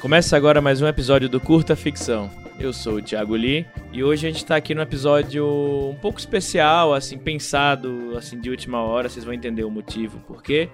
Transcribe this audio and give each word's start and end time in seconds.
Começa 0.00 0.36
agora 0.36 0.60
mais 0.60 0.80
um 0.80 0.86
episódio 0.86 1.28
do 1.28 1.40
Curta 1.40 1.74
Ficção. 1.74 2.30
Eu 2.60 2.72
sou 2.72 2.96
o 2.96 3.02
Thiago 3.02 3.34
Lee 3.34 3.66
e 3.92 4.04
hoje 4.04 4.26
a 4.26 4.30
gente 4.30 4.42
está 4.42 4.54
aqui 4.54 4.74
no 4.74 4.82
episódio 4.82 5.44
um 5.90 5.96
pouco 5.96 6.20
especial, 6.20 6.94
assim, 6.94 7.18
pensado, 7.18 8.16
assim, 8.16 8.40
de 8.40 8.48
última 8.48 8.80
hora, 8.80 9.08
vocês 9.08 9.24
vão 9.24 9.34
entender 9.34 9.64
o 9.64 9.70
motivo, 9.70 10.22
porque 10.26 10.68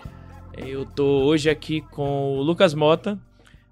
eu 0.59 0.85
tô 0.85 1.23
hoje 1.25 1.49
aqui 1.49 1.81
com 1.81 2.37
o 2.37 2.43
Lucas 2.43 2.75
Mota, 2.75 3.19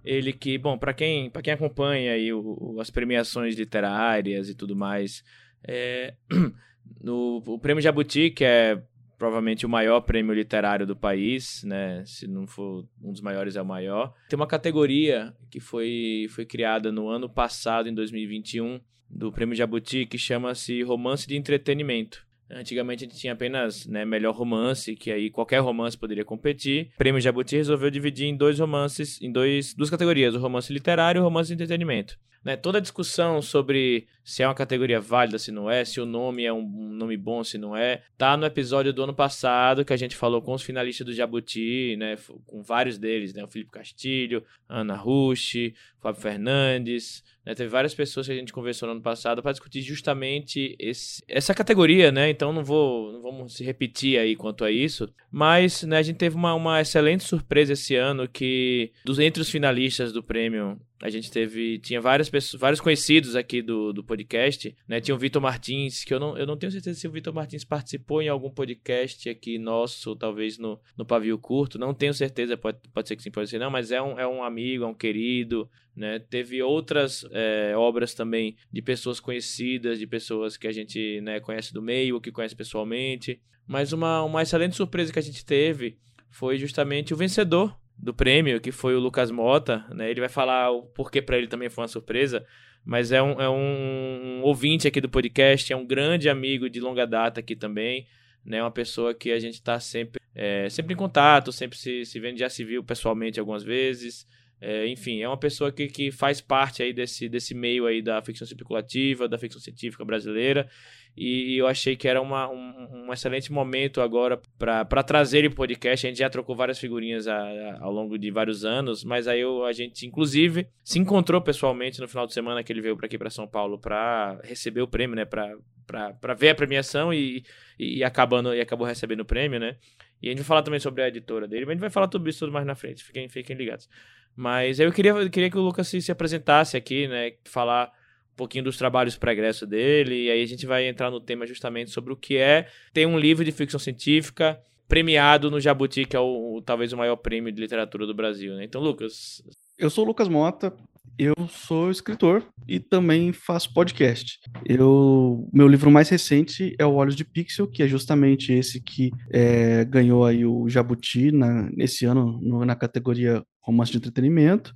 ele 0.04 0.32
que, 0.32 0.56
bom, 0.56 0.78
para 0.78 0.94
quem, 0.94 1.30
quem 1.42 1.52
acompanha 1.52 2.12
aí 2.12 2.32
o, 2.32 2.40
o, 2.40 2.80
as 2.80 2.88
premiações 2.88 3.54
literárias 3.54 4.48
e 4.48 4.54
tudo 4.54 4.74
mais, 4.74 5.22
é, 5.62 6.14
no, 7.02 7.42
o 7.46 7.58
Prêmio 7.58 7.82
Jabuti, 7.82 8.30
que 8.30 8.44
é 8.44 8.80
provavelmente 9.18 9.66
o 9.66 9.68
maior 9.68 10.00
prêmio 10.02 10.32
literário 10.32 10.86
do 10.86 10.94
país, 10.94 11.64
né? 11.64 12.04
Se 12.06 12.26
não 12.26 12.46
for 12.46 12.86
um 13.02 13.10
dos 13.10 13.20
maiores, 13.20 13.56
é 13.56 13.62
o 13.62 13.66
maior. 13.66 14.14
Tem 14.28 14.36
uma 14.36 14.46
categoria 14.46 15.34
que 15.50 15.58
foi, 15.58 16.26
foi 16.30 16.46
criada 16.46 16.92
no 16.92 17.08
ano 17.08 17.28
passado, 17.28 17.88
em 17.88 17.94
2021, 17.94 18.80
do 19.10 19.32
Prêmio 19.32 19.56
Jabuti, 19.56 20.06
que 20.06 20.16
chama-se 20.16 20.82
Romance 20.82 21.26
de 21.26 21.36
Entretenimento. 21.36 22.27
Antigamente 22.50 23.04
a 23.04 23.08
gente 23.08 23.18
tinha 23.18 23.32
apenas 23.32 23.86
né, 23.86 24.04
melhor 24.04 24.34
romance, 24.34 24.96
que 24.96 25.10
aí 25.10 25.30
qualquer 25.30 25.58
romance 25.58 25.96
poderia 25.96 26.24
competir. 26.24 26.90
O 26.94 26.98
Prêmio 26.98 27.20
Jabuti 27.20 27.56
resolveu 27.56 27.90
dividir 27.90 28.26
em 28.26 28.36
dois 28.36 28.58
romances, 28.58 29.20
em 29.20 29.30
dois, 29.30 29.74
duas 29.74 29.90
categorias, 29.90 30.34
o 30.34 30.38
romance 30.38 30.72
literário 30.72 31.18
e 31.18 31.20
o 31.20 31.24
romance 31.24 31.48
de 31.48 31.54
entretenimento. 31.54 32.18
Né, 32.44 32.56
toda 32.56 32.78
a 32.78 32.80
discussão 32.80 33.42
sobre 33.42 34.06
se 34.22 34.44
é 34.44 34.46
uma 34.46 34.54
categoria 34.54 35.00
válida, 35.00 35.38
se 35.40 35.50
não 35.50 35.68
é, 35.68 35.84
se 35.84 36.00
o 36.00 36.06
nome 36.06 36.44
é 36.44 36.52
um 36.52 36.62
nome 36.62 37.16
bom, 37.16 37.42
se 37.42 37.58
não 37.58 37.76
é, 37.76 38.02
tá 38.16 38.36
no 38.36 38.46
episódio 38.46 38.92
do 38.92 39.02
ano 39.02 39.12
passado 39.12 39.84
que 39.84 39.92
a 39.92 39.96
gente 39.96 40.14
falou 40.14 40.40
com 40.40 40.54
os 40.54 40.62
finalistas 40.62 41.04
do 41.04 41.12
Jabuti, 41.12 41.96
né, 41.98 42.16
com 42.46 42.62
vários 42.62 42.96
deles, 42.96 43.34
né, 43.34 43.42
o 43.42 43.48
Felipe 43.48 43.72
Castilho, 43.72 44.44
Ana 44.68 44.94
Rushi, 44.94 45.74
Fábio 46.00 46.20
Fernandes, 46.20 47.24
né, 47.44 47.54
teve 47.54 47.70
várias 47.70 47.94
pessoas 47.94 48.26
que 48.26 48.32
a 48.32 48.36
gente 48.36 48.52
conversou 48.52 48.86
no 48.86 48.92
ano 48.92 49.02
passado 49.02 49.42
para 49.42 49.52
discutir 49.52 49.80
justamente 49.80 50.76
esse, 50.78 51.22
essa 51.26 51.54
categoria, 51.54 52.12
né? 52.12 52.28
Então 52.28 52.52
não 52.52 52.62
vou, 52.62 53.12
não 53.12 53.22
vamos 53.22 53.54
se 53.54 53.64
repetir 53.64 54.18
aí 54.18 54.36
quanto 54.36 54.64
a 54.64 54.70
isso, 54.70 55.08
mas 55.30 55.82
né, 55.82 55.98
a 55.98 56.02
gente 56.02 56.16
teve 56.16 56.36
uma, 56.36 56.54
uma 56.54 56.80
excelente 56.80 57.24
surpresa 57.24 57.72
esse 57.72 57.96
ano 57.96 58.28
que 58.28 58.92
dos 59.04 59.18
entre 59.18 59.40
os 59.40 59.50
finalistas 59.50 60.12
do 60.12 60.22
prêmio 60.22 60.78
a 61.00 61.08
gente 61.08 61.30
teve 61.30 61.78
tinha 61.78 62.00
várias 62.00 62.28
pessoas, 62.28 62.60
vários 62.60 62.80
conhecidos 62.80 63.36
aqui 63.36 63.62
do, 63.62 63.92
do 63.92 64.02
podcast, 64.02 64.76
né? 64.86 65.00
Tinha 65.00 65.14
o 65.14 65.18
Vitor 65.18 65.40
Martins, 65.40 66.04
que 66.04 66.12
eu 66.12 66.18
não, 66.18 66.36
eu 66.36 66.46
não 66.46 66.56
tenho 66.56 66.72
certeza 66.72 66.98
se 66.98 67.06
o 67.06 67.12
Vitor 67.12 67.32
Martins 67.32 67.64
participou 67.64 68.20
em 68.20 68.28
algum 68.28 68.50
podcast 68.50 69.28
aqui 69.28 69.58
nosso, 69.58 70.16
talvez 70.16 70.58
no, 70.58 70.78
no 70.96 71.06
Pavio 71.06 71.38
Curto, 71.38 71.78
não 71.78 71.94
tenho 71.94 72.12
certeza, 72.12 72.56
pode, 72.56 72.78
pode 72.92 73.08
ser 73.08 73.16
que 73.16 73.22
sim, 73.22 73.30
pode 73.30 73.48
ser 73.48 73.58
não, 73.58 73.70
mas 73.70 73.92
é 73.92 74.02
um, 74.02 74.18
é 74.18 74.26
um 74.26 74.42
amigo, 74.42 74.84
é 74.84 74.86
um 74.86 74.94
querido, 74.94 75.70
né? 75.98 76.18
Teve 76.18 76.62
outras 76.62 77.26
é, 77.32 77.74
obras 77.76 78.14
também 78.14 78.56
de 78.72 78.80
pessoas 78.80 79.18
conhecidas, 79.20 79.98
de 79.98 80.06
pessoas 80.06 80.56
que 80.56 80.66
a 80.66 80.72
gente 80.72 81.20
né, 81.20 81.40
conhece 81.40 81.72
do 81.74 81.82
meio, 81.82 82.14
ou 82.14 82.20
que 82.20 82.32
conhece 82.32 82.54
pessoalmente. 82.54 83.40
Mas 83.66 83.92
uma, 83.92 84.22
uma 84.22 84.42
excelente 84.42 84.76
surpresa 84.76 85.12
que 85.12 85.18
a 85.18 85.22
gente 85.22 85.44
teve 85.44 85.98
foi 86.30 86.56
justamente 86.56 87.12
o 87.12 87.16
vencedor 87.16 87.76
do 87.96 88.14
prêmio, 88.14 88.60
que 88.60 88.70
foi 88.70 88.94
o 88.94 89.00
Lucas 89.00 89.30
Mota. 89.30 89.84
Né? 89.90 90.10
Ele 90.10 90.20
vai 90.20 90.28
falar 90.28 90.70
o 90.70 90.82
porquê 90.82 91.20
para 91.20 91.36
ele 91.36 91.48
também 91.48 91.68
foi 91.68 91.82
uma 91.82 91.88
surpresa. 91.88 92.46
Mas 92.84 93.12
é 93.12 93.20
um, 93.20 93.32
é 93.32 93.50
um 93.50 94.40
ouvinte 94.42 94.86
aqui 94.86 95.00
do 95.00 95.08
podcast, 95.08 95.72
é 95.72 95.76
um 95.76 95.84
grande 95.84 96.28
amigo 96.28 96.70
de 96.70 96.80
longa 96.80 97.06
data 97.06 97.40
aqui 97.40 97.56
também 97.56 98.06
né? 98.48 98.62
Uma 98.62 98.70
pessoa 98.70 99.14
que 99.14 99.30
a 99.30 99.38
gente 99.38 99.54
está 99.54 99.78
sempre, 99.78 100.20
é, 100.34 100.68
sempre 100.70 100.94
em 100.94 100.96
contato, 100.96 101.52
sempre 101.52 101.76
se, 101.76 102.04
se 102.04 102.18
vendo, 102.18 102.38
já 102.38 102.48
se 102.48 102.64
viu 102.64 102.82
pessoalmente 102.82 103.38
algumas 103.38 103.62
vezes. 103.62 104.26
É, 104.60 104.88
enfim, 104.88 105.22
é 105.22 105.28
uma 105.28 105.36
pessoa 105.36 105.70
que, 105.70 105.86
que 105.86 106.10
faz 106.10 106.40
parte 106.40 106.82
aí 106.82 106.92
desse, 106.92 107.28
desse 107.28 107.54
meio 107.54 107.86
aí 107.86 108.02
da 108.02 108.20
ficção 108.20 108.44
especulativa, 108.44 109.28
da 109.28 109.38
ficção 109.38 109.60
científica 109.60 110.04
brasileira. 110.04 110.68
E, 111.16 111.56
eu 111.56 111.66
achei 111.66 111.96
que 111.96 112.06
era 112.06 112.20
uma, 112.20 112.48
um, 112.48 113.06
um 113.06 113.12
excelente 113.12 113.52
momento 113.52 114.00
agora 114.00 114.40
para 114.56 115.02
trazer 115.02 115.38
ele 115.38 115.50
podcast. 115.50 116.06
A 116.06 116.10
gente 116.10 116.18
já 116.18 116.30
trocou 116.30 116.54
várias 116.54 116.78
figurinhas 116.78 117.26
a, 117.26 117.36
a, 117.36 117.82
ao 117.82 117.92
longo 117.92 118.16
de 118.18 118.30
vários 118.30 118.64
anos, 118.64 119.04
mas 119.04 119.26
aí 119.26 119.40
eu, 119.40 119.64
a 119.64 119.72
gente, 119.72 120.06
inclusive, 120.06 120.68
se 120.82 120.98
encontrou 120.98 121.40
pessoalmente 121.40 122.00
no 122.00 122.08
final 122.08 122.26
de 122.26 122.34
semana 122.34 122.62
que 122.62 122.72
ele 122.72 122.80
veio 122.80 122.96
para 122.96 123.06
aqui 123.06 123.18
para 123.18 123.30
São 123.30 123.48
Paulo 123.48 123.78
para 123.78 124.40
receber 124.44 124.80
o 124.80 124.88
prêmio, 124.88 125.16
né? 125.16 125.24
Para 125.24 126.34
ver 126.34 126.50
a 126.50 126.54
premiação 126.54 127.12
e, 127.12 127.44
e, 127.78 128.04
acabando, 128.04 128.54
e 128.54 128.60
acabou 128.60 128.86
recebendo 128.86 129.20
o 129.20 129.24
prêmio, 129.24 129.58
né? 129.58 129.76
E 130.22 130.28
a 130.28 130.30
gente 130.30 130.38
vai 130.38 130.46
falar 130.46 130.62
também 130.62 130.80
sobre 130.80 131.02
a 131.02 131.08
editora 131.08 131.46
dele, 131.48 131.64
mas 131.64 131.70
a 131.70 131.74
gente 131.74 131.80
vai 131.80 131.90
falar 131.90 132.08
tudo 132.08 132.28
isso 132.28 132.40
tudo 132.40 132.52
mais 132.52 132.66
na 132.66 132.74
frente. 132.74 133.04
Fiquem, 133.04 133.28
fiquem 133.28 133.56
ligados. 133.56 133.88
Mas 134.38 134.78
eu 134.78 134.92
queria, 134.92 135.10
eu 135.10 135.28
queria 135.28 135.50
que 135.50 135.58
o 135.58 135.60
Lucas 135.60 135.88
se, 135.88 136.00
se 136.00 136.12
apresentasse 136.12 136.76
aqui, 136.76 137.08
né? 137.08 137.32
Falar 137.44 137.90
um 138.32 138.36
pouquinho 138.36 138.62
dos 138.62 138.76
trabalhos 138.76 139.16
progresso 139.16 139.66
dele, 139.66 140.26
e 140.26 140.30
aí 140.30 140.40
a 140.40 140.46
gente 140.46 140.64
vai 140.64 140.86
entrar 140.86 141.10
no 141.10 141.20
tema 141.20 141.44
justamente 141.44 141.90
sobre 141.90 142.12
o 142.12 142.16
que 142.16 142.36
é 142.36 142.68
ter 142.92 143.04
um 143.04 143.18
livro 143.18 143.44
de 143.44 143.50
ficção 143.50 143.80
científica 143.80 144.56
premiado 144.86 145.50
no 145.50 145.58
Jabuti, 145.60 146.04
que 146.04 146.16
é 146.16 146.20
o, 146.20 146.58
o 146.58 146.62
talvez 146.62 146.92
o 146.92 146.96
maior 146.96 147.16
prêmio 147.16 147.50
de 147.50 147.60
literatura 147.60 148.06
do 148.06 148.14
Brasil, 148.14 148.54
né? 148.54 148.62
Então, 148.62 148.80
Lucas. 148.80 149.42
Eu 149.76 149.90
sou 149.90 150.04
o 150.04 150.06
Lucas 150.06 150.28
Mota, 150.28 150.72
eu 151.18 151.34
sou 151.48 151.90
escritor 151.90 152.46
e 152.68 152.78
também 152.78 153.32
faço 153.32 153.74
podcast. 153.74 154.38
Eu, 154.64 155.48
meu 155.52 155.66
livro 155.66 155.90
mais 155.90 156.08
recente 156.08 156.76
é 156.78 156.86
o 156.86 156.94
Olhos 156.94 157.16
de 157.16 157.24
Pixel, 157.24 157.66
que 157.66 157.82
é 157.82 157.88
justamente 157.88 158.52
esse 158.52 158.80
que 158.80 159.10
é, 159.32 159.84
ganhou 159.84 160.24
aí 160.24 160.46
o 160.46 160.68
Jabuti 160.68 161.32
na, 161.32 161.68
nesse 161.72 162.04
ano 162.04 162.38
no, 162.40 162.64
na 162.64 162.76
categoria 162.76 163.42
romance 163.68 163.92
de 163.92 163.98
entretenimento. 163.98 164.74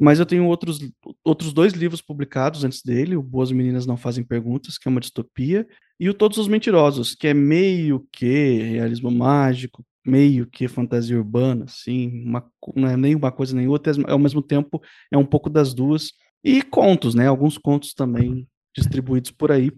Mas 0.00 0.18
eu 0.18 0.26
tenho 0.26 0.46
outros, 0.46 0.80
outros 1.24 1.52
dois 1.52 1.72
livros 1.72 2.00
publicados 2.00 2.64
antes 2.64 2.82
dele: 2.82 3.16
o 3.16 3.22
Boas 3.22 3.52
Meninas 3.52 3.86
Não 3.86 3.96
Fazem 3.96 4.24
Perguntas, 4.24 4.78
que 4.78 4.88
é 4.88 4.90
uma 4.90 5.00
distopia, 5.00 5.66
e 5.98 6.08
o 6.08 6.14
Todos 6.14 6.38
os 6.38 6.48
Mentirosos, 6.48 7.14
que 7.14 7.28
é 7.28 7.34
meio 7.34 8.06
que 8.10 8.62
realismo 8.62 9.10
mágico, 9.10 9.84
meio 10.04 10.46
que 10.46 10.66
fantasia 10.66 11.16
urbana, 11.16 11.64
assim, 11.66 12.24
uma, 12.24 12.44
não 12.74 12.88
é 12.88 12.96
nem 12.96 13.14
uma 13.14 13.30
coisa 13.30 13.54
nem 13.54 13.68
outra, 13.68 13.92
ao 14.08 14.18
mesmo 14.18 14.42
tempo 14.42 14.82
é 15.10 15.16
um 15.16 15.24
pouco 15.24 15.48
das 15.48 15.72
duas. 15.72 16.12
E 16.44 16.60
contos, 16.62 17.14
né? 17.14 17.28
Alguns 17.28 17.56
contos 17.56 17.94
também 17.94 18.48
distribuídos 18.74 19.30
por 19.30 19.52
aí. 19.52 19.70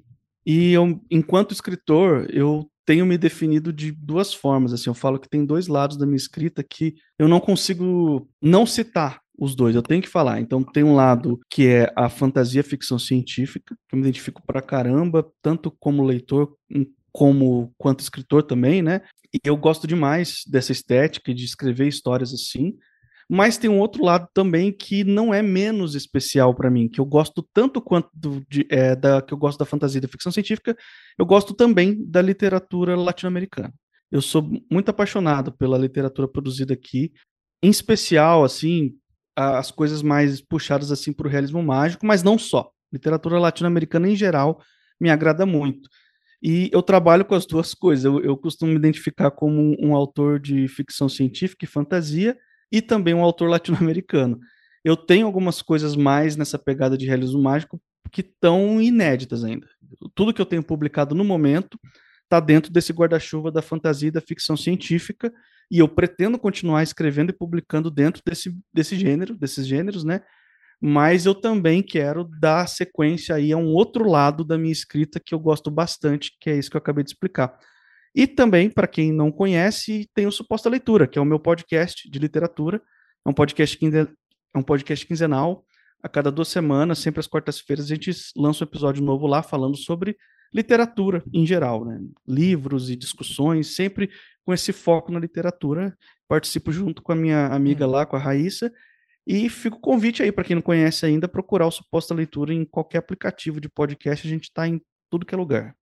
E 0.46 0.72
eu, 0.72 1.00
enquanto 1.10 1.52
escritor, 1.52 2.26
eu 2.30 2.66
tenho 2.84 3.06
me 3.06 3.18
definido 3.18 3.72
de 3.72 3.92
duas 3.92 4.32
formas. 4.32 4.72
Assim, 4.72 4.90
eu 4.90 4.94
falo 4.94 5.18
que 5.18 5.28
tem 5.28 5.44
dois 5.44 5.66
lados 5.66 5.96
da 5.96 6.06
minha 6.06 6.16
escrita 6.16 6.62
que 6.62 6.94
eu 7.18 7.28
não 7.28 7.40
consigo 7.40 8.28
não 8.40 8.66
citar 8.66 9.20
os 9.36 9.54
dois, 9.54 9.74
eu 9.74 9.82
tenho 9.82 10.02
que 10.02 10.08
falar. 10.08 10.40
Então, 10.40 10.62
tem 10.62 10.84
um 10.84 10.94
lado 10.94 11.40
que 11.50 11.66
é 11.66 11.92
a 11.96 12.08
fantasia 12.08 12.62
ficção 12.62 12.98
científica, 12.98 13.74
que 13.88 13.94
eu 13.94 13.98
me 13.98 14.04
identifico 14.04 14.40
pra 14.46 14.62
caramba, 14.62 15.26
tanto 15.42 15.70
como 15.70 16.04
leitor 16.04 16.56
como 17.12 17.72
quanto 17.78 18.00
escritor 18.00 18.42
também, 18.42 18.82
né? 18.82 19.00
E 19.32 19.38
eu 19.44 19.56
gosto 19.56 19.86
demais 19.86 20.42
dessa 20.48 20.72
estética 20.72 21.32
de 21.32 21.44
escrever 21.44 21.86
histórias 21.86 22.32
assim. 22.32 22.76
Mas 23.28 23.56
tem 23.56 23.70
um 23.70 23.78
outro 23.78 24.04
lado 24.04 24.28
também 24.34 24.70
que 24.70 25.02
não 25.02 25.32
é 25.32 25.40
menos 25.40 25.94
especial 25.94 26.54
para 26.54 26.70
mim, 26.70 26.88
que 26.88 27.00
eu 27.00 27.04
gosto 27.04 27.46
tanto 27.52 27.80
quanto 27.80 28.08
do, 28.12 28.44
de, 28.48 28.66
é, 28.70 28.94
da 28.94 29.22
que 29.22 29.32
eu 29.32 29.38
gosto 29.38 29.58
da 29.58 29.64
fantasia 29.64 29.98
e 29.98 30.00
da 30.02 30.08
ficção 30.08 30.30
científica, 30.30 30.76
eu 31.18 31.24
gosto 31.24 31.54
também 31.54 32.04
da 32.06 32.20
literatura 32.20 32.96
latino-americana. 32.96 33.72
Eu 34.12 34.20
sou 34.20 34.48
muito 34.70 34.90
apaixonado 34.90 35.52
pela 35.52 35.78
literatura 35.78 36.28
produzida 36.28 36.74
aqui, 36.74 37.12
em 37.62 37.70
especial 37.70 38.44
assim 38.44 38.94
as 39.36 39.70
coisas 39.70 40.02
mais 40.02 40.40
puxadas 40.40 40.92
assim 40.92 41.12
para 41.12 41.26
o 41.26 41.30
realismo 41.30 41.62
mágico, 41.62 42.06
mas 42.06 42.22
não 42.22 42.38
só. 42.38 42.70
Literatura 42.92 43.38
latino-americana 43.38 44.08
em 44.08 44.14
geral 44.14 44.62
me 45.00 45.10
agrada 45.10 45.44
muito. 45.44 45.88
E 46.40 46.68
eu 46.72 46.82
trabalho 46.82 47.24
com 47.24 47.34
as 47.34 47.46
duas 47.46 47.72
coisas. 47.72 48.04
Eu, 48.04 48.20
eu 48.20 48.36
costumo 48.36 48.70
me 48.70 48.76
identificar 48.76 49.30
como 49.30 49.60
um, 49.60 49.88
um 49.88 49.94
autor 49.94 50.38
de 50.38 50.68
ficção 50.68 51.08
científica 51.08 51.64
e 51.64 51.68
fantasia, 51.68 52.36
e 52.74 52.82
também 52.82 53.14
um 53.14 53.22
autor 53.22 53.48
latino-americano. 53.48 54.40
Eu 54.84 54.96
tenho 54.96 55.26
algumas 55.26 55.62
coisas 55.62 55.94
mais 55.94 56.34
nessa 56.34 56.58
pegada 56.58 56.98
de 56.98 57.06
realismo 57.06 57.40
mágico 57.40 57.80
que 58.10 58.20
estão 58.20 58.82
inéditas 58.82 59.44
ainda. 59.44 59.68
Tudo 60.12 60.34
que 60.34 60.40
eu 60.40 60.46
tenho 60.46 60.62
publicado 60.62 61.14
no 61.14 61.24
momento 61.24 61.78
está 62.24 62.40
dentro 62.40 62.72
desse 62.72 62.92
guarda-chuva 62.92 63.52
da 63.52 63.62
fantasia 63.62 64.08
e 64.08 64.10
da 64.10 64.20
ficção 64.20 64.56
científica, 64.56 65.32
e 65.70 65.78
eu 65.78 65.88
pretendo 65.88 66.36
continuar 66.36 66.82
escrevendo 66.82 67.30
e 67.30 67.32
publicando 67.32 67.90
dentro 67.92 68.20
desse, 68.26 68.52
desse 68.72 68.96
gênero, 68.96 69.36
desses 69.36 69.66
gêneros, 69.66 70.02
né? 70.02 70.20
Mas 70.80 71.26
eu 71.26 71.34
também 71.34 71.80
quero 71.80 72.24
dar 72.24 72.68
sequência 72.68 73.36
aí 73.36 73.52
a 73.52 73.56
um 73.56 73.68
outro 73.68 74.08
lado 74.08 74.44
da 74.44 74.58
minha 74.58 74.72
escrita 74.72 75.20
que 75.24 75.32
eu 75.32 75.38
gosto 75.38 75.70
bastante, 75.70 76.36
que 76.40 76.50
é 76.50 76.58
isso 76.58 76.68
que 76.68 76.76
eu 76.76 76.80
acabei 76.80 77.04
de 77.04 77.10
explicar. 77.10 77.56
E 78.14 78.26
também, 78.26 78.70
para 78.70 78.86
quem 78.86 79.12
não 79.12 79.32
conhece, 79.32 80.08
tem 80.14 80.26
o 80.26 80.32
Suposta 80.32 80.68
Leitura, 80.68 81.06
que 81.08 81.18
é 81.18 81.22
o 81.22 81.24
meu 81.24 81.40
podcast 81.40 82.08
de 82.08 82.18
literatura. 82.18 82.80
É 83.26 83.28
um 83.28 83.32
podcast, 83.32 83.78
é 83.84 84.58
um 84.58 84.62
podcast 84.62 85.04
quinzenal. 85.04 85.64
A 86.02 86.08
cada 86.08 86.30
duas 86.30 86.48
semanas, 86.48 86.98
sempre 86.98 87.18
às 87.18 87.26
quartas-feiras, 87.26 87.86
a 87.86 87.88
gente 87.88 88.12
lança 88.36 88.62
um 88.62 88.68
episódio 88.68 89.02
novo 89.02 89.26
lá 89.26 89.42
falando 89.42 89.76
sobre 89.76 90.16
literatura 90.52 91.24
em 91.32 91.44
geral, 91.44 91.84
né? 91.84 91.98
livros 92.28 92.88
e 92.88 92.94
discussões, 92.94 93.74
sempre 93.74 94.08
com 94.44 94.54
esse 94.54 94.72
foco 94.72 95.10
na 95.10 95.18
literatura. 95.18 95.96
Participo 96.28 96.70
junto 96.70 97.02
com 97.02 97.10
a 97.10 97.16
minha 97.16 97.48
amiga 97.48 97.86
hum. 97.86 97.90
lá, 97.90 98.06
com 98.06 98.14
a 98.14 98.18
Raíssa, 98.20 98.72
e 99.26 99.48
fica 99.48 99.76
o 99.76 99.80
convite 99.80 100.22
aí 100.22 100.30
para 100.30 100.44
quem 100.44 100.54
não 100.54 100.62
conhece 100.62 101.04
ainda, 101.04 101.26
procurar 101.26 101.66
o 101.66 101.70
Suposta 101.70 102.14
Leitura 102.14 102.52
em 102.52 102.64
qualquer 102.64 102.98
aplicativo 102.98 103.60
de 103.60 103.68
podcast, 103.68 104.26
a 104.26 104.30
gente 104.30 104.44
está 104.44 104.68
em 104.68 104.80
tudo 105.10 105.26
que 105.26 105.34
é 105.34 105.38
lugar. 105.38 105.74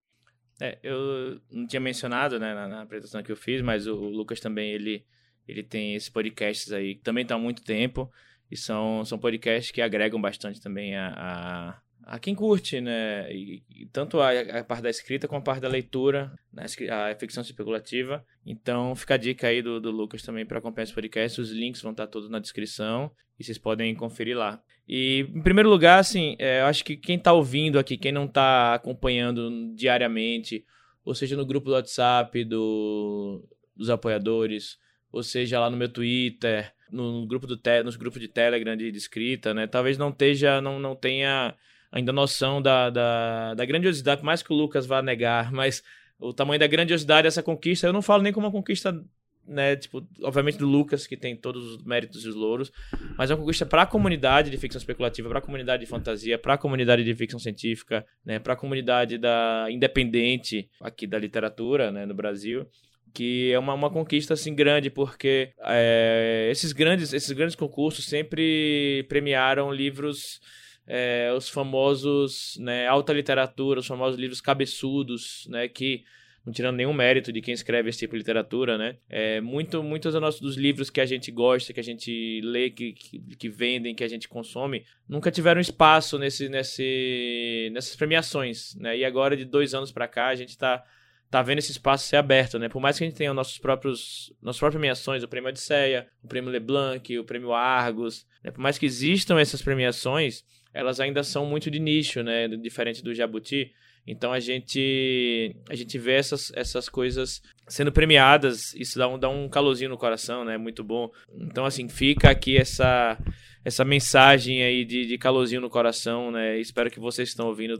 É, 0.61 0.77
eu 0.83 1.41
não 1.51 1.65
tinha 1.67 1.79
mencionado 1.79 2.39
né, 2.39 2.53
na, 2.53 2.67
na, 2.67 2.81
apresentação 2.83 3.23
que 3.23 3.31
eu 3.31 3.35
fiz, 3.35 3.61
mas 3.61 3.87
o, 3.87 3.95
o 3.95 4.09
Lucas 4.09 4.39
também, 4.39 4.71
ele, 4.71 5.05
ele 5.47 5.63
tem 5.63 5.95
esses 5.95 6.09
podcasts 6.09 6.71
aí, 6.71 6.95
que 6.95 7.01
também 7.01 7.23
estão 7.23 7.37
há 7.37 7.41
muito 7.41 7.63
tempo, 7.63 8.11
e 8.51 8.55
são, 8.55 9.03
são 9.03 9.17
podcasts 9.17 9.71
que 9.71 9.81
agregam 9.81 10.21
bastante 10.21 10.61
também 10.61 10.95
a, 10.95 11.13
a 11.15 11.81
a 12.05 12.19
quem 12.19 12.35
curte, 12.35 12.81
né? 12.81 13.31
E, 13.33 13.63
e 13.69 13.85
tanto 13.87 14.19
a, 14.19 14.31
a, 14.31 14.63
parte 14.63 14.83
da 14.83 14.89
escrita 14.89 15.27
como 15.27 15.39
a 15.39 15.43
parte 15.43 15.61
da 15.61 15.67
leitura, 15.67 16.33
né? 16.51 16.65
a 16.89 17.15
ficção 17.15 17.41
especulativa. 17.41 18.25
Então, 18.45 18.95
fica 18.95 19.15
a 19.15 19.17
dica 19.17 19.47
aí 19.47 19.61
do, 19.61 19.79
do 19.79 19.91
Lucas 19.91 20.21
também 20.21 20.45
para 20.45 20.59
acompanhar 20.59 20.83
esse 20.83 20.93
podcast. 20.93 21.39
Os 21.39 21.51
links 21.51 21.81
vão 21.81 21.91
estar 21.91 22.07
todos 22.07 22.29
na 22.29 22.39
descrição 22.39 23.11
e 23.39 23.43
vocês 23.43 23.57
podem 23.57 23.93
conferir 23.95 24.37
lá. 24.37 24.61
E, 24.87 25.27
em 25.33 25.41
primeiro 25.41 25.69
lugar, 25.69 25.99
assim, 25.99 26.35
é, 26.39 26.61
eu 26.61 26.65
acho 26.65 26.83
que 26.83 26.97
quem 26.97 27.17
está 27.17 27.31
ouvindo 27.31 27.79
aqui, 27.79 27.97
quem 27.97 28.11
não 28.11 28.25
está 28.25 28.73
acompanhando 28.73 29.73
diariamente, 29.73 30.65
ou 31.05 31.15
seja, 31.15 31.37
no 31.37 31.45
grupo 31.45 31.67
do 31.67 31.73
WhatsApp 31.73 32.43
do, 32.43 33.47
dos 33.75 33.89
apoiadores, 33.89 34.77
ou 35.11 35.23
seja, 35.23 35.59
lá 35.59 35.69
no 35.69 35.77
meu 35.77 35.87
Twitter, 35.87 36.73
no, 36.91 37.21
no 37.21 37.27
grupo 37.27 37.47
do 37.47 37.57
te, 37.57 37.81
nos 37.81 37.95
grupos 37.95 38.19
de 38.21 38.27
Telegram 38.27 38.75
de, 38.75 38.91
de 38.91 38.97
escrita, 38.97 39.53
né? 39.53 39.67
Talvez 39.67 39.97
não 39.97 40.09
esteja, 40.09 40.61
não, 40.61 40.79
não 40.79 40.95
tenha 40.95 41.55
ainda 41.93 42.11
noção 42.11 42.59
da, 42.59 42.89
da, 42.89 43.53
da 43.53 43.65
grandiosidade, 43.65 44.21
por 44.21 44.25
mais 44.25 44.41
que 44.41 44.51
o 44.51 44.55
Lucas 44.55 44.87
vá 44.87 44.99
negar, 45.01 45.51
mas 45.51 45.83
o 46.19 46.33
tamanho 46.33 46.59
da 46.59 46.65
grandiosidade 46.65 47.27
dessa 47.27 47.43
conquista, 47.43 47.85
eu 47.85 47.93
não 47.93 48.01
falo 48.01 48.23
nem 48.23 48.33
como 48.33 48.47
uma 48.47 48.51
conquista, 48.51 48.99
né, 49.47 49.75
tipo, 49.75 50.03
obviamente 50.23 50.57
do 50.57 50.65
Lucas, 50.65 51.05
que 51.05 51.15
tem 51.15 51.35
todos 51.35 51.63
os 51.63 51.83
méritos 51.83 52.25
e 52.25 52.29
os 52.29 52.33
louros, 52.33 52.71
mas 53.15 53.29
é 53.29 53.35
uma 53.35 53.41
conquista 53.41 53.63
para 53.63 53.83
a 53.83 53.85
comunidade 53.85 54.49
de 54.49 54.57
ficção 54.57 54.79
especulativa, 54.79 55.29
para 55.29 55.37
a 55.37 55.41
comunidade 55.41 55.81
de 55.81 55.89
fantasia, 55.89 56.39
para 56.39 56.55
a 56.55 56.57
comunidade 56.57 57.03
de 57.03 57.13
ficção 57.13 57.39
científica, 57.39 58.03
né, 58.25 58.39
para 58.39 58.53
a 58.53 58.57
comunidade 58.57 59.19
da 59.19 59.67
independente 59.69 60.67
aqui 60.81 61.05
da 61.05 61.19
literatura, 61.19 61.91
né, 61.91 62.07
no 62.07 62.15
Brasil 62.15 62.67
que 63.15 63.51
é 63.51 63.59
uma, 63.59 63.75
uma 63.75 63.91
conquista 63.91 64.33
assim 64.33 64.55
grande 64.55 64.89
porque 64.89 65.53
é, 65.65 66.47
esses 66.51 66.71
grandes 66.71 67.13
esses 67.13 67.31
grandes 67.31 67.55
concursos 67.55 68.05
sempre 68.05 69.05
premiaram 69.07 69.71
livros 69.71 70.39
é, 70.87 71.33
os 71.35 71.49
famosos, 71.49 72.57
né, 72.59 72.87
alta 72.87 73.13
literatura, 73.13 73.79
os 73.79 73.87
famosos 73.87 74.19
livros 74.19 74.41
cabeçudos, 74.41 75.47
né, 75.49 75.67
que 75.67 76.03
não 76.45 76.51
tirando 76.51 76.75
nenhum 76.75 76.93
mérito 76.93 77.31
de 77.31 77.41
quem 77.41 77.53
escreve 77.53 77.89
esse 77.89 77.99
tipo 77.99 78.13
de 78.13 78.19
literatura, 78.19 78.77
né? 78.77 78.97
É, 79.09 79.39
muito, 79.39 79.81
muitos 79.81 80.13
dos, 80.13 80.39
dos 80.41 80.57
livros 80.57 80.89
que 80.89 80.99
a 80.99 81.05
gente 81.05 81.31
gosta, 81.31 81.71
que 81.71 81.79
a 81.79 81.83
gente 81.83 82.41
lê, 82.43 82.69
que, 82.69 82.91
que, 82.91 83.19
que 83.37 83.49
vendem, 83.49 83.95
que 83.95 84.03
a 84.03 84.07
gente 84.09 84.27
consome, 84.27 84.85
nunca 85.07 85.31
tiveram 85.31 85.61
espaço 85.61 86.19
nesse, 86.19 86.49
nesse, 86.49 87.69
nessas 87.71 87.95
premiações, 87.95 88.75
né? 88.75 88.97
E 88.97 89.05
agora, 89.05 89.37
de 89.37 89.45
dois 89.45 89.73
anos 89.73 89.91
para 89.91 90.07
cá, 90.07 90.27
a 90.27 90.35
gente 90.35 90.49
está 90.49 90.83
tá 91.29 91.41
vendo 91.41 91.59
esse 91.59 91.71
espaço 91.71 92.07
ser 92.07 92.17
aberto, 92.17 92.59
né? 92.59 92.67
Por 92.67 92.81
mais 92.81 92.97
que 92.97 93.05
a 93.05 93.07
gente 93.07 93.15
tenha 93.15 93.33
nossos 93.33 93.57
próprios, 93.57 94.33
nossas 94.41 94.59
próprias 94.59 94.79
premiações, 94.79 95.23
o 95.23 95.27
Prêmio 95.29 95.49
Odisseia, 95.49 96.07
o 96.21 96.27
Prêmio 96.27 96.51
Leblanc, 96.51 97.17
o 97.17 97.23
Prêmio 97.23 97.53
Argos, 97.53 98.27
né? 98.43 98.51
por 98.51 98.59
mais 98.59 98.77
que 98.77 98.85
existam 98.85 99.39
essas 99.39 99.61
premiações, 99.61 100.43
elas 100.73 100.99
ainda 100.99 101.23
são 101.23 101.45
muito 101.45 101.69
de 101.69 101.79
nicho, 101.79 102.23
né? 102.23 102.47
Diferente 102.47 103.03
do 103.03 103.13
Jabuti. 103.13 103.71
Então 104.05 104.33
a 104.33 104.39
gente 104.39 105.55
a 105.69 105.75
gente 105.75 105.97
vê 105.97 106.13
essas, 106.13 106.51
essas 106.55 106.89
coisas 106.89 107.41
sendo 107.67 107.91
premiadas, 107.91 108.73
isso 108.73 108.97
dá 108.97 109.07
um, 109.07 109.17
dá 109.17 109.29
um 109.29 109.47
calorzinho 109.47 109.89
no 109.89 109.97
coração, 109.97 110.43
né? 110.43 110.57
Muito 110.57 110.83
bom. 110.83 111.09
Então, 111.33 111.65
assim, 111.65 111.87
fica 111.87 112.29
aqui 112.29 112.57
essa, 112.57 113.17
essa 113.63 113.85
mensagem 113.85 114.63
aí 114.63 114.83
de, 114.83 115.05
de 115.05 115.17
calorzinho 115.17 115.61
no 115.61 115.69
coração, 115.69 116.31
né? 116.31 116.59
Espero 116.59 116.91
que 116.91 116.99
vocês 116.99 117.29
que 117.29 117.33
estão 117.33 117.47
ouvindo 117.47 117.79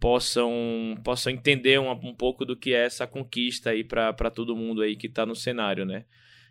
possam, 0.00 0.98
possam 1.04 1.32
entender 1.32 1.78
um, 1.78 1.90
um 1.90 2.14
pouco 2.14 2.44
do 2.44 2.56
que 2.56 2.74
é 2.74 2.86
essa 2.86 3.06
conquista 3.06 3.70
aí 3.70 3.84
para 3.84 4.30
todo 4.30 4.56
mundo 4.56 4.82
aí 4.82 4.96
que 4.96 5.06
está 5.06 5.24
no 5.24 5.36
cenário, 5.36 5.84
né? 5.84 6.04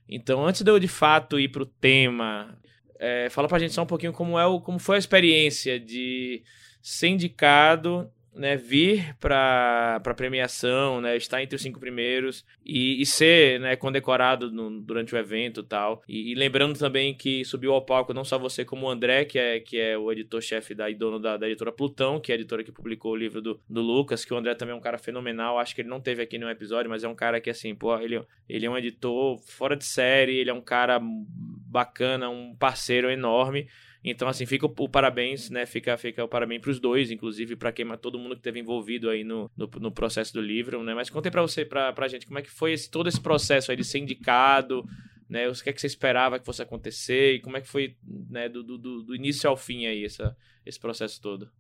Então, 0.07 0.45
antes 0.45 0.61
de 0.61 0.71
eu 0.71 0.79
de 0.79 0.87
fato 0.87 1.39
ir 1.39 1.49
para 1.49 1.63
o 1.63 1.65
tema 1.65 2.57
é, 2.99 3.29
fala 3.29 3.47
pra 3.47 3.57
gente 3.57 3.73
só 3.73 3.83
um 3.83 3.87
pouquinho 3.87 4.11
como, 4.11 4.37
é 4.37 4.45
o, 4.45 4.59
como 4.59 4.77
foi 4.77 4.97
a 4.97 4.99
experiência 4.99 5.79
de 5.79 6.43
ser 6.81 7.07
indicado 7.07 8.11
né, 8.33 8.55
vir 8.55 9.15
para 9.19 10.01
a 10.03 10.13
premiação, 10.13 11.01
né, 11.01 11.17
estar 11.17 11.41
entre 11.41 11.55
os 11.55 11.61
cinco 11.61 11.79
primeiros 11.79 12.45
e, 12.65 13.01
e 13.01 13.05
ser 13.05 13.59
né, 13.59 13.75
condecorado 13.75 14.51
no, 14.51 14.81
durante 14.81 15.13
o 15.13 15.17
evento 15.17 15.63
tal. 15.63 16.01
E, 16.07 16.31
e, 16.31 16.35
lembrando 16.35 16.77
também 16.77 17.13
que 17.13 17.43
subiu 17.43 17.73
ao 17.73 17.85
palco 17.85 18.13
não 18.13 18.23
só 18.23 18.37
você, 18.37 18.63
como 18.63 18.87
o 18.87 18.89
André, 18.89 19.25
que 19.25 19.39
é, 19.39 19.59
que 19.59 19.79
é 19.79 19.97
o 19.97 20.11
editor-chefe 20.11 20.73
da, 20.75 20.89
e 20.89 20.95
dono 20.95 21.19
da, 21.19 21.37
da, 21.37 21.47
editora 21.47 21.71
Plutão, 21.71 22.19
que 22.19 22.31
é 22.31 22.35
a 22.35 22.37
editora 22.37 22.63
que 22.63 22.71
publicou 22.71 23.13
o 23.13 23.17
livro 23.17 23.41
do, 23.41 23.59
do 23.69 23.81
Lucas, 23.81 24.23
que 24.23 24.33
o 24.33 24.37
André 24.37 24.55
também 24.55 24.73
é 24.73 24.77
um 24.77 24.81
cara 24.81 24.97
fenomenal. 24.97 25.59
Acho 25.59 25.75
que 25.75 25.81
ele 25.81 25.89
não 25.89 25.99
teve 25.99 26.21
aqui 26.21 26.37
nenhum 26.37 26.51
episódio, 26.51 26.89
mas 26.89 27.03
é 27.03 27.07
um 27.07 27.15
cara 27.15 27.41
que, 27.41 27.49
assim, 27.49 27.73
pô, 27.75 27.97
ele, 27.99 28.21
ele 28.47 28.65
é 28.65 28.69
um 28.69 28.77
editor 28.77 29.39
fora 29.47 29.75
de 29.75 29.85
série, 29.85 30.37
ele 30.37 30.49
é 30.49 30.53
um 30.53 30.61
cara 30.61 30.99
bacana, 31.01 32.29
um 32.29 32.55
parceiro 32.55 33.09
enorme. 33.09 33.67
Então, 34.03 34.27
assim, 34.29 34.45
fica 34.45 34.65
o, 34.65 34.89
parabéns, 34.89 35.49
né? 35.49 35.65
Fica, 35.65 35.97
fica 35.97 36.23
o 36.23 36.27
parabéns 36.27 36.61
para 36.61 36.71
os 36.71 36.79
dois, 36.79 37.11
inclusive 37.11 37.55
para 37.55 37.71
quem 37.71 37.85
todo 37.97 38.17
mundo 38.17 38.31
que 38.31 38.39
esteve 38.39 38.59
envolvido 38.59 39.09
aí 39.09 39.23
no, 39.23 39.51
no, 39.57 39.69
no, 39.79 39.91
processo 39.91 40.33
do 40.33 40.41
livro, 40.41 40.81
né? 40.83 40.93
Mas 40.93 41.09
contem 41.09 41.31
para 41.31 41.41
você, 41.41 41.65
para 41.65 41.93
a 41.97 42.07
gente, 42.07 42.25
como 42.25 42.39
é 42.39 42.41
que 42.41 42.49
foi 42.49 42.71
esse, 42.71 42.89
todo 42.89 43.09
esse 43.09 43.19
processo 43.19 43.71
aí 43.71 43.77
de 43.77 43.83
ser 43.83 43.99
indicado, 43.99 44.85
né? 45.27 45.49
O 45.49 45.53
que 45.53 45.69
é 45.69 45.73
que 45.73 45.81
você 45.81 45.87
esperava 45.87 46.39
que 46.39 46.45
fosse 46.45 46.61
acontecer 46.61 47.35
e 47.35 47.41
como 47.41 47.57
é 47.57 47.61
que 47.61 47.67
foi, 47.67 47.97
né? 48.29 48.47
Do, 48.47 48.63
do, 48.63 49.03
do 49.03 49.15
início 49.15 49.49
ao 49.49 49.57
fim 49.57 49.85
aí, 49.85 50.05
essa, 50.05 50.35
esse 50.65 50.79
processo 50.79 51.19
todo. 51.21 51.51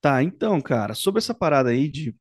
Tá, 0.00 0.22
então, 0.22 0.60
cara, 0.60 0.94
sobre 0.94 1.18
essa 1.18 1.34
parada 1.34 1.70
aí 1.70 1.88
de, 1.88 2.14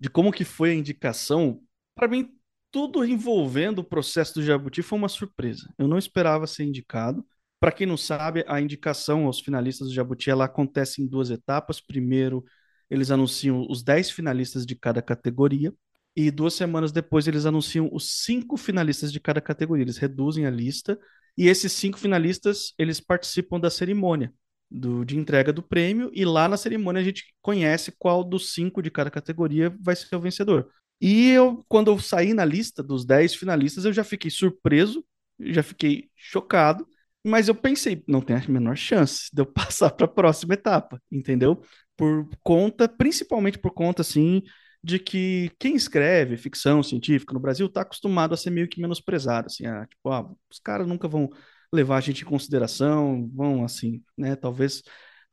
de 0.00 0.08
como 0.08 0.32
que 0.32 0.44
foi 0.44 0.70
a 0.70 0.74
indicação, 0.74 1.62
para 1.94 2.08
mim 2.08 2.30
tudo 2.70 3.04
envolvendo 3.04 3.80
o 3.80 3.84
processo 3.84 4.34
do 4.34 4.42
Jabuti 4.42 4.82
foi 4.82 4.98
uma 4.98 5.08
surpresa. 5.08 5.72
Eu 5.78 5.86
não 5.86 5.98
esperava 5.98 6.46
ser 6.46 6.64
indicado. 6.64 7.24
Para 7.62 7.70
quem 7.70 7.86
não 7.86 7.96
sabe, 7.96 8.44
a 8.48 8.60
indicação 8.60 9.26
aos 9.26 9.38
finalistas 9.38 9.86
do 9.86 9.94
Jabuti 9.94 10.28
ela 10.28 10.46
acontece 10.46 11.00
em 11.00 11.06
duas 11.06 11.30
etapas. 11.30 11.80
Primeiro, 11.80 12.44
eles 12.90 13.08
anunciam 13.08 13.64
os 13.70 13.84
10 13.84 14.10
finalistas 14.10 14.66
de 14.66 14.74
cada 14.74 15.00
categoria. 15.00 15.72
E 16.16 16.28
duas 16.32 16.54
semanas 16.54 16.90
depois, 16.90 17.28
eles 17.28 17.46
anunciam 17.46 17.88
os 17.92 18.24
cinco 18.24 18.56
finalistas 18.56 19.12
de 19.12 19.20
cada 19.20 19.40
categoria. 19.40 19.84
Eles 19.84 19.96
reduzem 19.96 20.44
a 20.44 20.50
lista. 20.50 20.98
E 21.38 21.46
esses 21.46 21.72
cinco 21.72 22.00
finalistas, 22.00 22.74
eles 22.76 22.98
participam 22.98 23.60
da 23.60 23.70
cerimônia 23.70 24.34
do, 24.68 25.04
de 25.04 25.16
entrega 25.16 25.52
do 25.52 25.62
prêmio. 25.62 26.10
E 26.12 26.24
lá 26.24 26.48
na 26.48 26.56
cerimônia, 26.56 27.00
a 27.00 27.04
gente 27.04 27.32
conhece 27.40 27.92
qual 27.96 28.24
dos 28.24 28.54
cinco 28.54 28.82
de 28.82 28.90
cada 28.90 29.08
categoria 29.08 29.72
vai 29.80 29.94
ser 29.94 30.16
o 30.16 30.20
vencedor. 30.20 30.68
E 31.00 31.30
eu, 31.30 31.64
quando 31.68 31.92
eu 31.92 31.98
saí 32.00 32.34
na 32.34 32.44
lista 32.44 32.82
dos 32.82 33.04
10 33.04 33.36
finalistas, 33.36 33.84
eu 33.84 33.92
já 33.92 34.02
fiquei 34.02 34.32
surpreso, 34.32 35.04
já 35.38 35.62
fiquei 35.62 36.10
chocado 36.16 36.84
mas 37.24 37.48
eu 37.48 37.54
pensei, 37.54 38.02
não 38.08 38.20
tem 38.20 38.36
a 38.36 38.48
menor 38.48 38.76
chance 38.76 39.28
de 39.32 39.42
eu 39.42 39.46
passar 39.52 39.90
para 39.90 40.06
a 40.06 40.08
próxima 40.08 40.54
etapa, 40.54 41.00
entendeu? 41.10 41.62
Por 41.96 42.28
conta, 42.42 42.88
principalmente 42.88 43.58
por 43.58 43.72
conta, 43.72 44.02
assim, 44.02 44.42
de 44.82 44.98
que 44.98 45.50
quem 45.58 45.76
escreve 45.76 46.36
ficção 46.36 46.82
científica 46.82 47.32
no 47.32 47.40
Brasil 47.40 47.66
está 47.66 47.82
acostumado 47.82 48.34
a 48.34 48.36
ser 48.36 48.50
meio 48.50 48.68
que 48.68 48.80
menosprezado, 48.80 49.46
assim, 49.46 49.66
a, 49.66 49.86
tipo, 49.86 50.10
ah, 50.10 50.28
os 50.50 50.58
caras 50.58 50.86
nunca 50.86 51.06
vão 51.08 51.28
levar 51.72 51.96
a 51.98 52.00
gente 52.00 52.22
em 52.22 52.26
consideração, 52.26 53.30
vão, 53.34 53.64
assim, 53.64 54.02
né, 54.18 54.34
talvez 54.36 54.82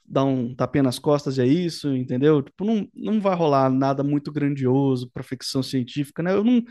dar 0.05 0.24
um 0.25 0.55
tapinha 0.55 0.84
nas 0.84 0.98
costas 1.00 1.38
e 1.38 1.41
é 1.41 1.46
isso, 1.46 1.96
entendeu? 1.96 2.41
Tipo, 2.41 2.65
não, 2.65 2.88
não 2.93 3.22
vai 3.22 3.36
rolar 3.36 3.69
nada 3.69 4.03
muito 4.03 4.31
grandioso 4.31 5.10
para 5.12 5.22
ficção 5.24 5.62
científica, 5.62 6.24
né? 6.24 6.34
Eu 6.34 6.43
não, 6.43 6.63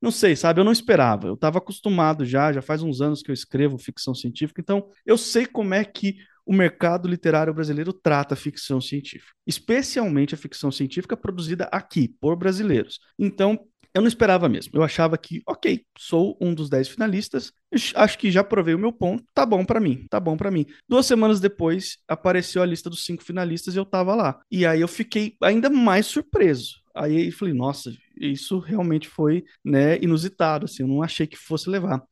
não 0.00 0.10
sei, 0.10 0.34
sabe? 0.34 0.60
Eu 0.60 0.64
não 0.64 0.72
esperava. 0.72 1.26
Eu 1.26 1.34
estava 1.34 1.58
acostumado 1.58 2.24
já, 2.24 2.52
já 2.52 2.62
faz 2.62 2.82
uns 2.82 3.00
anos 3.00 3.22
que 3.22 3.30
eu 3.30 3.34
escrevo 3.34 3.78
ficção 3.78 4.14
científica, 4.14 4.60
então 4.60 4.88
eu 5.04 5.18
sei 5.18 5.46
como 5.46 5.74
é 5.74 5.84
que 5.84 6.16
o 6.46 6.52
mercado 6.52 7.08
literário 7.08 7.54
brasileiro 7.54 7.92
trata 7.92 8.34
a 8.34 8.36
ficção 8.36 8.80
científica, 8.80 9.32
especialmente 9.46 10.34
a 10.34 10.38
ficção 10.38 10.72
científica 10.72 11.16
produzida 11.16 11.68
aqui 11.70 12.08
por 12.20 12.34
brasileiros. 12.34 12.98
Então, 13.18 13.58
eu 13.92 14.00
não 14.00 14.08
esperava 14.08 14.48
mesmo. 14.48 14.72
Eu 14.74 14.82
achava 14.82 15.18
que, 15.18 15.42
ok, 15.46 15.84
sou 15.98 16.36
um 16.40 16.54
dos 16.54 16.68
dez 16.68 16.88
finalistas, 16.88 17.52
acho 17.94 18.18
que 18.18 18.30
já 18.30 18.42
provei 18.44 18.74
o 18.74 18.78
meu 18.78 18.92
ponto, 18.92 19.24
tá 19.34 19.44
bom 19.44 19.64
para 19.64 19.80
mim, 19.80 20.06
tá 20.08 20.20
bom 20.20 20.36
para 20.36 20.50
mim. 20.50 20.64
Duas 20.88 21.06
semanas 21.06 21.40
depois, 21.40 21.98
apareceu 22.08 22.62
a 22.62 22.66
lista 22.66 22.88
dos 22.88 23.04
cinco 23.04 23.24
finalistas 23.24 23.74
e 23.74 23.78
eu 23.78 23.84
tava 23.84 24.14
lá. 24.14 24.40
E 24.50 24.64
aí 24.64 24.80
eu 24.80 24.88
fiquei 24.88 25.36
ainda 25.42 25.68
mais 25.68 26.06
surpreso. 26.06 26.80
Aí 26.94 27.26
eu 27.26 27.32
falei, 27.32 27.54
nossa, 27.54 27.92
isso 28.20 28.58
realmente 28.58 29.08
foi, 29.08 29.44
né, 29.64 29.98
inusitado, 29.98 30.66
assim, 30.66 30.82
eu 30.82 30.88
não 30.88 31.02
achei 31.02 31.26
que 31.26 31.36
fosse 31.36 31.68
levar. 31.70 32.02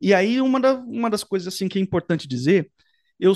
E 0.00 0.14
aí 0.14 0.40
uma, 0.40 0.60
da, 0.60 0.74
uma 0.74 1.10
das 1.10 1.24
coisas, 1.24 1.52
assim, 1.52 1.68
que 1.68 1.78
é 1.78 1.82
importante 1.82 2.28
dizer, 2.28 2.70
eu 3.18 3.34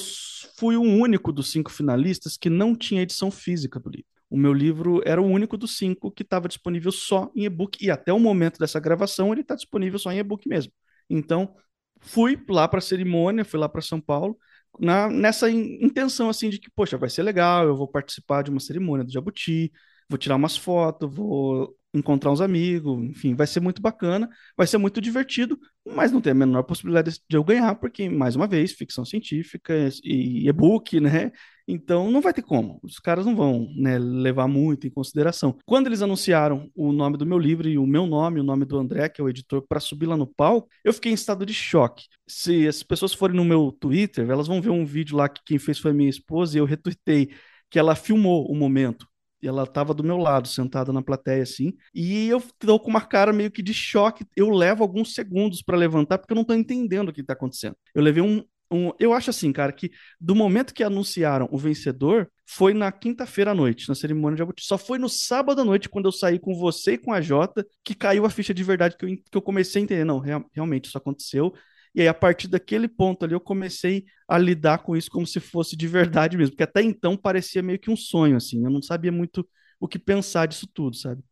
fui 0.59 0.77
o 0.77 0.83
único 0.83 1.33
dos 1.33 1.51
cinco 1.51 1.71
finalistas 1.71 2.37
que 2.37 2.51
não 2.51 2.75
tinha 2.77 3.03
edição 3.03 3.31
física 3.31 3.81
do 3.81 3.91
livro. 3.91 4.07
O 4.29 4.37
meu 4.37 4.53
livro 4.53 5.03
era 5.05 5.21
o 5.21 5.27
único 5.27 5.57
dos 5.57 5.77
cinco 5.77 6.11
que 6.11 6.23
estava 6.23 6.47
disponível 6.47 6.93
só 6.93 7.31
em 7.35 7.45
e-book, 7.45 7.85
e 7.85 7.91
até 7.91 8.13
o 8.13 8.21
momento 8.21 8.59
dessa 8.59 8.79
gravação 8.79 9.33
ele 9.33 9.41
está 9.41 9.55
disponível 9.55 9.99
só 9.99 10.13
em 10.13 10.19
e-book 10.19 10.49
mesmo. 10.49 10.73
Então, 11.09 11.55
fui 12.01 12.41
lá 12.49 12.69
para 12.69 12.79
a 12.79 12.83
cerimônia, 12.83 13.45
fui 13.45 13.59
lá 13.59 13.69
para 13.69 13.83
São 13.83 14.01
Paulo, 14.01 14.39
na, 14.79 15.09
nessa 15.09 15.51
in, 15.51 15.79
intenção 15.83 16.29
assim 16.29 16.49
de 16.49 16.59
que, 16.59 16.71
poxa, 16.71 16.97
vai 16.97 17.11
ser 17.11 17.23
legal, 17.23 17.67
eu 17.67 17.77
vou 17.77 17.89
participar 17.89 18.43
de 18.43 18.51
uma 18.51 18.61
cerimônia 18.61 19.05
do 19.05 19.13
Jabuti, 19.13 19.73
vou 20.09 20.19
tirar 20.19 20.37
umas 20.37 20.57
fotos, 20.57 21.13
vou 21.13 21.77
encontrar 21.93 22.31
uns 22.31 22.41
amigos, 22.41 23.03
enfim, 23.05 23.35
vai 23.35 23.47
ser 23.47 23.61
muito 23.61 23.83
bacana, 23.83 24.29
vai 24.57 24.67
ser 24.67 24.79
muito 24.79 25.01
divertido, 25.01 25.59
mas 25.87 26.13
não 26.13 26.21
tem 26.21 26.33
a 26.33 26.35
menor 26.35 26.63
possibilidade 26.63 27.19
de 27.29 27.37
eu 27.37 27.43
ganhar, 27.43 27.75
porque, 27.75 28.09
mais 28.09 28.37
uma 28.37 28.47
vez, 28.47 28.73
ficção 28.73 29.05
científica 29.05 29.75
e 30.05 30.49
e-book, 30.49 31.01
né? 31.01 31.33
Então 31.67 32.11
não 32.11 32.21
vai 32.21 32.33
ter 32.33 32.43
como. 32.43 32.81
Os 32.83 32.99
caras 32.99 33.25
não 33.25 33.37
vão 33.37 33.69
né, 33.77 33.99
levar 33.99 34.49
muito 34.49 34.87
em 34.87 34.91
consideração. 34.91 35.57
Quando 35.65 35.87
eles 35.87 36.03
anunciaram 36.03 36.69
o 36.75 36.93
nome 36.93 37.17
do 37.17 37.27
meu 37.27 37.39
livro 37.39 37.69
e 37.69 37.79
o 37.79 37.87
meu 37.87 38.07
nome, 38.07 38.41
o 38.41 38.45
nome 38.45 38.65
do 38.65 38.77
André, 38.79 39.09
que 39.09 39.21
é 39.21 39.25
o 39.25 39.29
editor, 39.29 39.65
para 39.67 39.79
subir 39.81 40.07
lá 40.07 40.17
no 40.17 40.27
palco, 40.27 40.69
eu 40.85 40.93
fiquei 40.93 41.13
em 41.13 41.15
estado 41.15 41.47
de 41.47 41.55
choque. 41.55 42.05
Se 42.27 42.67
as 42.67 42.83
pessoas 42.83 43.13
forem 43.13 43.37
no 43.37 43.45
meu 43.45 43.73
Twitter, 43.73 44.29
elas 44.29 44.49
vão 44.49 44.61
ver 44.61 44.71
um 44.71 44.85
vídeo 44.85 45.17
lá 45.17 45.29
que 45.29 45.41
quem 45.45 45.59
fez 45.59 45.79
foi 45.79 45.93
minha 45.93 46.11
esposa 46.11 46.57
e 46.57 46.61
eu 46.61 46.65
retuitei 46.65 47.31
que 47.71 47.79
ela 47.79 47.95
filmou 47.95 48.51
o 48.51 48.55
momento 48.55 49.07
ela 49.47 49.65
estava 49.65 49.95
do 49.95 50.05
meu 50.05 50.17
lado, 50.17 50.49
sentada 50.49 50.93
na 50.93 51.03
plateia 51.03 51.43
assim, 51.43 51.73
e 51.95 52.29
eu 52.29 52.43
tô 52.59 52.79
com 52.79 52.91
uma 52.91 53.01
cara 53.01 53.33
meio 53.33 53.51
que 53.51 53.63
de 53.63 53.75
choque. 53.75 54.25
Eu 54.37 54.51
levo 54.51 54.83
alguns 54.83 55.15
segundos 55.15 55.63
para 55.63 55.77
levantar 55.77 56.19
porque 56.19 56.33
eu 56.33 56.37
não 56.37 56.45
tô 56.45 56.55
entendendo 56.55 57.09
o 57.09 57.13
que 57.13 57.21
está 57.21 57.33
acontecendo. 57.33 57.77
Eu 57.95 58.03
levei 58.03 58.23
um, 58.23 58.45
um, 58.73 58.93
eu 59.01 59.13
acho 59.13 59.31
assim, 59.31 59.53
cara, 59.53 59.73
que 59.73 59.91
do 60.21 60.35
momento 60.35 60.73
que 60.73 60.85
anunciaram 60.85 61.49
o 61.51 61.59
vencedor, 61.59 62.31
foi 62.47 62.73
na 62.75 62.91
quinta-feira 62.91 63.51
à 63.51 63.55
noite, 63.55 63.89
na 63.89 63.95
cerimônia 63.95 64.37
de 64.37 64.41
Jabuti. 64.41 64.65
Só 64.65 64.77
foi 64.79 64.99
no 64.99 65.09
sábado 65.09 65.61
à 65.61 65.65
noite, 65.65 65.89
quando 65.89 66.07
eu 66.07 66.13
saí 66.13 66.39
com 66.39 66.55
você 66.55 66.93
e 66.93 66.99
com 66.99 67.13
a 67.13 67.21
Jota, 67.21 67.67
que 67.85 67.95
caiu 67.95 68.25
a 68.25 68.31
ficha 68.31 68.53
de 68.55 68.63
verdade, 68.65 68.97
que 68.97 69.05
eu, 69.05 69.09
que 69.09 69.37
eu 69.37 69.43
comecei 69.43 69.81
a 69.81 69.85
entender. 69.85 70.05
Não, 70.05 70.19
real, 70.19 70.45
realmente 70.53 70.87
isso 70.87 70.99
aconteceu. 70.99 71.53
E 71.95 72.01
aí, 72.01 72.09
a 72.09 72.15
partir 72.15 72.49
daquele 72.49 72.87
ponto 72.89 73.25
ali, 73.25 73.35
eu 73.35 73.41
comecei 73.41 74.05
a 74.29 74.39
lidar 74.39 74.79
com 74.79 74.97
isso 74.97 75.11
como 75.11 75.27
se 75.27 75.41
fosse 75.41 75.77
de 75.77 75.89
verdade 75.89 76.37
mesmo, 76.37 76.53
porque 76.53 76.63
até 76.63 76.83
então 76.83 77.17
parecia 77.17 77.63
meio 77.63 77.79
que 77.79 77.91
um 77.91 77.97
sonho, 77.97 78.37
assim. 78.37 78.65
Eu 78.65 78.71
não 78.71 78.81
sabia 78.81 79.11
muito 79.11 79.47
o 79.81 79.89
que 79.89 79.99
pensar 79.99 80.47
disso 80.47 80.69
tudo, 80.73 80.95
sabe? 80.97 81.23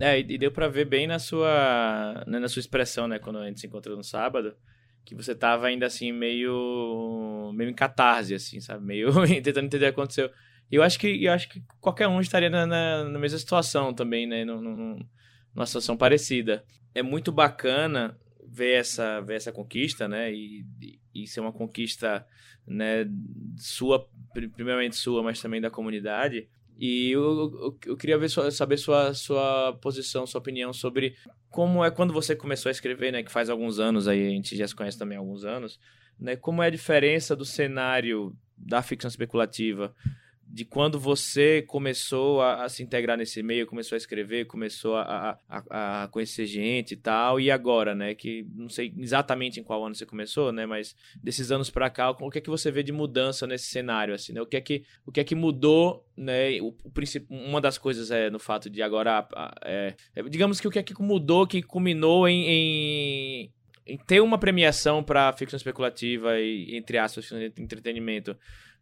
É, 0.00 0.18
e 0.20 0.38
deu 0.38 0.52
para 0.52 0.68
ver 0.68 0.84
bem 0.84 1.06
na 1.06 1.18
sua, 1.18 2.24
né, 2.26 2.38
na 2.38 2.48
sua 2.48 2.60
expressão, 2.60 3.08
né, 3.08 3.18
quando 3.18 3.38
a 3.38 3.46
gente 3.46 3.58
se 3.60 3.66
encontrou 3.66 3.96
no 3.96 4.04
sábado, 4.04 4.54
que 5.04 5.14
você 5.14 5.34
tava 5.34 5.66
ainda 5.66 5.86
assim 5.86 6.12
meio 6.12 7.50
meio 7.54 7.70
em 7.70 7.74
catarse 7.74 8.34
assim, 8.34 8.60
sabe? 8.60 8.84
Meio 8.84 9.10
tentando 9.42 9.66
entender 9.66 9.86
o 9.86 9.88
que 9.94 10.00
aconteceu. 10.00 10.30
Eu 10.70 10.82
acho 10.82 10.98
que 10.98 11.24
eu 11.24 11.32
acho 11.32 11.48
que 11.48 11.62
qualquer 11.80 12.06
um 12.06 12.20
estaria 12.20 12.50
na, 12.50 12.66
na, 12.66 13.04
na 13.04 13.18
mesma 13.18 13.38
situação 13.38 13.94
também, 13.94 14.26
né, 14.26 14.44
numa 14.44 15.66
situação 15.66 15.96
parecida. 15.96 16.64
É 16.94 17.02
muito 17.02 17.32
bacana 17.32 18.16
ver 18.50 18.80
essa, 18.80 19.20
ver 19.20 19.34
essa 19.34 19.52
conquista, 19.52 20.08
né? 20.08 20.32
E, 20.32 20.64
e, 21.14 21.26
ser 21.26 21.40
uma 21.40 21.52
conquista, 21.52 22.26
né? 22.66 23.06
Sua, 23.56 24.08
primeiramente 24.32 24.96
sua, 24.96 25.22
mas 25.22 25.40
também 25.40 25.60
da 25.60 25.70
comunidade. 25.70 26.48
E 26.78 27.10
eu, 27.10 27.22
eu, 27.22 27.78
eu 27.86 27.96
queria 27.96 28.16
ver, 28.16 28.30
saber 28.30 28.76
sua, 28.76 29.12
sua 29.12 29.76
posição, 29.82 30.26
sua 30.26 30.40
opinião 30.40 30.72
sobre 30.72 31.16
como 31.50 31.84
é 31.84 31.90
quando 31.90 32.12
você 32.12 32.36
começou 32.36 32.70
a 32.70 32.72
escrever, 32.72 33.12
né? 33.12 33.22
Que 33.22 33.32
faz 33.32 33.50
alguns 33.50 33.78
anos 33.78 34.08
aí, 34.08 34.26
a 34.26 34.30
gente 34.30 34.56
já 34.56 34.66
se 34.66 34.74
conhece 34.74 34.98
também 34.98 35.18
há 35.18 35.20
alguns 35.20 35.44
anos, 35.44 35.78
né? 36.18 36.36
Como 36.36 36.62
é 36.62 36.68
a 36.68 36.70
diferença 36.70 37.36
do 37.36 37.44
cenário 37.44 38.34
da 38.56 38.82
ficção 38.82 39.08
especulativa 39.08 39.94
de 40.50 40.64
quando 40.64 40.98
você 40.98 41.62
começou 41.62 42.40
a, 42.40 42.64
a, 42.64 42.68
se 42.68 42.82
integrar 42.82 43.18
nesse 43.18 43.42
meio, 43.42 43.66
começou 43.66 43.96
a 43.96 43.98
escrever, 43.98 44.46
começou 44.46 44.96
a, 44.96 45.38
a, 45.48 46.04
a, 46.04 46.08
conhecer 46.08 46.46
gente 46.46 46.92
e 46.92 46.96
tal, 46.96 47.38
e 47.38 47.50
agora, 47.50 47.94
né, 47.94 48.14
que 48.14 48.46
não 48.54 48.68
sei 48.68 48.92
exatamente 48.96 49.60
em 49.60 49.62
qual 49.62 49.84
ano 49.84 49.94
você 49.94 50.06
começou, 50.06 50.50
né, 50.50 50.64
mas 50.64 50.96
desses 51.22 51.50
anos 51.50 51.68
para 51.68 51.90
cá, 51.90 52.10
o 52.10 52.30
que 52.30 52.38
é 52.38 52.40
que 52.40 52.48
você 52.48 52.70
vê 52.70 52.82
de 52.82 52.92
mudança 52.92 53.46
nesse 53.46 53.66
cenário, 53.66 54.14
assim, 54.14 54.32
né, 54.32 54.40
o 54.40 54.46
que 54.46 54.56
é 54.56 54.60
que, 54.60 54.84
o 55.04 55.12
que, 55.12 55.20
é 55.20 55.24
que 55.24 55.34
mudou, 55.34 56.06
né, 56.16 56.58
o, 56.60 56.68
o 56.68 56.92
uma 57.28 57.60
das 57.60 57.76
coisas 57.76 58.10
é 58.10 58.30
no 58.30 58.38
fato 58.38 58.70
de 58.70 58.82
agora, 58.82 59.28
é, 59.64 59.94
é, 60.16 60.22
digamos 60.22 60.60
que 60.60 60.66
o 60.66 60.70
que 60.70 60.78
é 60.78 60.82
que 60.82 61.00
mudou, 61.00 61.46
que 61.46 61.62
culminou 61.62 62.26
em, 62.26 63.52
em 63.86 63.96
ter 64.06 64.20
uma 64.20 64.38
premiação 64.38 65.02
para 65.02 65.32
ficção 65.32 65.56
especulativa 65.56 66.38
e, 66.38 66.76
entre 66.76 66.98
aspas, 66.98 67.30
entretenimento, 67.56 68.36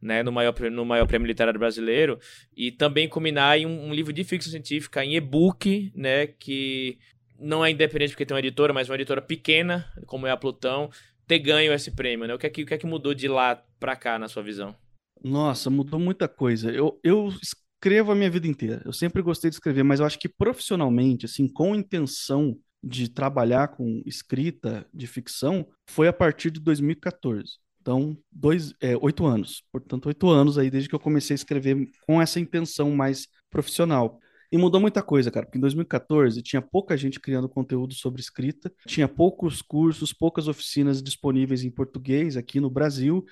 né, 0.07 0.23
no 0.23 0.31
maior, 0.31 0.55
no 0.71 0.85
maior 0.85 1.07
prêmio 1.07 1.27
literário 1.27 1.59
brasileiro, 1.59 2.19
e 2.57 2.71
também 2.71 3.09
culminar 3.09 3.59
em 3.59 3.67
um, 3.67 3.89
um 3.89 3.93
livro 3.93 4.13
de 4.13 4.25
ficção 4.25 4.51
científica 4.51 5.05
em 5.05 5.17
e-book, 5.17 5.93
né, 5.95 6.29
que 6.29 6.99
não 7.39 7.65
é 7.65 7.71
independente 7.71 8.11
porque 8.11 8.25
tem 8.25 8.35
uma 8.35 8.41
editora, 8.41 8.73
mas 8.73 8.89
uma 8.89 8.95
editora 8.95 9.21
pequena, 9.21 9.85
como 10.07 10.27
é 10.27 10.31
a 10.31 10.37
Plutão, 10.37 10.91
ter 11.27 11.41
ganho 11.41 11.73
esse 11.73 11.91
prêmio, 11.91 12.27
né? 12.27 12.35
O 12.35 12.39
que 12.39 12.47
é 12.47 12.51
que, 12.51 12.63
o 12.63 12.67
que, 12.67 12.75
é 12.75 12.79
que 12.79 12.87
mudou 12.87 13.13
de 13.13 13.29
lá 13.29 13.63
para 13.81 13.97
cá, 13.97 14.19
na 14.19 14.29
sua 14.29 14.43
visão? 14.43 14.75
Nossa, 15.23 15.69
mudou 15.69 15.99
muita 15.99 16.29
coisa. 16.29 16.71
Eu, 16.71 16.99
eu 17.03 17.29
escrevo 17.43 18.13
a 18.13 18.15
minha 18.15 18.31
vida 18.31 18.47
inteira. 18.47 18.81
Eu 18.85 18.93
sempre 18.93 19.21
gostei 19.21 19.51
de 19.51 19.57
escrever, 19.57 19.83
mas 19.83 20.01
eu 20.01 20.07
acho 20.07 20.19
que 20.19 20.29
profissionalmente, 20.29 21.27
assim, 21.27 21.49
com 21.49 21.75
intenção 21.75 22.57
de 22.83 23.11
trabalhar 23.11 23.69
com 23.69 24.01
escrita 24.07 24.87
de 24.95 25.07
ficção 25.07 25.67
foi 25.91 26.07
a 26.07 26.13
partir 26.13 26.51
de 26.51 26.61
2014. 26.61 27.59
Então, 27.87 28.19
dois, 28.33 28.75
é, 28.81 28.97
oito 28.97 29.25
anos. 29.25 29.63
Portanto, 29.71 30.07
oito 30.07 30.29
anos 30.29 30.59
aí 30.59 30.69
desde 30.69 30.89
que 30.89 30.95
eu 30.97 30.99
comecei 30.99 31.35
a 31.35 31.37
escrever 31.37 31.89
com 32.05 32.21
essa 32.21 32.41
intenção 32.41 32.91
mais 32.91 33.29
profissional. 33.49 34.19
E 34.51 34.59
mudou 34.59 34.81
muita 34.81 35.05
coisa, 35.05 35.31
cara, 35.31 35.47
porque 35.47 35.57
em 35.57 35.61
2014 35.61 36.43
tinha 36.43 36.61
pouca 36.61 36.97
gente 36.97 37.21
criando 37.21 37.49
conteúdo 37.49 37.95
sobre 37.95 38.21
escrita, 38.21 38.73
tinha 38.89 39.07
poucos 39.07 39.63
cursos, 39.63 40.13
poucas 40.13 40.49
oficinas 40.49 41.01
disponíveis 41.01 41.63
em 41.63 41.71
português 41.71 42.37
aqui 42.37 42.59
no 42.59 42.69
Brasil, 42.69 43.25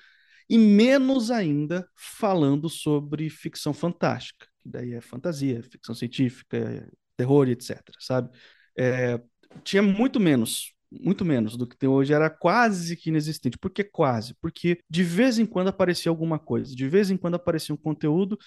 e 0.49 0.57
menos 0.57 1.31
ainda 1.31 1.85
falando 1.93 2.69
sobre 2.69 3.29
ficção 3.29 3.73
fantástica, 3.73 4.47
que 4.63 4.69
daí 4.69 4.93
é 4.93 5.01
fantasia, 5.01 5.61
ficção 5.63 5.93
científica, 5.93 6.89
terror, 7.17 7.49
etc, 7.49 7.81
sabe? 7.99 8.29
É, 8.77 9.19
tinha 9.65 9.81
muito 9.81 10.17
menos, 10.17 10.74
muito 11.01 11.25
menos 11.25 11.57
do 11.57 11.67
que 11.67 11.77
tem 11.77 11.89
hoje, 11.89 12.13
era 12.13 12.29
quase 12.29 12.95
que 12.95 13.09
inexistente. 13.09 13.57
Por 13.57 13.71
que 13.71 13.83
quase? 13.83 14.33
Porque 14.41 14.79
de 14.89 15.03
vez 15.03 15.39
em 15.39 15.45
quando 15.45 15.69
aparecia 15.69 16.09
alguma 16.09 16.39
coisa, 16.39 16.75
de 16.75 16.87
vez 16.87 17.11
em 17.11 17.17
quando 17.17 17.35
aparecia 17.35 17.73
um 17.73 17.77
conteúdo 17.77 18.37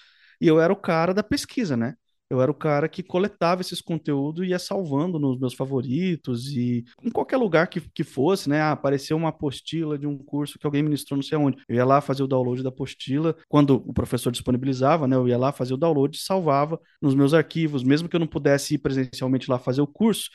e 0.41 0.47
eu 0.47 0.59
era 0.59 0.71
o 0.71 0.75
cara 0.75 1.13
da 1.13 1.23
pesquisa, 1.23 1.75
né? 1.77 1.95
Eu 2.29 2.39
era 2.41 2.51
o 2.51 2.53
cara 2.53 2.87
que 2.87 3.01
coletava 3.01 3.61
esses 3.61 3.81
conteúdos 3.81 4.45
e 4.45 4.49
ia 4.49 4.59
salvando 4.59 5.17
nos 5.17 5.39
meus 5.39 5.55
favoritos 5.55 6.47
e 6.51 6.85
em 7.03 7.09
qualquer 7.09 7.37
lugar 7.37 7.67
que, 7.67 7.81
que 7.81 8.03
fosse, 8.03 8.47
né? 8.47 8.61
Ah, 8.61 8.71
apareceu 8.71 9.17
uma 9.17 9.29
apostila 9.29 9.97
de 9.97 10.05
um 10.05 10.15
curso 10.15 10.59
que 10.59 10.65
alguém 10.67 10.83
ministrou 10.83 11.17
não 11.17 11.23
sei 11.23 11.39
onde. 11.39 11.57
Eu 11.67 11.75
ia 11.77 11.85
lá 11.85 12.01
fazer 12.01 12.21
o 12.21 12.27
download 12.27 12.61
da 12.61 12.69
apostila. 12.69 13.35
Quando 13.47 13.77
o 13.77 13.91
professor 13.93 14.31
disponibilizava, 14.31 15.07
né? 15.07 15.15
Eu 15.15 15.27
ia 15.27 15.39
lá 15.39 15.51
fazer 15.51 15.73
o 15.73 15.77
download 15.77 16.15
e 16.15 16.21
salvava 16.21 16.79
nos 17.01 17.15
meus 17.15 17.33
arquivos. 17.33 17.83
Mesmo 17.83 18.07
que 18.07 18.15
eu 18.15 18.19
não 18.19 18.27
pudesse 18.27 18.75
ir 18.75 18.77
presencialmente 18.77 19.49
lá 19.49 19.57
fazer 19.57 19.81
o 19.81 19.87
curso, 19.87 20.29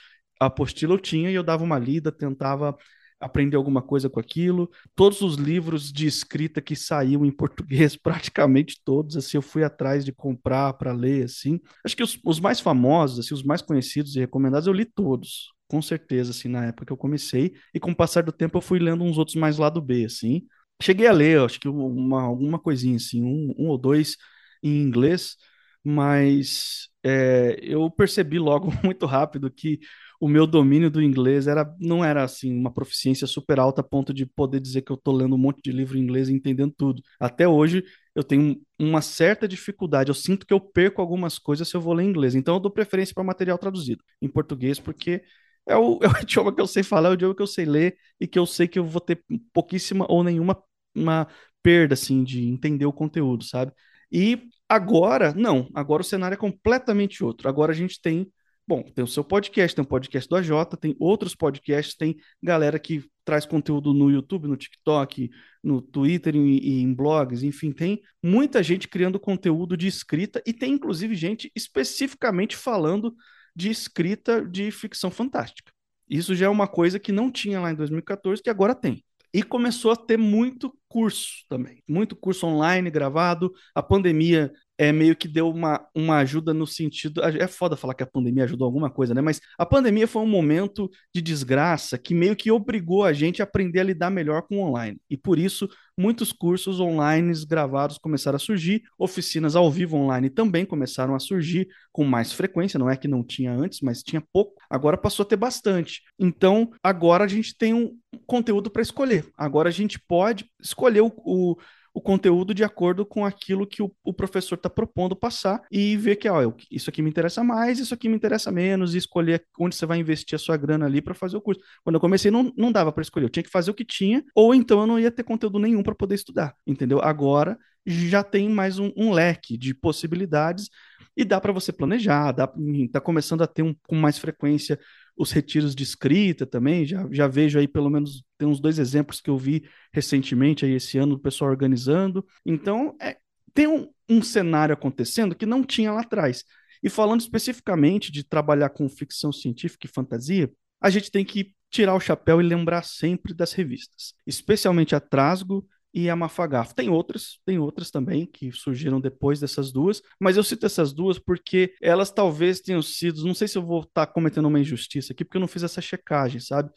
a 0.44 0.48
apostila 0.48 0.94
eu 0.94 0.98
tinha 0.98 1.30
e 1.30 1.34
eu 1.34 1.42
dava 1.42 1.64
uma 1.64 1.78
lida, 1.78 2.12
tentava 2.12 2.76
aprender 3.20 3.56
alguma 3.56 3.80
coisa 3.82 4.10
com 4.10 4.20
aquilo. 4.20 4.70
Todos 4.94 5.22
os 5.22 5.36
livros 5.36 5.92
de 5.92 6.06
escrita 6.06 6.60
que 6.60 6.76
saíam 6.76 7.24
em 7.24 7.30
português, 7.30 7.96
praticamente 7.96 8.80
todos, 8.84 9.16
assim, 9.16 9.36
eu 9.36 9.42
fui 9.42 9.64
atrás 9.64 10.04
de 10.04 10.12
comprar 10.12 10.74
para 10.74 10.92
ler, 10.92 11.24
assim. 11.24 11.60
Acho 11.84 11.96
que 11.96 12.02
os, 12.02 12.18
os, 12.24 12.40
mais 12.40 12.60
famosos, 12.60 13.18
assim, 13.18 13.34
os 13.34 13.42
mais 13.42 13.62
conhecidos 13.62 14.14
e 14.16 14.20
recomendados, 14.20 14.66
eu 14.66 14.72
li 14.72 14.84
todos, 14.84 15.52
com 15.68 15.80
certeza, 15.80 16.30
assim, 16.30 16.48
na 16.48 16.66
época 16.66 16.86
que 16.86 16.92
eu 16.92 16.96
comecei. 16.96 17.54
E 17.72 17.80
com 17.80 17.92
o 17.92 17.96
passar 17.96 18.22
do 18.22 18.32
tempo 18.32 18.58
eu 18.58 18.62
fui 18.62 18.78
lendo 18.78 19.04
uns 19.04 19.18
outros 19.18 19.36
mais 19.36 19.58
lado 19.58 19.80
B, 19.80 20.04
assim. 20.04 20.42
Cheguei 20.82 21.06
a 21.06 21.12
ler, 21.12 21.40
acho 21.40 21.60
que 21.60 21.68
uma, 21.68 22.22
alguma 22.22 22.58
coisinha, 22.58 22.96
assim, 22.96 23.22
um, 23.22 23.54
um 23.58 23.68
ou 23.68 23.78
dois 23.78 24.16
em 24.62 24.82
inglês, 24.82 25.36
mas 25.82 26.88
é, 27.02 27.58
eu 27.62 27.90
percebi 27.90 28.38
logo 28.38 28.70
muito 28.82 29.06
rápido 29.06 29.50
que 29.50 29.78
o 30.21 30.28
meu 30.28 30.47
domínio 30.47 30.90
do 30.90 31.02
inglês 31.02 31.47
era, 31.47 31.73
não 31.78 32.04
era 32.04 32.25
assim 32.25 32.56
uma 32.56 32.73
proficiência 32.73 33.26
super 33.26 33.59
alta 33.59 33.80
a 33.80 33.85
ponto 33.85 34.12
de 34.14 34.26
poder 34.26 34.61
dizer 34.61 34.83
que 34.83 34.92
eu 34.92 34.97
estou 34.97 35.14
lendo 35.14 35.35
um 35.35 35.38
monte 35.38 35.61
de 35.62 35.73
livro 35.73 35.97
em 35.99 36.00
inglês 36.02 36.28
e 36.28 36.33
entendendo 36.33 36.73
tudo. 36.76 37.02
Até 37.18 37.47
hoje 37.49 37.85
eu 38.14 38.23
tenho 38.25 38.61
uma 38.78 39.02
certa 39.02 39.47
dificuldade, 39.49 40.11
eu 40.11 40.14
sinto 40.14 40.47
que 40.47 40.54
eu 40.54 40.61
perco 40.61 41.00
algumas 41.00 41.38
coisas 41.38 41.68
se 41.68 41.76
eu 41.76 41.80
vou 41.80 41.94
ler 41.94 42.04
em 42.04 42.09
inglês. 42.09 42.35
Então 42.35 42.54
eu 42.54 42.61
dou 42.61 42.71
preferência 42.71 43.14
para 43.14 43.25
material 43.25 43.59
traduzido 43.59 44.02
em 44.23 44.28
português 44.28 44.78
porque 44.78 45.23
é 45.66 45.76
o, 45.76 45.99
é 46.02 46.09
o 46.09 46.23
idioma 46.23 46.54
que 46.54 46.61
eu 46.61 46.66
sei 46.66 46.83
falar, 46.83 47.09
é 47.09 47.12
o 47.12 47.14
idioma 47.14 47.35
que 47.35 47.42
eu 47.42 47.47
sei 47.47 47.64
ler 47.64 47.97
e 48.21 48.26
que 48.26 48.38
eu 48.38 48.47
sei 48.47 48.68
que 48.68 48.78
eu 48.78 48.85
vou 48.85 49.00
ter 49.00 49.23
pouquíssima 49.52 50.06
ou 50.09 50.23
nenhuma 50.25 50.62
uma 50.94 51.26
perda 51.62 51.94
assim 51.94 52.23
de 52.23 52.47
entender 52.49 52.87
o 52.87 52.92
conteúdo, 52.92 53.44
sabe? 53.44 53.73
E 54.12 54.49
agora, 54.68 55.33
não, 55.35 55.68
agora 55.75 56.02
o 56.02 56.04
cenário 56.04 56.35
é 56.35 56.38
completamente 56.38 57.25
outro. 57.25 57.49
Agora 57.49 57.73
a 57.73 57.75
gente 57.75 58.00
tem 58.00 58.30
Bom, 58.66 58.83
tem 58.83 59.04
o 59.04 59.09
seu 59.09 59.23
podcast, 59.23 59.76
tem 59.76 59.85
o 59.85 59.87
podcast 59.87 60.26
do 60.26 60.37
AJ, 60.37 60.50
tem 60.80 60.97
outros 60.99 61.35
podcasts, 61.35 61.94
tem 61.94 62.16
galera 62.42 62.78
que 62.78 63.04
traz 63.23 63.44
conteúdo 63.44 63.92
no 63.92 64.11
YouTube, 64.11 64.49
no 64.49 64.56
TikTok, 64.56 65.30
no 65.62 65.83
Twitter 65.83 66.35
e, 66.35 66.80
em 66.80 66.94
blogs, 66.94 67.42
enfim, 67.42 67.73
tem 67.73 68.00
muita 68.23 68.62
gente 68.62 68.88
criando 68.88 69.21
conteúdo 69.21 69.76
de 69.76 69.87
escrita 69.87 70.42
e 70.47 70.52
tem 70.52 70.73
inclusive 70.73 71.14
gente 71.14 71.52
especificamente 71.54 72.56
falando 72.56 73.14
de 73.54 73.71
escrita 73.71 74.42
de 74.42 74.71
ficção 74.71 75.11
fantástica. 75.11 75.71
Isso 76.09 76.35
já 76.35 76.47
é 76.47 76.49
uma 76.49 76.66
coisa 76.66 76.99
que 76.99 77.12
não 77.12 77.30
tinha 77.30 77.61
lá 77.61 77.71
em 77.71 77.75
2014, 77.75 78.42
que 78.42 78.50
agora 78.50 78.75
tem. 78.75 79.04
E 79.33 79.42
começou 79.42 79.90
a 79.90 79.97
ter 79.97 80.16
muito 80.16 80.73
curso 80.88 81.44
também, 81.49 81.83
muito 81.88 82.14
curso 82.14 82.47
online 82.47 82.88
gravado. 82.90 83.52
A 83.75 83.83
pandemia 83.83 84.52
é 84.76 84.93
meio 84.93 85.14
que 85.14 85.28
deu 85.28 85.49
uma, 85.49 85.87
uma 85.95 86.19
ajuda 86.19 86.52
no 86.52 86.66
sentido. 86.66 87.23
É 87.23 87.47
foda 87.47 87.76
falar 87.76 87.95
que 87.95 88.02
a 88.02 88.07
pandemia 88.07 88.45
ajudou 88.45 88.66
alguma 88.66 88.90
coisa, 88.90 89.14
né? 89.14 89.21
Mas 89.21 89.40
a 89.59 89.64
pandemia 89.64 90.09
foi 90.09 90.23
um 90.23 90.26
momento 90.26 90.90
de 91.14 91.23
desgraça 91.23 91.97
que 91.97 92.14
meio 92.14 92.35
que 92.35 92.50
obrigou 92.50 93.04
a 93.04 93.12
gente 93.12 93.40
a 93.40 93.45
aprender 93.45 93.81
a 93.81 93.85
lidar 93.85 94.11
melhor 94.11 94.43
com 94.43 94.57
o 94.57 94.69
online. 94.69 95.00
E 95.09 95.16
por 95.16 95.38
isso, 95.38 95.69
muitos 95.97 96.33
cursos 96.33 96.81
online 96.81 97.33
gravados 97.47 97.99
começaram 97.99 98.37
a 98.37 98.40
surgir, 98.40 98.83
oficinas 98.99 99.54
ao 99.54 99.71
vivo 99.71 99.97
online 99.97 100.28
também 100.28 100.64
começaram 100.64 101.14
a 101.14 101.21
surgir 101.21 101.69
com 101.93 102.04
mais 102.04 102.33
frequência. 102.33 102.78
Não 102.78 102.90
é 102.90 102.97
que 102.97 103.07
não 103.07 103.23
tinha 103.23 103.52
antes, 103.52 103.81
mas 103.81 104.02
tinha 104.02 104.23
pouco. 104.33 104.61
Agora 104.69 104.97
passou 104.97 105.23
a 105.23 105.26
ter 105.26 105.37
bastante. 105.37 106.02
Então, 106.19 106.71
agora 106.83 107.25
a 107.25 107.28
gente 107.28 107.57
tem 107.57 107.73
um 107.73 107.97
conteúdo 108.26 108.71
para 108.71 108.83
escolher. 108.83 109.26
Agora 109.37 109.69
a 109.69 109.73
gente 109.73 110.00
pode 110.00 110.47
escolher 110.61 111.02
o, 111.02 111.12
o 111.25 111.57
o 111.94 112.00
conteúdo 112.00 112.52
de 112.52 112.64
acordo 112.64 113.06
com 113.06 113.24
aquilo 113.24 113.64
que 113.64 113.80
o, 113.80 113.90
o 114.02 114.12
professor 114.12 114.56
está 114.56 114.68
propondo 114.68 115.14
passar 115.14 115.62
e 115.70 115.96
ver 115.96 116.16
que 116.16 116.28
ó, 116.28 116.52
isso 116.68 116.90
aqui 116.90 117.00
me 117.00 117.08
interessa 117.08 117.44
mais, 117.44 117.78
isso 117.78 117.94
aqui 117.94 118.08
me 118.08 118.16
interessa 118.16 118.50
menos, 118.50 118.94
e 118.94 118.98
escolher 118.98 119.46
onde 119.58 119.76
você 119.76 119.86
vai 119.86 119.98
investir 119.98 120.34
a 120.34 120.38
sua 120.38 120.56
grana 120.56 120.86
ali 120.86 121.00
para 121.00 121.14
fazer 121.14 121.36
o 121.36 121.40
curso. 121.40 121.62
Quando 121.84 121.94
eu 121.94 122.00
comecei, 122.00 122.32
não, 122.32 122.52
não 122.56 122.72
dava 122.72 122.90
para 122.90 123.02
escolher, 123.02 123.26
eu 123.26 123.30
tinha 123.30 123.44
que 123.44 123.50
fazer 123.50 123.70
o 123.70 123.74
que 123.74 123.84
tinha, 123.84 124.24
ou 124.34 124.52
então 124.52 124.80
eu 124.80 124.86
não 124.88 124.98
ia 124.98 125.10
ter 125.10 125.22
conteúdo 125.22 125.60
nenhum 125.60 125.84
para 125.84 125.94
poder 125.94 126.16
estudar, 126.16 126.52
entendeu? 126.66 127.00
Agora 127.00 127.56
já 127.86 128.24
tem 128.24 128.48
mais 128.48 128.78
um, 128.78 128.90
um 128.96 129.12
leque 129.12 129.56
de 129.56 129.72
possibilidades 129.72 130.70
e 131.16 131.24
dá 131.24 131.40
para 131.40 131.52
você 131.52 131.72
planejar, 131.72 132.32
dá, 132.32 132.52
tá 132.92 133.00
começando 133.00 133.42
a 133.42 133.46
ter 133.46 133.62
um, 133.62 133.74
com 133.86 133.94
mais 133.94 134.18
frequência 134.18 134.80
os 135.16 135.30
retiros 135.30 135.75
de 135.75 135.83
escrita 135.83 136.44
também, 136.44 136.85
já, 136.85 137.06
já 137.11 137.28
vejo 137.28 137.59
aí 137.59 137.68
pelo 137.68 137.88
menos, 137.88 138.25
tem 138.37 138.49
uns 138.49 138.61
dois 138.61 138.78
exemplos 138.78 139.21
que 139.21 139.30
eu 139.30 139.38
vi 139.38 139.64
recentemente 139.92 140.64
aí 140.64 140.73
esse 140.73 140.99
ano, 140.99 141.14
o 141.14 141.18
pessoal 141.18 141.50
organizando. 141.50 142.26
Então, 142.44 142.97
é, 143.00 143.16
tem 143.52 143.66
um, 143.66 143.88
um 144.09 144.23
cenário 144.23 144.73
acontecendo 144.73 145.35
que 145.35 145.47
não 145.47 145.62
tinha 145.62 145.92
lá 145.92 146.00
atrás. 146.00 146.44
E 146.83 146.90
falando 146.90 147.21
especificamente 147.21 148.11
de 148.12 148.25
trabalhar 148.25 148.71
com 148.71 148.88
ficção 148.88 149.33
científica 149.33 149.87
e 149.87 149.90
fantasia, 149.90 150.52
a 150.80 150.90
gente 150.90 151.11
tem 151.11 151.25
que 151.25 151.54
tirar 151.71 151.94
o 151.94 152.00
chapéu 152.00 152.40
e 152.40 152.44
lembrar 152.44 152.83
sempre 152.83 153.33
das 153.33 153.52
revistas, 153.52 154.14
especialmente 154.26 154.94
a 154.94 155.00
Trasgo 155.00 155.66
e 155.94 156.10
a 156.10 156.16
Mafagafo. 156.16 156.74
Tem 156.74 156.88
outras, 156.90 157.38
tem 157.46 157.58
outras 157.58 157.90
também 157.90 158.26
que 158.26 158.50
surgiram 158.50 159.00
depois 159.00 159.38
dessas 159.38 159.70
duas, 159.70 160.02
mas 160.20 160.36
eu 160.36 160.42
cito 160.42 160.66
essas 160.66 160.92
duas 160.92 161.18
porque 161.20 161.72
elas 161.80 162.10
talvez 162.10 162.60
tenham 162.60 162.82
sido, 162.82 163.24
não 163.24 163.34
sei 163.34 163.46
se 163.46 163.56
eu 163.56 163.64
vou 163.64 163.80
estar 163.80 164.06
tá 164.06 164.12
cometendo 164.12 164.46
uma 164.48 164.58
injustiça 164.58 165.12
aqui, 165.12 165.24
porque 165.24 165.36
eu 165.36 165.40
não 165.40 165.48
fiz 165.48 165.62
essa 165.62 165.80
checagem, 165.80 166.40
sabe? 166.40 166.70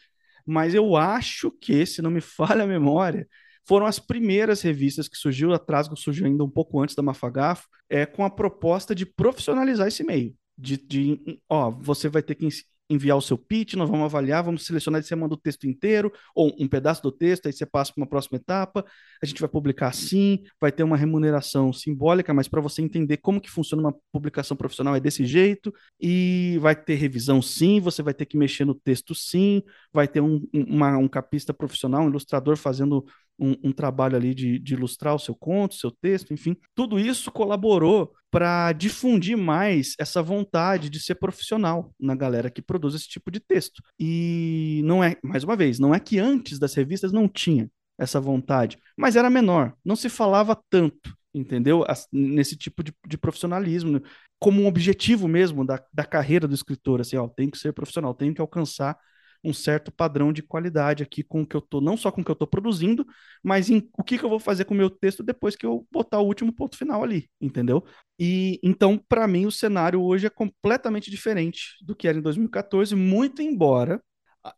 Mas 0.46 0.76
eu 0.76 0.96
acho 0.96 1.52
que, 1.52 1.86
se 1.86 2.02
não 2.02 2.12
me 2.12 2.22
falha 2.22 2.64
a 2.64 2.68
memória, 2.68 3.28
foram 3.68 3.88
as 3.88 4.00
primeiras 4.00 4.62
revistas 4.62 5.08
que 5.08 5.18
surgiu, 5.18 5.52
a 5.52 5.60
Trasgo 5.60 5.98
surgiu 5.98 6.28
ainda 6.28 6.44
um 6.44 6.50
pouco 6.50 6.80
antes 6.80 6.96
da 6.96 7.02
Mafagafo, 7.02 7.68
é, 7.90 8.06
com 8.06 8.24
a 8.24 8.30
proposta 8.30 8.94
de 8.94 9.06
profissionalizar 9.06 9.88
esse 9.88 10.04
meio. 10.04 10.36
De, 10.58 10.78
de, 10.78 11.40
ó, 11.50 11.70
você 11.70 12.08
vai 12.08 12.22
ter 12.24 12.36
que 12.36 12.48
enviar 12.90 13.18
o 13.18 13.22
seu 13.22 13.38
pitch, 13.38 13.74
nós 13.74 13.90
vamos 13.90 14.06
avaliar, 14.06 14.44
vamos 14.44 14.66
selecionar, 14.66 15.04
você 15.04 15.16
manda 15.16 15.34
o 15.34 15.38
texto 15.38 15.68
inteiro, 15.68 16.12
ou 16.34 16.56
um 16.60 16.68
pedaço 16.68 17.02
do 17.04 17.12
texto, 17.12 17.48
aí 17.48 17.54
você 17.54 17.66
passa 17.66 17.94
para 17.94 18.02
uma 18.02 18.08
próxima 18.08 18.38
etapa, 18.38 18.86
a 19.22 19.26
gente 19.26 19.42
vai 19.42 19.50
publicar 19.50 19.88
assim, 19.90 20.44
vai 20.60 20.72
ter 20.72 20.84
uma 20.84 20.98
remuneração 20.98 21.74
simbólica, 21.74 22.34
mas 22.34 22.48
para 22.48 22.62
você 22.62 22.82
entender 22.82 23.18
como 23.18 23.42
que 23.42 23.50
funciona 23.50 23.82
uma 23.82 23.96
publicação 24.12 24.56
profissional 24.56 24.96
é 24.96 25.00
desse 25.00 25.26
jeito, 25.26 25.74
e 26.00 26.58
vai 26.62 26.76
ter 26.76 26.96
revisão 26.96 27.42
sim, 27.42 27.80
você 27.80 28.02
vai 28.02 28.14
ter 28.14 28.26
que 28.26 28.38
mexer 28.38 28.66
no 28.66 28.76
texto 28.76 29.14
sim, 29.14 29.62
vai 29.92 30.08
ter 30.08 30.22
um, 30.22 30.48
uma, 30.54 30.98
um 30.98 31.08
capista 31.08 31.54
profissional, 31.54 32.04
um 32.04 32.10
ilustrador 32.10 32.56
fazendo 32.56 33.06
um, 33.40 33.56
um, 33.64 33.72
trabalho 33.72 34.16
ali 34.16 34.34
de, 34.34 34.60
de 34.60 34.74
ilustrar 34.74 35.16
o 35.16 35.20
seu 35.20 35.36
conto, 35.36 35.76
seu 35.76 35.92
texto, 35.92 36.34
enfim. 36.34 36.56
Tudo 36.76 37.00
isso 37.00 37.32
colaborou 37.32 38.14
para 38.32 38.72
difundir 38.74 39.38
mais 39.38 39.96
essa 40.00 40.22
vontade 40.22 40.90
de 40.90 41.00
ser 41.00 41.16
profissional 41.16 41.94
na 42.00 42.16
galera 42.16 42.50
que 42.50 42.62
produz 42.62 42.96
esse 42.96 43.08
tipo 43.08 43.32
de 43.32 43.40
texto. 43.40 43.82
E 44.00 44.82
não 44.86 45.04
é, 45.04 45.16
mais 45.24 45.44
uma 45.44 45.56
vez, 45.56 45.80
não 45.80 45.94
é 45.94 46.00
que 46.00 46.20
antes 46.20 46.60
das 46.60 46.74
revistas 46.74 47.12
não 47.12 47.28
tinha 47.28 47.70
essa 47.98 48.20
vontade, 48.20 48.78
mas 48.96 49.16
era 49.16 49.30
menor, 49.30 49.74
não 49.84 49.96
se 49.96 50.08
falava 50.08 50.60
tanto, 50.70 51.16
entendeu? 51.34 51.84
Nesse 52.12 52.56
tipo 52.56 52.84
de, 52.84 52.94
de 53.08 53.18
profissionalismo, 53.18 54.02
como 54.40 54.62
um 54.62 54.68
objetivo 54.68 55.28
mesmo 55.28 55.66
da, 55.66 55.84
da 55.92 56.06
carreira 56.06 56.48
do 56.48 56.54
escritor, 56.54 57.02
assim, 57.02 57.18
ó, 57.18 57.28
tem 57.28 57.50
que 57.50 57.58
ser 57.58 57.74
profissional, 57.74 58.14
tem 58.14 58.34
que 58.34 58.42
alcançar 58.42 58.98
um 59.44 59.54
certo 59.54 59.92
padrão 59.92 60.34
de 60.34 60.42
qualidade 60.42 61.04
aqui 61.04 61.24
com 61.24 61.42
o 61.42 61.48
que 61.48 61.56
eu 61.56 61.62
tô, 61.62 61.80
não 61.82 61.98
só 61.98 62.12
com 62.12 62.22
o 62.22 62.26
que 62.26 62.32
eu 62.32 62.36
tô 62.36 62.48
produzindo, 62.48 63.06
mas 63.44 63.70
em 63.70 63.90
o 63.98 64.04
que, 64.04 64.18
que 64.18 64.24
eu 64.24 64.30
vou 64.30 64.40
fazer 64.40 64.66
com 64.66 64.74
o 64.74 64.78
meu 64.78 64.90
texto 64.90 65.24
depois 65.24 65.56
que 65.56 65.66
eu 65.66 65.88
botar 65.92 66.20
o 66.20 66.26
último 66.26 66.54
ponto 66.54 66.78
final 66.78 67.04
ali, 67.04 67.30
entendeu? 67.40 67.84
E 68.20 68.60
então, 68.64 68.98
para 69.10 69.28
mim, 69.28 69.46
o 69.46 69.52
cenário 69.52 70.02
hoje 70.02 70.28
é 70.28 70.30
completamente 70.30 71.12
diferente 71.12 71.76
do 71.82 71.96
que 71.96 72.08
era 72.08 72.18
em 72.18 72.22
2014, 72.22 72.96
muito 72.96 73.42
embora 73.42 74.02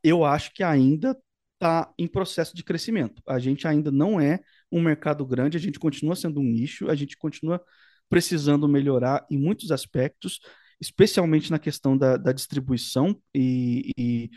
eu 0.03 0.23
acho 0.23 0.53
que 0.53 0.63
ainda 0.63 1.17
está 1.53 1.91
em 1.97 2.07
processo 2.07 2.55
de 2.55 2.63
crescimento. 2.63 3.21
A 3.27 3.37
gente 3.39 3.67
ainda 3.67 3.91
não 3.91 4.19
é 4.19 4.39
um 4.71 4.81
mercado 4.81 5.25
grande, 5.25 5.57
a 5.57 5.59
gente 5.59 5.79
continua 5.79 6.15
sendo 6.15 6.39
um 6.39 6.43
nicho, 6.43 6.89
a 6.89 6.95
gente 6.95 7.17
continua 7.17 7.61
precisando 8.09 8.67
melhorar 8.67 9.25
em 9.29 9.37
muitos 9.37 9.71
aspectos, 9.71 10.39
especialmente 10.79 11.51
na 11.51 11.59
questão 11.59 11.97
da, 11.97 12.17
da 12.17 12.31
distribuição 12.31 13.19
e, 13.33 13.91
e 13.97 14.29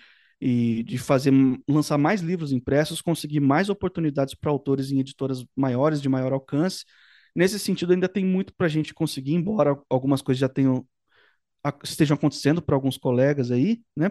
e 0.44 0.82
de 0.82 0.98
fazer 0.98 1.32
lançar 1.68 1.96
mais 1.96 2.20
livros 2.20 2.50
impressos, 2.50 3.00
conseguir 3.00 3.38
mais 3.38 3.68
oportunidades 3.68 4.34
para 4.34 4.50
autores 4.50 4.90
em 4.90 4.98
editoras 4.98 5.44
maiores, 5.54 6.02
de 6.02 6.08
maior 6.08 6.32
alcance. 6.32 6.84
Nesse 7.32 7.60
sentido, 7.60 7.92
ainda 7.92 8.08
tem 8.08 8.24
muito 8.24 8.52
para 8.52 8.66
a 8.66 8.68
gente 8.68 8.92
conseguir, 8.92 9.34
embora 9.34 9.80
algumas 9.88 10.20
coisas 10.20 10.40
já 10.40 10.48
tenham 10.48 10.84
estejam 11.84 12.16
acontecendo 12.16 12.60
para 12.60 12.74
alguns 12.74 12.98
colegas 12.98 13.52
aí, 13.52 13.80
né? 13.96 14.10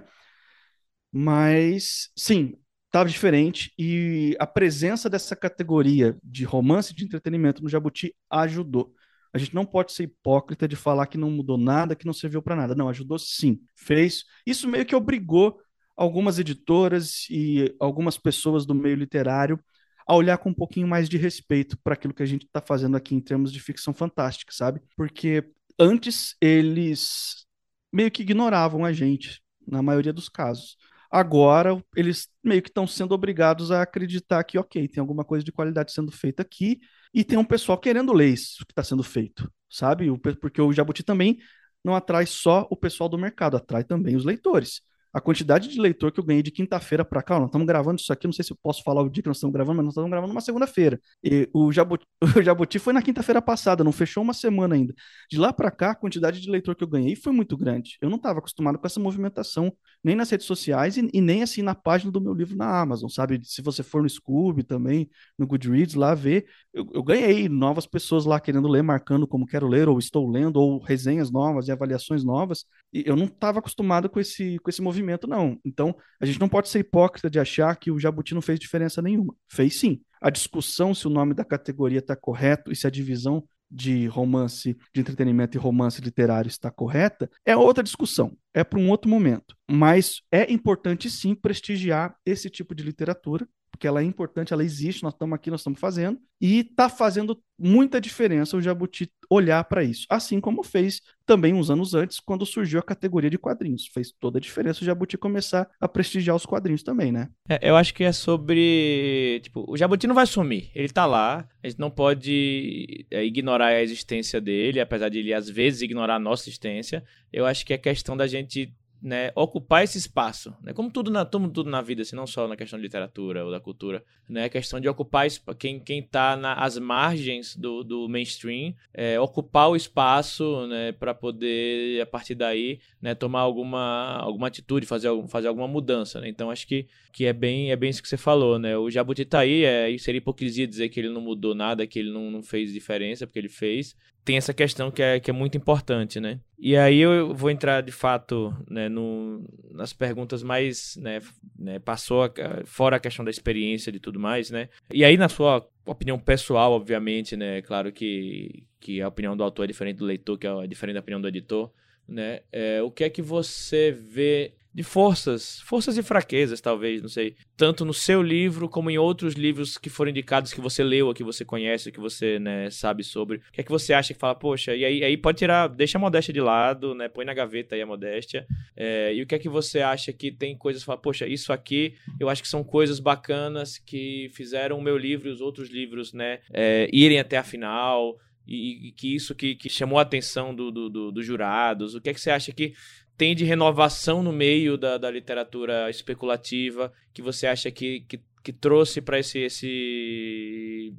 Mas 1.12 2.10
sim, 2.16 2.56
estava 2.86 3.10
diferente 3.10 3.74
e 3.78 4.34
a 4.40 4.48
presença 4.48 5.10
dessa 5.10 5.36
categoria 5.36 6.18
de 6.24 6.46
romance 6.46 6.96
de 6.96 7.04
entretenimento 7.04 7.62
no 7.62 7.68
Jabuti 7.68 8.16
ajudou. 8.30 8.94
A 9.34 9.38
gente 9.38 9.54
não 9.54 9.66
pode 9.66 9.92
ser 9.92 10.04
hipócrita 10.04 10.66
de 10.66 10.78
falar 10.78 11.08
que 11.08 11.18
não 11.18 11.30
mudou 11.30 11.58
nada, 11.58 11.94
que 11.94 12.06
não 12.06 12.14
serviu 12.14 12.42
para 12.42 12.56
nada. 12.56 12.74
Não, 12.74 12.88
ajudou 12.88 13.20
sim. 13.20 13.60
Fez. 13.76 14.24
Isso 14.46 14.66
meio 14.66 14.86
que 14.86 14.96
obrigou 14.96 15.60
algumas 16.02 16.40
editoras 16.40 17.28
e 17.30 17.76
algumas 17.80 18.18
pessoas 18.18 18.66
do 18.66 18.74
meio 18.74 18.96
literário 18.96 19.60
a 20.08 20.16
olhar 20.16 20.40
com 20.40 20.50
um 20.50 20.54
pouquinho 20.54 20.88
mais 20.88 21.08
de 21.08 21.16
respeito 21.16 21.78
para 21.84 21.94
aquilo 21.94 22.14
que 22.14 22.24
a 22.24 22.26
gente 22.26 22.46
está 22.46 22.60
fazendo 22.60 22.98
aqui 22.98 23.14
em 23.14 23.20
termos 23.20 23.54
de 23.54 23.60
ficção 23.60 23.94
fantástica, 23.94 24.52
sabe? 24.52 24.82
Porque 24.98 25.48
antes 25.78 26.36
eles 26.42 27.46
meio 27.94 28.10
que 28.10 28.24
ignoravam 28.24 28.84
a 28.84 28.92
gente, 28.92 29.44
na 29.68 29.84
maioria 29.84 30.12
dos 30.12 30.28
casos. 30.28 30.76
Agora 31.10 31.80
eles 31.96 32.28
meio 32.44 32.64
que 32.64 32.70
estão 32.70 32.88
sendo 32.88 33.12
obrigados 33.12 33.70
a 33.70 33.84
acreditar 33.84 34.44
que, 34.44 34.58
ok, 34.58 34.88
tem 34.88 35.02
alguma 35.02 35.24
coisa 35.24 35.46
de 35.46 35.52
qualidade 35.52 35.94
sendo 35.94 36.12
feita 36.12 36.42
aqui 36.42 36.80
e 37.14 37.24
tem 37.24 37.38
um 37.38 37.46
pessoal 37.46 37.78
querendo 37.78 38.12
ler 38.12 38.30
isso 38.30 38.66
que 38.66 38.72
está 38.72 38.84
sendo 38.84 39.04
feito, 39.04 39.48
sabe? 39.70 40.08
Porque 40.42 40.62
o 40.62 40.74
Jabuti 40.74 41.04
também 41.04 41.38
não 41.84 41.96
atrai 41.96 42.26
só 42.26 42.68
o 42.72 42.76
pessoal 42.76 43.08
do 43.08 43.20
mercado, 43.20 43.56
atrai 43.56 43.84
também 43.84 44.16
os 44.16 44.26
leitores 44.26 44.82
a 45.14 45.20
quantidade 45.20 45.68
de 45.68 45.80
leitor 45.80 46.12
que 46.12 46.20
eu 46.20 46.24
ganhei 46.24 46.42
de 46.42 46.52
quinta-feira 46.52 47.04
para 47.04 47.22
cá, 47.22 47.38
nós 47.38 47.48
estamos 47.48 47.68
gravando 47.68 48.00
isso 48.00 48.14
aqui, 48.14 48.28
não 48.28 48.34
sei 48.34 48.46
se 48.46 48.54
eu 48.54 48.58
posso 48.64 48.82
falar 48.82 49.02
o 49.02 49.10
dia 49.10 49.22
que 49.22 49.28
nós 49.28 49.38
estamos 49.38 49.54
gravando, 49.54 49.78
mas 49.78 49.86
nós 49.86 49.94
estamos 49.94 50.10
gravando 50.10 50.32
uma 50.32 50.42
segunda-feira. 50.42 51.00
E 51.22 51.50
o 51.54 51.72
Jabuti, 51.72 52.06
o 52.38 52.42
Jabuti 52.42 52.80
foi 52.80 52.94
na 52.94 53.02
quinta-feira 53.02 53.42
passada, 53.42 53.84
não 53.84 53.92
fechou 53.92 54.24
uma 54.24 54.34
semana 54.34 54.76
ainda. 54.76 54.94
De 55.30 55.38
lá 55.38 55.52
para 55.52 55.70
cá, 55.70 55.92
a 55.92 55.96
quantidade 55.96 56.40
de 56.40 56.50
leitor 56.50 56.76
que 56.76 56.84
eu 56.84 56.88
ganhei 56.88 57.16
foi 57.16 57.34
muito 57.34 57.58
grande. 57.58 57.98
Eu 58.02 58.10
não 58.10 58.16
estava 58.16 58.40
acostumado 58.40 58.78
com 58.80 58.88
essa 58.88 59.00
movimentação, 59.00 59.74
nem 60.02 60.16
nas 60.16 60.30
redes 60.30 60.48
sociais 60.48 60.96
e, 60.96 61.10
e, 61.14 61.20
nem 61.20 61.44
assim 61.44 61.62
na 61.62 61.76
página 61.76 62.12
do 62.12 62.22
meu 62.22 62.34
livro 62.34 62.56
na 62.56 62.80
Amazon, 62.82 63.10
sabe? 63.10 63.42
Se 63.44 63.62
você 63.62 63.84
for 63.84 64.02
no 64.02 64.10
Scoob 64.10 64.64
também, 64.64 65.10
no 65.38 65.46
Goodreads, 65.46 65.96
lá 65.96 66.16
ver, 66.16 66.46
eu, 66.74 66.90
eu 66.94 67.04
ganhei 67.04 67.50
novas 67.50 67.86
pessoas 67.86 68.26
lá 68.26 68.40
querendo 68.40 68.68
ler, 68.68 68.82
marcando 68.82 69.28
como 69.28 69.46
quero 69.46 69.68
ler, 69.68 69.90
ou 69.90 70.00
estou 70.00 70.30
lendo, 70.30 70.56
ou 70.56 70.80
resenhas 70.82 71.30
novas 71.30 71.68
e 71.68 71.72
avaliações 71.72 72.24
novas. 72.24 72.66
E 72.94 73.04
eu 73.06 73.16
não 73.16 73.26
estava 73.26 73.60
acostumado 73.60 74.10
com 74.10 74.20
esse, 74.20 74.58
com 74.60 74.70
esse 74.70 74.82
movimento 74.82 75.01
movimento, 75.02 75.28
não. 75.28 75.60
Então, 75.66 75.96
a 76.20 76.26
gente 76.26 76.40
não 76.40 76.48
pode 76.48 76.70
ser 76.70 76.80
hipócrita 76.80 77.30
de 77.30 77.40
achar 77.40 77.76
que 77.76 77.92
o 77.92 78.00
Jabuti 78.00 78.34
não 78.34 78.42
fez 78.42 78.60
diferença 78.60 79.02
nenhuma. 79.02 79.36
Fez 79.50 79.80
sim. 79.80 80.02
A 80.22 80.30
discussão 80.30 80.94
se 80.94 81.08
o 81.08 81.10
nome 81.10 81.34
da 81.34 81.44
categoria 81.44 82.00
está 82.00 82.16
correto 82.16 82.72
e 82.72 82.76
se 82.76 82.86
a 82.86 82.90
divisão 82.90 83.44
de 83.70 84.06
romance, 84.08 84.78
de 84.94 85.02
entretenimento 85.02 85.58
e 85.58 85.60
romance 85.60 86.02
literário 86.02 86.50
está 86.50 86.70
correta, 86.70 87.30
é 87.46 87.56
outra 87.56 87.82
discussão, 87.82 88.38
é 88.54 88.64
para 88.64 88.78
um 88.78 88.90
outro 88.90 89.10
momento. 89.10 89.56
Mas 89.70 90.22
é 90.32 90.52
importante 90.52 91.10
sim 91.10 91.34
prestigiar 91.34 92.14
esse 92.26 92.50
tipo 92.50 92.76
de 92.76 92.84
literatura, 92.84 93.48
porque 93.82 93.88
ela 93.88 94.02
é 94.02 94.04
importante, 94.04 94.54
ela 94.54 94.64
existe, 94.64 95.02
nós 95.02 95.12
estamos 95.12 95.34
aqui, 95.34 95.50
nós 95.50 95.62
estamos 95.62 95.80
fazendo, 95.80 96.20
e 96.40 96.60
está 96.60 96.88
fazendo 96.88 97.42
muita 97.58 98.00
diferença 98.00 98.56
o 98.56 98.62
Jabuti 98.62 99.12
olhar 99.28 99.64
para 99.64 99.84
isso. 99.84 100.06
Assim 100.08 100.40
como 100.40 100.62
fez 100.62 101.02
também 101.26 101.56
uns 101.56 101.72
anos 101.72 101.96
antes, 101.96 102.20
quando 102.20 102.46
surgiu 102.46 102.80
a 102.80 102.84
categoria 102.84 103.30
de 103.30 103.40
quadrinhos. 103.40 103.88
Fez 103.88 104.12
toda 104.12 104.38
a 104.38 104.42
diferença 104.42 104.82
o 104.82 104.86
Jabuti 104.86 105.18
começar 105.18 105.68
a 105.80 105.88
prestigiar 105.88 106.36
os 106.36 106.46
quadrinhos 106.46 106.84
também, 106.84 107.12
né? 107.12 107.30
É, 107.50 107.68
eu 107.68 107.76
acho 107.76 107.92
que 107.92 108.04
é 108.04 108.12
sobre. 108.12 109.40
Tipo, 109.42 109.66
o 109.68 109.76
Jabuti 109.76 110.06
não 110.06 110.14
vai 110.14 110.28
sumir. 110.28 110.70
Ele 110.76 110.90
tá 110.90 111.08
lá. 111.08 111.48
A 111.64 111.68
gente 111.68 111.80
não 111.80 111.90
pode 111.90 113.08
é, 113.10 113.26
ignorar 113.26 113.68
a 113.68 113.82
existência 113.82 114.40
dele, 114.40 114.80
apesar 114.80 115.10
de 115.10 115.18
ele 115.18 115.34
às 115.34 115.50
vezes 115.50 115.82
ignorar 115.82 116.18
a 116.18 116.20
nossa 116.20 116.50
existência. 116.50 117.04
Eu 117.34 117.48
acho 117.48 117.66
que 117.66 117.74
é 117.74 117.80
questão 117.80 118.16
da 118.16 118.28
gente 118.28 118.72
né, 119.02 119.32
ocupar 119.36 119.84
esse 119.84 119.98
espaço, 119.98 120.54
né, 120.62 120.74
como 120.74 120.92
tudo 120.92 121.10
na 121.10 121.26
tudo, 121.26 121.50
tudo 121.50 121.70
na 121.70 121.82
vida, 121.82 122.04
assim, 122.04 122.16
não 122.16 122.28
só 122.28 122.48
na 122.48 122.56
questão 122.56 122.78
de 122.78 122.84
literatura 122.84 123.44
ou 123.44 123.50
da 123.50 123.60
cultura, 123.60 124.04
né, 124.30 124.46
a 124.46 124.50
questão 124.50 124.80
de 124.80 124.88
ocupar 124.88 125.28
quem 125.58 125.80
quem 125.80 126.00
está 126.00 126.36
nas 126.36 126.78
margens 126.78 127.56
do, 127.56 127.84
do 127.84 128.08
mainstream, 128.08 128.76
é, 128.94 129.20
ocupar 129.20 129.70
o 129.70 129.76
espaço, 129.76 130.68
né, 130.68 130.92
para 130.92 131.14
poder 131.14 132.02
a 132.02 132.06
partir 132.06 132.36
daí, 132.36 132.80
né, 133.02 133.16
tomar 133.16 133.42
alguma 133.42 134.18
alguma 134.18 134.48
atitude, 134.48 134.86
fazer 134.86 135.10
fazer 135.28 135.48
alguma 135.48 135.68
mudança, 135.68 136.22
né? 136.22 136.30
Então 136.30 136.52
acho 136.52 136.68
que 136.68 136.88
que 137.12 137.26
é 137.26 137.34
bem 137.34 137.72
é 137.72 137.76
bem 137.76 137.90
isso 137.90 138.02
que 138.02 138.08
você 138.08 138.18
falou, 138.18 138.60
né? 138.60 138.78
O 138.78 138.90
Jabuti 138.90 139.26
tá 139.26 139.40
aí, 139.40 139.64
é, 139.64 139.98
seria 139.98 140.20
hipocrisia 140.20 140.68
dizer 140.68 140.90
que 140.90 141.00
ele 141.00 141.10
não 141.10 141.22
mudou 141.22 141.56
nada, 141.56 141.88
que 141.88 142.00
ele 142.00 142.12
não, 142.12 142.30
não 142.30 142.44
fez 142.44 142.72
diferença, 142.72 143.26
porque 143.26 143.40
ele 143.40 143.50
fez, 143.50 143.96
tem 144.24 144.38
essa 144.38 144.54
questão 144.54 144.92
que 144.92 145.02
é, 145.02 145.20
que 145.20 145.30
é 145.30 145.34
muito 145.34 145.58
importante, 145.58 146.20
né? 146.20 146.40
E 146.60 146.78
aí 146.78 147.00
eu 147.00 147.34
vou 147.34 147.50
entrar 147.50 147.82
de 147.82 147.92
fato 147.92 148.56
né, 148.70 148.88
no, 148.88 149.44
nas 149.72 149.94
perguntas 149.94 150.44
mais, 150.44 150.96
né, 150.98 151.20
né, 151.58 151.80
passou 151.80 152.32
fora 152.66 152.98
a 152.98 153.00
questão 153.00 153.26
da 153.26 153.32
experiência 153.32 153.92
de 153.92 154.00
tudo 154.00 154.20
mais, 154.20 154.52
né? 154.52 154.70
E 154.94 155.04
aí 155.04 155.18
na 155.18 155.28
sua 155.28 155.68
opinião 155.86 156.20
pessoal, 156.20 156.74
obviamente, 156.74 157.36
né? 157.36 157.62
Claro 157.62 157.92
que, 157.92 158.64
que 158.80 159.02
a 159.02 159.08
opinião 159.08 159.36
do 159.36 159.44
autor 159.44 159.64
é 159.64 159.68
diferente 159.68 159.98
do 159.98 160.06
leitor, 160.06 160.38
que 160.38 160.46
é 160.46 160.68
diferente 160.68 160.96
da 160.96 161.02
opinião 161.02 161.20
do 161.20 161.28
editor, 161.28 161.72
né? 162.08 162.42
É, 162.52 162.82
o 162.82 162.92
que 162.92 163.04
é 163.04 163.10
que 163.10 163.22
você 163.22 163.92
vê 163.92 164.54
de 164.74 164.84
forças, 164.84 165.60
forças 165.62 165.98
e 165.98 166.04
fraquezas, 166.04 166.62
talvez, 166.62 167.02
não 167.02 167.10
sei, 167.10 167.36
tanto 167.58 167.84
no 167.84 167.94
seu 167.94 168.22
livro 168.22 168.70
como 168.70 168.90
em 168.90 168.98
outros 168.98 169.34
livros 169.34 169.78
que 169.78 169.90
foram 169.90 170.12
indicados 170.12 170.54
que 170.54 170.62
você 170.62 170.82
leu, 170.82 171.14
que 171.14 171.24
você 171.24 171.44
conhece, 171.44 171.92
que 171.92 172.00
você 172.00 172.40
né, 172.40 172.70
sabe 172.70 173.04
sobre. 173.04 173.38
O 173.38 173.52
que 173.52 173.62
é 173.62 173.64
que 173.64 173.72
você 173.72 173.94
acha 173.94 174.14
que 174.14 174.20
fala, 174.20 174.34
poxa, 174.34 174.74
e 174.74 174.86
aí, 174.86 175.04
aí 175.04 175.18
pode 175.18 175.40
tirar, 175.40 175.68
deixa 175.68 175.98
a 175.98 176.02
modéstia 176.02 176.34
de 176.34 176.40
lado, 176.40 176.96
né, 176.96 177.10
põe 177.10 177.26
na 177.26 177.34
gaveta 177.34 177.76
aí 177.76 177.82
a 177.82 177.86
modéstia. 177.86 178.48
É, 178.76 179.14
e 179.14 179.22
o 179.22 179.28
que 179.28 179.36
é 179.36 179.40
que 179.40 179.50
você 179.50 179.82
acha 179.82 180.14
que 180.14 180.32
tem 180.32 180.58
coisas, 180.58 180.84
fala, 180.84 180.98
poxa, 180.98 181.28
isso 181.28 181.52
aqui 181.52 181.96
eu 182.18 182.30
acho 182.30 182.42
que 182.42 182.48
são 182.48 182.64
coisas 182.64 183.00
bacanas 183.00 183.78
que 183.78 184.32
fizeram 184.34 184.78
o 184.78 184.82
meu 184.82 184.98
livro 184.98 185.28
e 185.28 185.32
os 185.32 185.42
outros 185.42 185.70
livros, 185.70 186.14
né, 186.14 186.40
é, 186.54 186.88
irem 186.94 187.20
até 187.20 187.38
a 187.38 187.44
final. 187.44 188.18
E, 188.48 188.88
e 188.88 188.92
que 188.92 189.16
isso 189.16 189.36
que, 189.36 189.56
que 189.56 189.70
chamou 189.70 190.00
a 190.00 190.02
atenção 190.02 190.54
dos 190.54 190.74
do, 190.74 190.90
do, 190.90 191.12
do 191.12 191.24
jurados, 191.24 191.94
o 191.94 192.02
que 192.02 192.10
é 192.10 192.14
que 192.14 192.20
você 192.20 192.32
acha 192.32 192.52
que 192.52 192.74
tem 193.22 193.36
de 193.36 193.46
renovação 193.46 194.24
no 194.24 194.34
meio 194.34 194.76
da, 194.76 194.98
da 194.98 195.12
literatura 195.12 195.92
especulativa 195.92 196.92
que 197.14 197.22
você 197.22 197.46
acha 197.46 197.70
que, 197.70 198.00
que, 198.08 198.20
que 198.44 198.52
trouxe 198.52 199.00
para 199.00 199.20
esse, 199.20 199.38
esse, 199.38 200.92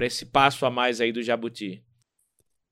esse 0.00 0.24
passo 0.24 0.64
a 0.64 0.70
mais 0.70 1.02
aí 1.02 1.12
do 1.12 1.22
Jabuti? 1.22 1.84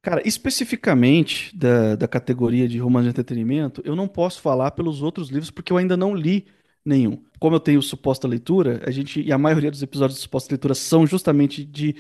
Cara, 0.01 0.23
especificamente 0.27 1.55
da, 1.55 1.97
da 1.97 2.09
categoria 2.09 2.67
de 2.67 2.79
romance 2.79 3.05
de 3.05 3.11
entretenimento, 3.11 3.83
eu 3.85 3.95
não 3.95 4.09
posso 4.09 4.41
falar 4.41 4.71
pelos 4.71 5.03
outros 5.03 5.29
livros 5.29 5.51
porque 5.51 5.71
eu 5.71 5.77
ainda 5.77 5.95
não 5.95 6.15
li 6.15 6.47
nenhum. 6.83 7.23
Como 7.39 7.55
eu 7.55 7.61
tenho 7.61 7.83
suposta 7.83 8.27
leitura, 8.27 8.81
a 8.87 8.91
gente 8.91 9.21
e 9.21 9.31
a 9.31 9.37
maioria 9.37 9.71
dos 9.71 9.83
episódios 9.83 10.17
de 10.17 10.23
suposta 10.23 10.55
leitura 10.55 10.75
são 10.75 11.07
justamente 11.07 11.63
de 11.63 11.95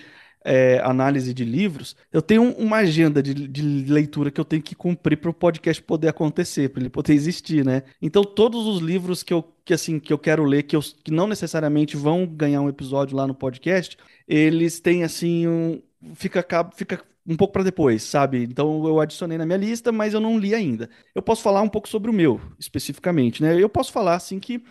é, 0.44 0.81
análise 0.85 1.35
de 1.35 1.44
livros, 1.44 1.96
eu 2.12 2.22
tenho 2.22 2.53
uma 2.57 2.79
agenda 2.79 3.22
de, 3.22 3.35
de 3.35 3.62
leitura 3.62 4.31
que 4.31 4.40
eu 4.40 4.44
tenho 4.44 4.62
que 4.62 4.74
cumprir 4.74 5.16
para 5.18 5.31
o 5.31 5.35
podcast 5.35 5.83
poder 5.83 6.09
acontecer, 6.09 6.70
para 6.70 6.81
ele 6.83 6.90
poder 6.90 7.12
existir, 7.14 7.64
né? 7.64 7.83
Então, 8.01 8.24
todos 8.24 8.66
os 8.66 8.81
livros 8.81 9.22
que 9.22 9.33
eu, 9.33 9.42
que, 9.64 9.74
assim, 9.74 9.98
que 9.98 10.12
eu 10.12 10.18
quero 10.18 10.44
ler, 10.44 10.62
que, 10.62 10.77
eu, 10.77 10.81
que 11.05 11.11
não 11.11 11.27
necessariamente 11.27 11.96
vão 11.96 12.27
ganhar 12.27 12.61
um 12.61 12.68
episódio 12.68 13.16
lá 13.16 13.27
no 13.27 13.35
podcast, 13.35 13.96
eles 14.27 14.81
têm, 14.81 15.05
assim, 15.05 15.46
um, 15.46 15.83
fica, 16.14 16.44
fica 16.74 17.03
um 17.27 17.37
pouco 17.37 17.53
para 17.53 17.62
depois, 17.62 18.03
sabe? 18.03 18.42
Então 18.44 18.87
eu 18.87 19.01
adicionei 19.01 19.37
na 19.37 19.44
minha 19.44 19.59
lista, 19.59 19.92
mas 19.92 20.14
eu 20.14 20.20
não 20.20 20.38
li 20.38 20.55
ainda. 20.55 20.88
Eu 21.14 21.22
posso 21.22 21.42
falar 21.42 21.61
um 21.61 21.68
pouco 21.68 21.88
sobre 21.88 22.11
o 22.11 22.14
meu, 22.14 22.40
especificamente, 22.59 23.42
né? 23.42 23.61
Eu 23.61 23.68
posso 23.68 23.92
falar 23.92 24.14
assim 24.14 24.40
que 24.40 24.62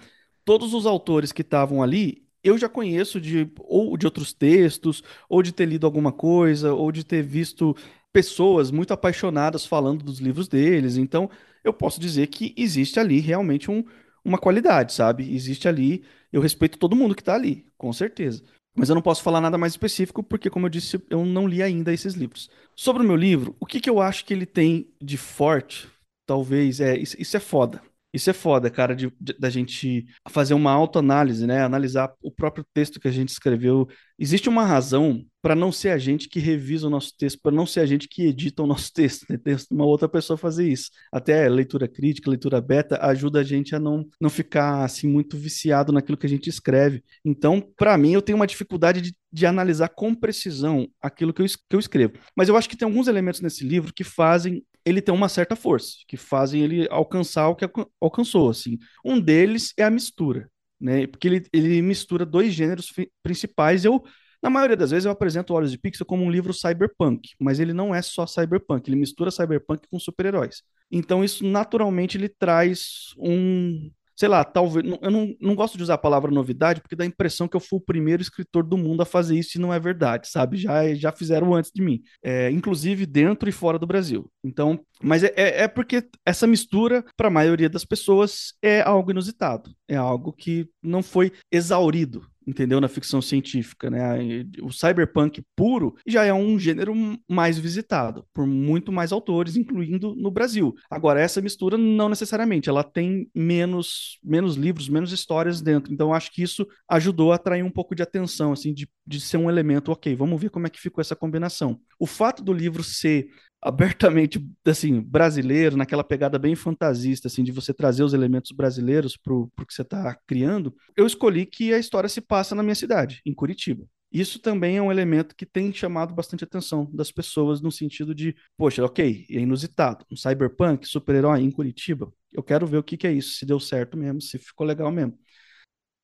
todos 0.43 0.73
os 0.73 0.85
autores 0.87 1.31
que 1.31 1.43
estavam 1.43 1.83
ali, 1.83 2.26
eu 2.43 2.57
já 2.57 2.69
conheço 2.69 3.19
de 3.19 3.49
ou 3.59 3.97
de 3.97 4.05
outros 4.05 4.33
textos, 4.33 5.03
ou 5.29 5.41
de 5.43 5.51
ter 5.51 5.65
lido 5.65 5.85
alguma 5.85 6.11
coisa, 6.11 6.73
ou 6.73 6.91
de 6.91 7.03
ter 7.03 7.21
visto 7.23 7.75
pessoas 8.11 8.71
muito 8.71 8.93
apaixonadas 8.93 9.65
falando 9.65 10.03
dos 10.03 10.19
livros 10.19 10.47
deles. 10.47 10.97
Então, 10.97 11.29
eu 11.63 11.73
posso 11.73 11.99
dizer 11.99 12.27
que 12.27 12.53
existe 12.57 12.99
ali 12.99 13.19
realmente 13.19 13.69
um, 13.69 13.83
uma 14.23 14.37
qualidade, 14.37 14.93
sabe? 14.93 15.33
Existe 15.33 15.67
ali, 15.67 16.03
eu 16.31 16.41
respeito 16.41 16.77
todo 16.77 16.95
mundo 16.95 17.15
que 17.15 17.21
está 17.21 17.35
ali, 17.35 17.65
com 17.77 17.91
certeza. 17.93 18.43
Mas 18.75 18.89
eu 18.89 18.95
não 18.95 19.01
posso 19.01 19.23
falar 19.23 19.41
nada 19.41 19.57
mais 19.57 19.73
específico 19.73 20.21
porque, 20.21 20.49
como 20.49 20.67
eu 20.67 20.69
disse, 20.69 21.01
eu 21.09 21.25
não 21.25 21.47
li 21.47 21.63
ainda 21.63 21.93
esses 21.93 22.13
livros. 22.13 22.49
Sobre 22.75 23.01
o 23.03 23.05
meu 23.05 23.15
livro, 23.15 23.55
o 23.59 23.65
que, 23.65 23.79
que 23.81 23.89
eu 23.89 23.99
acho 23.99 24.23
que 24.23 24.33
ele 24.33 24.45
tem 24.45 24.87
de 25.01 25.17
forte, 25.17 25.87
talvez, 26.27 26.79
é 26.79 26.95
isso, 26.95 27.15
isso 27.19 27.35
é 27.35 27.39
foda. 27.39 27.81
Isso 28.13 28.29
é 28.29 28.33
foda, 28.33 28.69
cara, 28.69 28.95
de, 28.95 29.11
de, 29.19 29.33
da 29.37 29.49
gente 29.49 30.05
fazer 30.29 30.53
uma 30.53 30.71
autoanálise, 30.71 31.45
né? 31.45 31.61
Analisar 31.61 32.13
o 32.21 32.31
próprio 32.31 32.65
texto 32.73 32.99
que 32.99 33.07
a 33.07 33.11
gente 33.11 33.29
escreveu. 33.29 33.87
Existe 34.17 34.47
uma 34.47 34.65
razão 34.65 35.23
para 35.41 35.53
não 35.53 35.71
ser 35.71 35.89
a 35.89 35.97
gente 35.97 36.27
que 36.29 36.39
revisa 36.39 36.87
o 36.87 36.89
nosso 36.89 37.15
texto, 37.17 37.39
para 37.41 37.51
não 37.51 37.65
ser 37.65 37.81
a 37.81 37.85
gente 37.85 38.07
que 38.07 38.25
edita 38.25 38.63
o 38.63 38.67
nosso 38.67 38.91
texto, 38.93 39.25
né? 39.29 39.37
Tem 39.37 39.55
uma 39.69 39.85
outra 39.85 40.07
pessoa 40.07 40.37
fazer 40.37 40.67
isso. 40.67 40.89
Até 41.11 41.47
leitura 41.49 41.87
crítica, 41.87 42.29
leitura 42.29 42.61
beta, 42.61 42.97
ajuda 43.05 43.41
a 43.41 43.43
gente 43.43 43.75
a 43.75 43.79
não, 43.79 44.05
não 44.19 44.29
ficar 44.29 44.83
assim 44.83 45.07
muito 45.07 45.37
viciado 45.37 45.91
naquilo 45.91 46.17
que 46.17 46.25
a 46.25 46.29
gente 46.29 46.49
escreve. 46.49 47.03
Então, 47.23 47.61
para 47.75 47.97
mim, 47.97 48.13
eu 48.13 48.21
tenho 48.21 48.37
uma 48.37 48.47
dificuldade 48.47 49.01
de, 49.01 49.15
de 49.31 49.45
analisar 49.45 49.89
com 49.89 50.15
precisão 50.15 50.87
aquilo 51.01 51.33
que 51.33 51.41
eu, 51.41 51.45
que 51.45 51.75
eu 51.75 51.79
escrevo. 51.79 52.13
Mas 52.35 52.47
eu 52.47 52.55
acho 52.55 52.69
que 52.69 52.77
tem 52.77 52.87
alguns 52.87 53.07
elementos 53.07 53.41
nesse 53.41 53.65
livro 53.65 53.93
que 53.93 54.03
fazem 54.03 54.63
ele 54.87 55.01
ter 55.01 55.11
uma 55.11 55.29
certa 55.29 55.55
força, 55.55 55.97
que 56.07 56.17
fazem 56.17 56.61
ele 56.61 56.87
alcançar 56.89 57.49
o 57.49 57.55
que 57.55 57.65
alcançou, 58.01 58.49
assim. 58.49 58.77
Um 59.03 59.19
deles 59.19 59.73
é 59.77 59.83
a 59.83 59.89
mistura, 59.89 60.49
né? 60.79 61.07
Porque 61.07 61.27
ele, 61.27 61.45
ele 61.53 61.81
mistura 61.81 62.25
dois 62.25 62.53
gêneros 62.53 62.93
principais. 63.23 63.85
Eu, 63.85 64.03
na 64.41 64.49
maioria 64.49 64.77
das 64.77 64.91
vezes, 64.91 65.05
eu 65.05 65.11
apresento 65.11 65.53
Olhos 65.53 65.71
de 65.71 65.77
Pixel 65.77 66.05
como 66.05 66.23
um 66.23 66.31
livro 66.31 66.53
cyberpunk, 66.53 67.29
mas 67.39 67.59
ele 67.59 67.73
não 67.73 67.93
é 67.93 68.01
só 68.01 68.25
cyberpunk, 68.25 68.89
ele 68.89 68.97
mistura 68.97 69.31
cyberpunk 69.31 69.87
com 69.89 69.99
super-heróis. 69.99 70.63
Então 70.91 71.23
isso 71.23 71.45
naturalmente 71.45 72.17
ele 72.17 72.29
traz 72.29 73.13
um 73.17 73.91
sei 74.17 74.27
lá, 74.27 74.43
talvez. 74.43 74.85
Eu 75.01 75.11
não, 75.11 75.35
não 75.39 75.55
gosto 75.55 75.77
de 75.77 75.83
usar 75.83 75.93
a 75.93 75.99
palavra 75.99 76.31
novidade, 76.31 76.81
porque 76.81 76.95
dá 76.95 77.03
a 77.03 77.07
impressão 77.07 77.47
que 77.47 77.55
eu 77.55 77.59
fui 77.59 77.77
o 77.77 77.81
primeiro 77.81 78.21
escritor 78.21 78.63
do 78.63 78.77
mundo 78.77 79.01
a 79.01 79.05
fazer 79.05 79.37
isso 79.37 79.57
e 79.57 79.61
não 79.61 79.73
é 79.73 79.79
verdade, 79.79 80.27
sabe? 80.27 80.57
Já, 80.57 80.93
já 80.95 81.11
fizeram 81.11 81.53
antes 81.53 81.71
de 81.73 81.81
mim, 81.81 82.01
é, 82.23 82.49
inclusive 82.49 83.05
dentro 83.05 83.47
e 83.47 83.51
fora 83.51 83.77
do 83.77 83.85
Brasil. 83.85 84.29
Então, 84.43 84.79
mas 85.01 85.23
é, 85.23 85.31
é, 85.35 85.63
é 85.63 85.67
porque 85.67 86.03
essa 86.25 86.47
mistura, 86.47 87.05
para 87.15 87.27
a 87.27 87.31
maioria 87.31 87.69
das 87.69 87.85
pessoas, 87.85 88.53
é 88.61 88.81
algo 88.81 89.11
inusitado, 89.11 89.71
é 89.87 89.95
algo 89.95 90.33
que 90.33 90.67
não 90.81 91.03
foi 91.03 91.31
exaurido 91.51 92.25
entendeu? 92.47 92.79
Na 92.79 92.87
ficção 92.87 93.21
científica, 93.21 93.89
né? 93.89 94.45
O 94.63 94.71
cyberpunk 94.71 95.43
puro 95.55 95.95
já 96.07 96.23
é 96.23 96.33
um 96.33 96.57
gênero 96.57 96.95
mais 97.29 97.59
visitado 97.59 98.25
por 98.33 98.47
muito 98.47 98.91
mais 98.91 99.11
autores, 99.11 99.57
incluindo 99.57 100.15
no 100.15 100.31
Brasil. 100.31 100.73
Agora, 100.89 101.19
essa 101.19 101.41
mistura 101.41 101.77
não 101.77 102.07
necessariamente, 102.07 102.69
ela 102.69 102.83
tem 102.83 103.29
menos, 103.35 104.17
menos 104.23 104.55
livros, 104.55 104.87
menos 104.87 105.11
histórias 105.11 105.61
dentro. 105.61 105.93
Então, 105.93 106.13
acho 106.13 106.31
que 106.31 106.41
isso 106.41 106.65
ajudou 106.87 107.33
a 107.33 107.35
atrair 107.35 107.63
um 107.63 107.71
pouco 107.71 107.93
de 107.93 108.01
atenção, 108.01 108.53
assim, 108.53 108.73
de, 108.73 108.89
de 109.05 109.19
ser 109.19 109.37
um 109.37 109.49
elemento, 109.49 109.91
ok, 109.91 110.15
vamos 110.15 110.39
ver 110.39 110.49
como 110.49 110.65
é 110.65 110.69
que 110.69 110.79
ficou 110.79 111.01
essa 111.01 111.15
combinação. 111.15 111.79
O 111.99 112.05
fato 112.05 112.41
do 112.41 112.53
livro 112.53 112.83
ser 112.83 113.27
abertamente 113.61 114.39
assim 114.65 115.01
brasileiro, 115.01 115.77
naquela 115.77 116.03
pegada 116.03 116.37
bem 116.37 116.55
fantasista 116.55 117.27
assim 117.27 117.43
de 117.43 117.51
você 117.51 117.73
trazer 117.73 118.03
os 118.03 118.13
elementos 118.13 118.51
brasileiros 118.51 119.17
para 119.17 119.33
o 119.33 119.49
que 119.67 119.73
você 119.73 119.81
está 119.81 120.15
criando, 120.27 120.75
eu 120.95 121.05
escolhi 121.05 121.45
que 121.45 121.73
a 121.73 121.79
história 121.79 122.09
se 122.09 122.21
passa 122.21 122.55
na 122.55 122.63
minha 122.63 122.75
cidade, 122.75 123.21
em 123.25 123.33
Curitiba. 123.33 123.85
Isso 124.11 124.39
também 124.39 124.77
é 124.77 124.81
um 124.81 124.91
elemento 124.91 125.35
que 125.35 125.45
tem 125.45 125.73
chamado 125.73 126.13
bastante 126.13 126.43
atenção 126.43 126.89
das 126.93 127.11
pessoas 127.11 127.61
no 127.61 127.71
sentido 127.71 128.15
de, 128.15 128.35
poxa, 128.55 128.83
ok, 128.85 129.25
é 129.29 129.39
inusitado, 129.39 130.05
um 130.09 130.15
cyberpunk, 130.15 130.87
super-herói 130.87 131.41
em 131.41 131.51
Curitiba. 131.51 132.11
Eu 132.31 132.41
quero 132.41 132.65
ver 132.65 132.77
o 132.77 132.83
que, 132.83 132.95
que 132.95 133.05
é 133.05 133.11
isso, 133.11 133.35
se 133.35 133.45
deu 133.45 133.59
certo 133.59 133.97
mesmo, 133.97 134.21
se 134.21 134.37
ficou 134.37 134.65
legal 134.65 134.91
mesmo. 134.91 135.17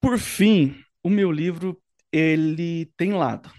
Por 0.01 0.17
fim, 0.19 0.75
o 1.01 1.09
meu 1.09 1.31
livro 1.31 1.81
ele 2.11 2.85
tem 2.97 3.13
lado 3.13 3.51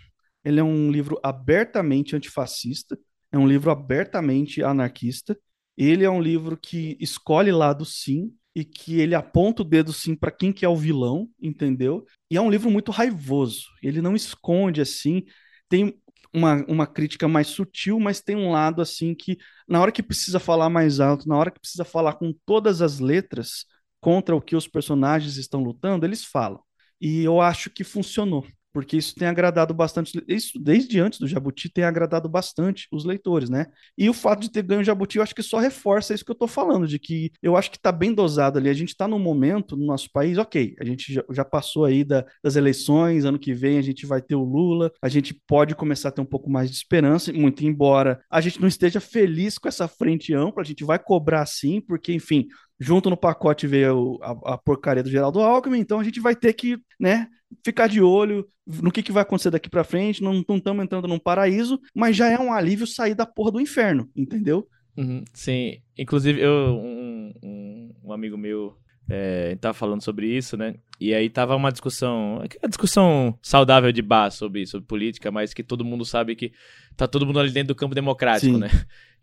Ele 0.44 0.60
é 0.60 0.64
um 0.64 0.90
livro 0.90 1.18
abertamente 1.22 2.14
antifascista, 2.16 2.98
é 3.34 3.38
um 3.38 3.48
livro 3.48 3.70
abertamente 3.70 4.62
anarquista. 4.62 5.36
Ele 5.76 6.04
é 6.04 6.10
um 6.10 6.22
livro 6.22 6.56
que 6.56 6.96
escolhe 7.00 7.50
lado 7.50 7.84
sim 7.84 8.32
e 8.54 8.64
que 8.64 9.00
ele 9.00 9.12
aponta 9.12 9.62
o 9.62 9.64
dedo 9.64 9.92
sim 9.92 10.14
para 10.14 10.30
quem 10.30 10.52
que 10.52 10.64
é 10.64 10.68
o 10.68 10.76
vilão, 10.76 11.28
entendeu? 11.42 12.06
E 12.30 12.36
é 12.36 12.40
um 12.40 12.48
livro 12.48 12.70
muito 12.70 12.92
raivoso. 12.92 13.66
Ele 13.82 14.00
não 14.00 14.14
esconde 14.14 14.80
assim, 14.80 15.24
tem 15.68 16.00
uma, 16.32 16.64
uma 16.68 16.86
crítica 16.86 17.26
mais 17.26 17.48
sutil, 17.48 17.98
mas 17.98 18.20
tem 18.20 18.36
um 18.36 18.52
lado 18.52 18.80
assim 18.80 19.16
que 19.16 19.36
na 19.66 19.80
hora 19.80 19.90
que 19.90 20.02
precisa 20.02 20.38
falar 20.38 20.70
mais 20.70 21.00
alto, 21.00 21.28
na 21.28 21.36
hora 21.36 21.50
que 21.50 21.58
precisa 21.58 21.84
falar 21.84 22.14
com 22.14 22.32
todas 22.46 22.80
as 22.80 23.00
letras 23.00 23.64
contra 24.00 24.36
o 24.36 24.40
que 24.40 24.54
os 24.54 24.68
personagens 24.68 25.36
estão 25.38 25.60
lutando, 25.60 26.06
eles 26.06 26.24
falam. 26.24 26.60
E 27.00 27.24
eu 27.24 27.40
acho 27.40 27.68
que 27.68 27.82
funcionou 27.82 28.46
porque 28.74 28.96
isso 28.96 29.14
tem 29.14 29.28
agradado 29.28 29.72
bastante, 29.72 30.20
isso 30.26 30.58
desde 30.58 30.98
antes 30.98 31.20
do 31.20 31.28
Jabuti 31.28 31.68
tem 31.68 31.84
agradado 31.84 32.28
bastante 32.28 32.88
os 32.90 33.04
leitores, 33.04 33.48
né? 33.48 33.66
E 33.96 34.10
o 34.10 34.12
fato 34.12 34.40
de 34.40 34.50
ter 34.50 34.64
ganho 34.64 34.80
o 34.80 34.84
Jabuti, 34.84 35.16
eu 35.16 35.22
acho 35.22 35.34
que 35.34 35.44
só 35.44 35.58
reforça 35.58 36.12
isso 36.12 36.24
que 36.24 36.30
eu 36.32 36.34
tô 36.34 36.48
falando, 36.48 36.88
de 36.88 36.98
que 36.98 37.30
eu 37.40 37.56
acho 37.56 37.70
que 37.70 37.78
tá 37.78 37.92
bem 37.92 38.12
dosado 38.12 38.58
ali. 38.58 38.68
A 38.68 38.74
gente 38.74 38.96
tá 38.96 39.06
num 39.06 39.20
momento 39.20 39.76
no 39.76 39.86
nosso 39.86 40.10
país, 40.10 40.38
ok, 40.38 40.74
a 40.80 40.84
gente 40.84 41.12
já, 41.12 41.22
já 41.30 41.44
passou 41.44 41.84
aí 41.84 42.02
da, 42.02 42.26
das 42.42 42.56
eleições, 42.56 43.24
ano 43.24 43.38
que 43.38 43.54
vem 43.54 43.78
a 43.78 43.82
gente 43.82 44.06
vai 44.06 44.20
ter 44.20 44.34
o 44.34 44.42
Lula, 44.42 44.90
a 45.00 45.08
gente 45.08 45.32
pode 45.46 45.76
começar 45.76 46.08
a 46.08 46.12
ter 46.12 46.20
um 46.20 46.26
pouco 46.26 46.50
mais 46.50 46.68
de 46.68 46.74
esperança, 46.76 47.32
muito 47.32 47.64
embora 47.64 48.20
a 48.28 48.40
gente 48.40 48.60
não 48.60 48.66
esteja 48.66 48.98
feliz 48.98 49.56
com 49.56 49.68
essa 49.68 49.86
frente 49.86 50.34
ampla, 50.34 50.62
a 50.62 50.66
gente 50.66 50.82
vai 50.82 50.98
cobrar 50.98 51.46
sim, 51.46 51.80
porque, 51.80 52.12
enfim, 52.12 52.48
junto 52.78 53.10
no 53.10 53.16
pacote 53.16 53.66
veio 53.66 54.18
a, 54.22 54.54
a, 54.54 54.58
porcaria 54.58 55.02
do 55.02 55.10
Geraldo 55.10 55.40
Alckmin, 55.40 55.78
então 55.78 56.00
a 56.00 56.04
gente 56.04 56.20
vai 56.20 56.34
ter 56.34 56.52
que, 56.52 56.78
né, 56.98 57.28
ficar 57.64 57.86
de 57.86 58.00
olho 58.00 58.46
no 58.66 58.90
que, 58.90 59.02
que 59.02 59.12
vai 59.12 59.22
acontecer 59.22 59.50
daqui 59.50 59.68
para 59.68 59.84
frente. 59.84 60.22
Não 60.22 60.40
estamos 60.40 60.84
entrando 60.84 61.08
num 61.08 61.18
paraíso, 61.18 61.80
mas 61.94 62.16
já 62.16 62.28
é 62.28 62.38
um 62.38 62.52
alívio 62.52 62.86
sair 62.86 63.14
da 63.14 63.26
porra 63.26 63.52
do 63.52 63.60
inferno, 63.60 64.10
entendeu? 64.16 64.66
Uhum, 64.96 65.24
sim, 65.32 65.78
inclusive 65.98 66.40
eu 66.40 66.50
um, 66.50 67.32
um, 67.42 67.94
um 68.04 68.12
amigo 68.12 68.38
meu 68.38 68.76
é, 69.08 69.56
tava 69.56 69.74
falando 69.74 70.02
sobre 70.02 70.26
isso, 70.26 70.56
né? 70.56 70.76
E 71.00 71.12
aí 71.12 71.28
tava 71.28 71.54
uma 71.56 71.70
discussão, 71.70 72.38
uma 72.38 72.68
discussão 72.68 73.38
saudável 73.42 73.92
de 73.92 74.00
bar 74.00 74.30
sobre, 74.30 74.66
sobre 74.66 74.86
política, 74.86 75.30
mas 75.30 75.52
que 75.52 75.62
todo 75.62 75.84
mundo 75.84 76.04
sabe 76.04 76.34
que 76.34 76.52
tá 76.96 77.06
todo 77.06 77.26
mundo 77.26 77.40
ali 77.40 77.50
dentro 77.50 77.74
do 77.74 77.78
campo 77.78 77.94
democrático, 77.94 78.54
Sim. 78.54 78.60
né? 78.60 78.68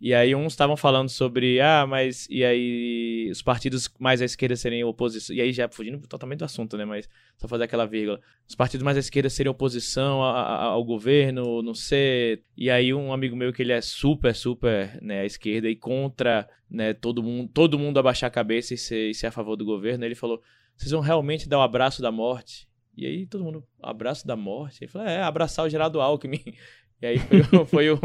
E 0.04 0.16
aí 0.16 0.34
uns 0.34 0.54
estavam 0.54 0.76
falando 0.76 1.10
sobre, 1.10 1.62
ah, 1.62 1.86
mas 1.88 2.28
e 2.28 2.44
aí 2.44 3.30
os 3.32 3.44
partidos 3.44 3.88
mais 4.00 4.20
à 4.20 4.26
esquerda 4.26 4.56
serem 4.56 4.84
oposição, 4.84 5.36
e 5.36 5.40
aí 5.40 5.54
já 5.54 5.70
fugindo 5.70 6.00
totalmente 6.08 6.40
do 6.40 6.46
assunto, 6.46 6.76
né, 6.76 6.84
mas 6.84 7.08
só 7.38 7.48
fazer 7.48 7.66
aquela 7.66 7.86
vírgula. 7.86 8.20
Os 8.50 8.56
partidos 8.56 8.84
mais 8.84 8.98
à 8.98 9.00
esquerda 9.00 9.30
seriam 9.30 9.52
oposição 9.52 10.24
a, 10.24 10.42
a, 10.42 10.64
ao 10.64 10.84
governo, 10.84 11.62
não 11.62 11.76
sei. 11.76 12.42
E 12.58 12.68
aí 12.72 12.92
um 12.92 13.14
amigo 13.14 13.36
meu 13.36 13.54
que 13.54 13.62
ele 13.62 13.74
é 13.74 13.80
super, 13.80 14.34
super, 14.34 14.98
né, 15.04 15.20
à 15.20 15.26
esquerda 15.26 15.70
e 15.70 15.76
contra, 15.76 16.50
né, 16.68 16.96
todo 16.96 17.22
mundo, 17.22 17.52
todo 17.54 17.78
mundo 17.78 18.00
abaixar 18.00 18.28
a 18.28 18.32
cabeça 18.32 18.74
e 18.74 18.80
ser, 18.80 19.12
e 19.12 19.14
ser 19.14 19.28
a 19.28 19.32
favor 19.32 19.56
do 19.56 19.64
governo, 19.64 20.04
ele 20.04 20.16
falou: 20.16 20.42
"Vocês 20.76 20.90
vão 20.90 21.02
realmente 21.02 21.48
dar 21.48 21.60
o 21.60 21.62
abraço 21.62 22.02
da 22.02 22.12
morte?" 22.12 22.68
E 22.98 23.06
aí 23.06 23.28
todo 23.28 23.44
mundo, 23.44 23.64
abraço 23.80 24.26
da 24.26 24.36
morte? 24.36 24.84
Ele 24.84 24.92
falou: 24.92 25.08
"É, 25.08 25.22
abraçar 25.22 25.64
o 25.64 25.70
Geraldo 25.70 26.02
Alckmin." 26.02 26.42
E 27.04 27.08
aí 27.08 27.18
foi, 27.18 27.66
foi 27.66 27.90
o 27.90 28.00